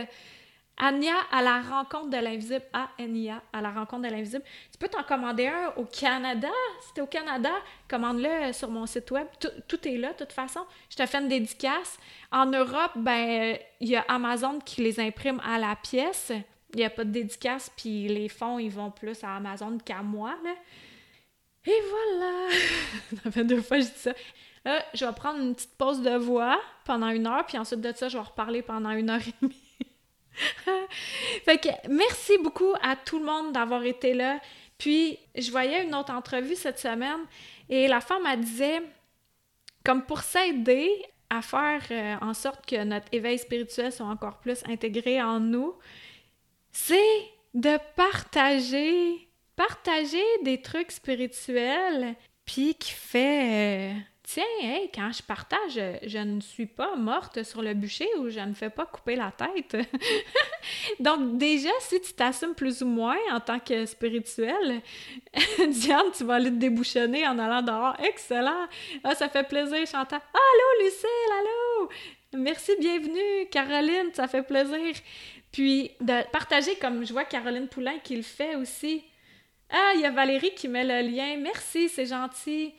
Ania 0.76 1.14
à 1.30 1.42
la 1.42 1.60
rencontre 1.60 2.10
de 2.10 2.16
l'invisible. 2.16 2.64
A-N-I-A 2.72 3.42
à 3.52 3.60
la 3.60 3.70
rencontre 3.70 4.02
de 4.02 4.08
l'invisible. 4.08 4.42
Tu 4.72 4.78
peux 4.78 4.88
t'en 4.88 5.02
commander 5.02 5.46
un 5.46 5.72
au 5.76 5.84
Canada. 5.84 6.48
Si 6.80 7.00
au 7.00 7.06
Canada, 7.06 7.52
commande-le 7.88 8.52
sur 8.52 8.70
mon 8.70 8.86
site 8.86 9.10
web. 9.10 9.26
Tout, 9.38 9.88
est 9.88 9.96
là, 9.96 10.12
de 10.12 10.18
toute 10.18 10.32
façon. 10.32 10.60
Je 10.90 10.96
te 10.96 11.06
fais 11.06 11.18
une 11.18 11.28
dédicace. 11.28 11.98
En 12.32 12.46
Europe, 12.46 12.92
ben, 12.96 13.56
il 13.80 13.88
y 13.88 13.96
a 13.96 14.04
Amazon 14.08 14.58
qui 14.58 14.82
les 14.82 14.98
imprime 14.98 15.40
à 15.44 15.58
la 15.58 15.76
pièce. 15.76 16.32
Il 16.72 16.78
n'y 16.78 16.84
a 16.84 16.90
pas 16.90 17.04
de 17.04 17.10
dédicace, 17.10 17.70
puis 17.76 18.08
les 18.08 18.28
fonds, 18.28 18.58
ils 18.58 18.70
vont 18.70 18.90
plus 18.90 19.22
à 19.22 19.36
Amazon 19.36 19.78
qu'à 19.78 20.02
moi, 20.02 20.34
là. 20.42 20.54
Et 21.66 21.80
voilà! 21.88 22.48
ça 23.22 23.30
fait 23.30 23.44
deux 23.44 23.62
fois 23.62 23.78
que 23.78 23.84
je 23.84 23.88
dis 23.88 23.98
ça. 23.98 24.12
Là, 24.64 24.84
je 24.92 25.04
vais 25.04 25.12
prendre 25.12 25.40
une 25.40 25.54
petite 25.54 25.76
pause 25.76 26.02
de 26.02 26.16
voix 26.16 26.58
pendant 26.84 27.08
une 27.08 27.26
heure, 27.26 27.44
puis 27.46 27.58
ensuite 27.58 27.80
de 27.80 27.92
ça, 27.92 28.08
je 28.08 28.18
vais 28.18 28.24
reparler 28.24 28.62
pendant 28.62 28.90
une 28.90 29.08
heure 29.08 29.20
et 29.20 29.34
demie. 29.40 29.63
fait 31.45 31.59
que 31.59 31.68
merci 31.89 32.39
beaucoup 32.39 32.74
à 32.82 32.97
tout 32.97 33.18
le 33.18 33.24
monde 33.24 33.53
d'avoir 33.53 33.85
été 33.85 34.14
là. 34.14 34.41
Puis, 34.78 35.18
je 35.37 35.51
voyais 35.51 35.85
une 35.85 35.95
autre 35.95 36.12
entrevue 36.12 36.57
cette 36.57 36.78
semaine 36.78 37.20
et 37.68 37.89
la 37.89 38.01
femme, 38.01 38.22
elle 38.30 38.41
disait, 38.41 38.82
comme 39.85 40.05
pour 40.05 40.20
s'aider 40.20 40.91
à 41.30 41.43
faire 41.43 41.82
euh, 41.91 42.16
en 42.20 42.35
sorte 42.35 42.66
que 42.66 42.82
notre 42.85 43.07
éveil 43.12 43.39
spirituel 43.39 43.93
soit 43.93 44.07
encore 44.07 44.39
plus 44.39 44.62
intégré 44.66 45.22
en 45.22 45.41
nous, 45.41 45.74
c'est 46.72 47.30
de 47.55 47.78
partager, 47.97 49.28
partager 49.57 50.24
des 50.43 50.61
trucs 50.61 50.91
spirituels, 50.91 52.14
puis 52.45 52.74
qui 52.74 52.93
fait... 52.93 53.93
Euh, 53.93 54.01
Tiens, 54.26 54.88
quand 54.94 55.12
je 55.12 55.22
partage, 55.22 55.78
je, 56.02 56.18
ne 56.18 56.40
suis 56.40 56.64
pas 56.64 56.96
morte 56.96 57.42
sur 57.42 57.60
le 57.60 57.74
bûcher 57.74 58.08
ou 58.18 58.30
je 58.30 58.40
ne 58.40 58.54
fais 58.54 58.70
pas 58.70 58.86
couper 58.86 59.16
la 59.16 59.30
tête. 59.30 59.76
Donc, 60.98 61.36
déjà, 61.36 61.68
si 61.80 62.00
tu 62.00 62.14
t'assumes 62.14 62.54
plus 62.54 62.82
ou 62.82 62.86
moins 62.86 63.18
en 63.30 63.40
tant 63.40 63.60
que 63.60 63.84
spirituel, 63.84 64.80
Diane, 65.68 66.10
tu 66.16 66.24
vas 66.24 66.36
aller 66.36 66.48
te 66.48 66.56
débouchonner 66.56 67.28
en 67.28 67.38
allant 67.38 67.60
dehors. 67.60 67.96
Excellent! 68.02 68.66
Ah, 69.04 69.14
ça 69.14 69.28
fait 69.28 69.46
plaisir, 69.46 69.86
Chantal. 69.86 70.22
Allô, 70.32 70.84
Lucille, 70.84 71.32
allô! 71.38 71.90
Merci, 72.38 72.72
bienvenue, 72.80 73.46
Caroline, 73.50 74.10
ça 74.14 74.26
fait 74.26 74.42
plaisir. 74.42 74.94
Puis, 75.52 75.90
de 76.00 76.30
partager, 76.30 76.76
comme 76.76 77.04
je 77.04 77.12
vois 77.12 77.24
Caroline 77.24 77.68
Poulain 77.68 77.98
qui 78.02 78.16
le 78.16 78.22
fait 78.22 78.56
aussi. 78.56 79.04
Ah, 79.68 79.92
il 79.96 80.00
y 80.00 80.06
a 80.06 80.10
Valérie 80.10 80.54
qui 80.54 80.66
met 80.66 80.82
le 80.82 81.08
lien. 81.10 81.36
Merci, 81.36 81.90
c'est 81.90 82.06
gentil. 82.06 82.72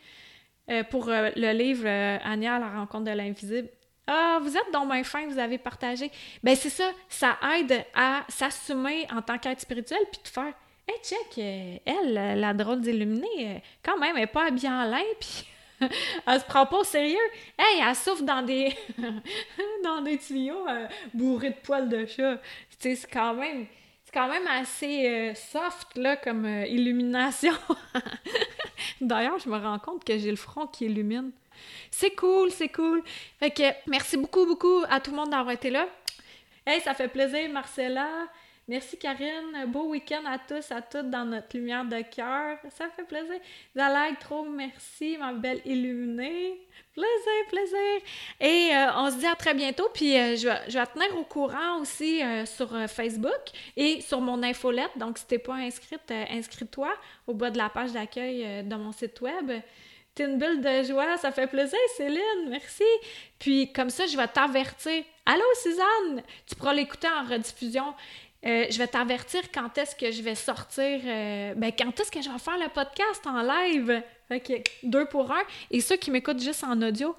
Euh, 0.72 0.84
pour 0.84 1.10
euh, 1.10 1.30
le 1.36 1.52
livre 1.52 1.86
euh, 1.86 2.18
Anya, 2.24 2.58
la 2.58 2.70
rencontre 2.70 3.06
de 3.06 3.12
l'invisible. 3.12 3.70
Ah, 4.08 4.40
vous 4.42 4.58
êtes 4.58 4.72
donc 4.74 4.92
bien 4.92 5.04
fin, 5.04 5.28
vous 5.28 5.38
avez 5.38 5.60
partagé. 5.60 6.12
Ben 6.44 6.56
c'est 6.56 6.70
ça, 6.70 6.90
ça 7.08 7.38
aide 7.56 7.86
à 7.94 8.24
s'assumer 8.30 9.08
en 9.16 9.22
tant 9.22 9.38
qu'être 9.38 9.62
spirituel 9.62 10.00
puis 10.12 10.22
de 10.24 10.28
faire 10.28 10.54
Hey, 10.88 10.96
check, 11.04 11.82
elle, 11.86 12.40
la 12.40 12.54
drôle 12.54 12.82
d'illuminée, 12.82 13.64
quand 13.84 13.98
même, 13.98 14.16
elle 14.16 14.22
n'est 14.22 14.28
pas 14.28 14.46
habillée 14.46 14.70
en 14.70 14.84
lin, 14.84 15.02
puis 15.20 15.48
elle 16.28 16.40
se 16.40 16.46
prend 16.46 16.68
pas 16.68 16.78
au 16.78 16.84
sérieux. 16.84 17.18
Hey, 17.58 17.82
elle 17.84 17.96
souffle 17.96 18.24
dans 18.24 18.44
des 18.44 18.72
dans 19.84 20.02
des 20.02 20.20
tuyaux 20.20 20.64
bourrés 21.12 21.50
de 21.52 21.56
poils 21.56 21.90
de 21.90 22.06
chat. 22.06 22.38
Tu 22.38 22.78
sais, 22.80 22.96
c'est 22.96 23.12
quand 23.12 23.34
même 23.34 23.66
quand 24.16 24.30
même 24.30 24.48
assez 24.48 25.34
soft 25.36 25.98
là 25.98 26.16
comme 26.16 26.46
illumination. 26.46 27.54
D'ailleurs, 29.02 29.38
je 29.40 29.50
me 29.50 29.58
rends 29.58 29.78
compte 29.78 30.06
que 30.06 30.18
j'ai 30.18 30.32
le 30.32 30.38
front 30.38 30.68
qui 30.68 30.86
illumine. 30.86 31.32
C'est 31.92 32.16
cool, 32.16 32.50
c'est 32.50 32.70
cool. 32.70 33.04
Fait 33.40 33.52
que 33.52 33.64
merci 33.88 34.16
beaucoup, 34.16 34.46
beaucoup 34.46 34.84
à 34.90 35.02
tout 35.02 35.12
le 35.12 35.18
monde 35.18 35.32
d'avoir 35.32 35.52
été 35.52 35.70
là. 35.70 35.88
Hey, 36.66 36.80
ça 36.82 36.94
fait 36.94 37.10
plaisir, 37.10 37.50
Marcella. 37.52 38.08
Merci 38.68 38.98
Karine. 38.98 39.66
Beau 39.68 39.90
week-end 39.90 40.24
à 40.26 40.40
tous, 40.40 40.72
à 40.72 40.82
toutes 40.82 41.12
dans 41.12 41.24
notre 41.24 41.56
lumière 41.56 41.86
de 41.86 42.02
cœur. 42.02 42.58
Ça 42.76 42.90
fait 42.90 43.04
plaisir. 43.04 43.40
Zalag, 43.76 44.18
trop 44.18 44.44
merci, 44.44 45.18
ma 45.20 45.34
belle 45.34 45.62
illuminée. 45.66 46.60
Plaisir, 46.92 47.48
plaisir. 47.48 48.02
Et 48.40 48.76
euh, 48.76 48.92
on 48.96 49.12
se 49.12 49.18
dit 49.18 49.28
à 49.28 49.36
très 49.36 49.54
bientôt. 49.54 49.88
Puis 49.94 50.18
euh, 50.18 50.36
je, 50.36 50.48
vais, 50.48 50.62
je, 50.68 50.80
vais, 50.80 50.86
tenir 50.88 51.16
au 51.16 51.24
courant 51.26 51.80
aussi 51.80 52.24
euh, 52.24 52.48
sur 52.48 52.70
Facebook 52.90 53.52
et 53.78 54.02
sur 54.02 54.20
mon 54.20 54.42
infolette. 54.42 54.98
Donc, 54.98 55.20
si 55.20 55.28
t'es 55.28 55.38
pas 55.38 55.58
inscrite, 55.58 56.12
inscris-toi 56.32 56.92
au 57.28 57.36
bas 57.36 57.52
de 57.52 57.60
la 57.60 57.70
page 57.70 57.92
d'accueil 57.92 58.64
de 58.64 58.76
mon 58.76 58.92
site 58.92 59.22
web. 59.22 59.52
T'es 60.16 60.24
une 60.24 60.38
bulle 60.38 60.62
de 60.62 60.84
joie, 60.84 61.18
ça 61.18 61.30
fait 61.34 61.46
plaisir, 61.46 61.78
Céline, 61.98 62.48
merci. 62.48 62.86
Puis 63.38 63.74
comme 63.74 63.90
ça, 63.90 64.06
je 64.08 64.16
vais 64.16 64.28
t'avertir. 64.30 65.04
Allô, 65.26 65.44
Suzanne, 65.62 66.24
tu 66.48 66.56
pourras 66.56 66.74
l'écouter 66.74 67.10
en 67.10 67.28
rediffusion. 67.30 67.94
Je 68.46 68.78
vais 68.78 68.88
t'avertir 68.88 69.42
quand 69.52 69.78
est-ce 69.78 69.96
que 69.96 70.12
je 70.12 70.22
vais 70.22 70.36
sortir, 70.36 71.00
ben 71.56 71.72
quand 71.78 72.00
est-ce 72.00 72.12
que 72.12 72.22
je 72.22 72.30
vais 72.30 72.40
faire 72.40 72.58
le 72.58 72.70
podcast 72.70 73.26
en 73.26 73.42
live. 73.42 74.02
Fait 74.28 74.40
que 74.40 74.54
deux 74.84 75.06
pour 75.06 75.32
un. 75.32 75.42
Et 75.72 75.82
ceux 75.82 75.98
qui 75.98 76.12
m'écoutent 76.12 76.42
juste 76.42 76.64
en 76.64 76.82
audio, 76.82 77.16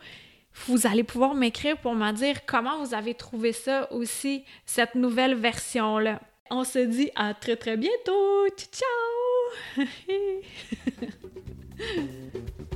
vous 0.67 0.87
allez 0.87 1.05
pouvoir 1.05 1.35
m'écrire 1.35 1.77
pour 1.79 1.95
me 1.95 2.13
dire 2.13 2.47
comment 2.47 2.83
vous 2.85 2.95
avez 2.95 3.15
trouvé 3.15 3.53
ça 3.53 3.93
aussi, 3.93 4.45
cette 4.65 4.95
nouvelle 4.95 5.35
version-là. 5.35 6.21
On 6.51 6.65
se 6.65 6.79
dit 6.79 7.11
à 7.15 7.35
très 7.35 7.57
très 7.57 7.77
bientôt. 7.77 8.47
Ciao! 8.73 9.85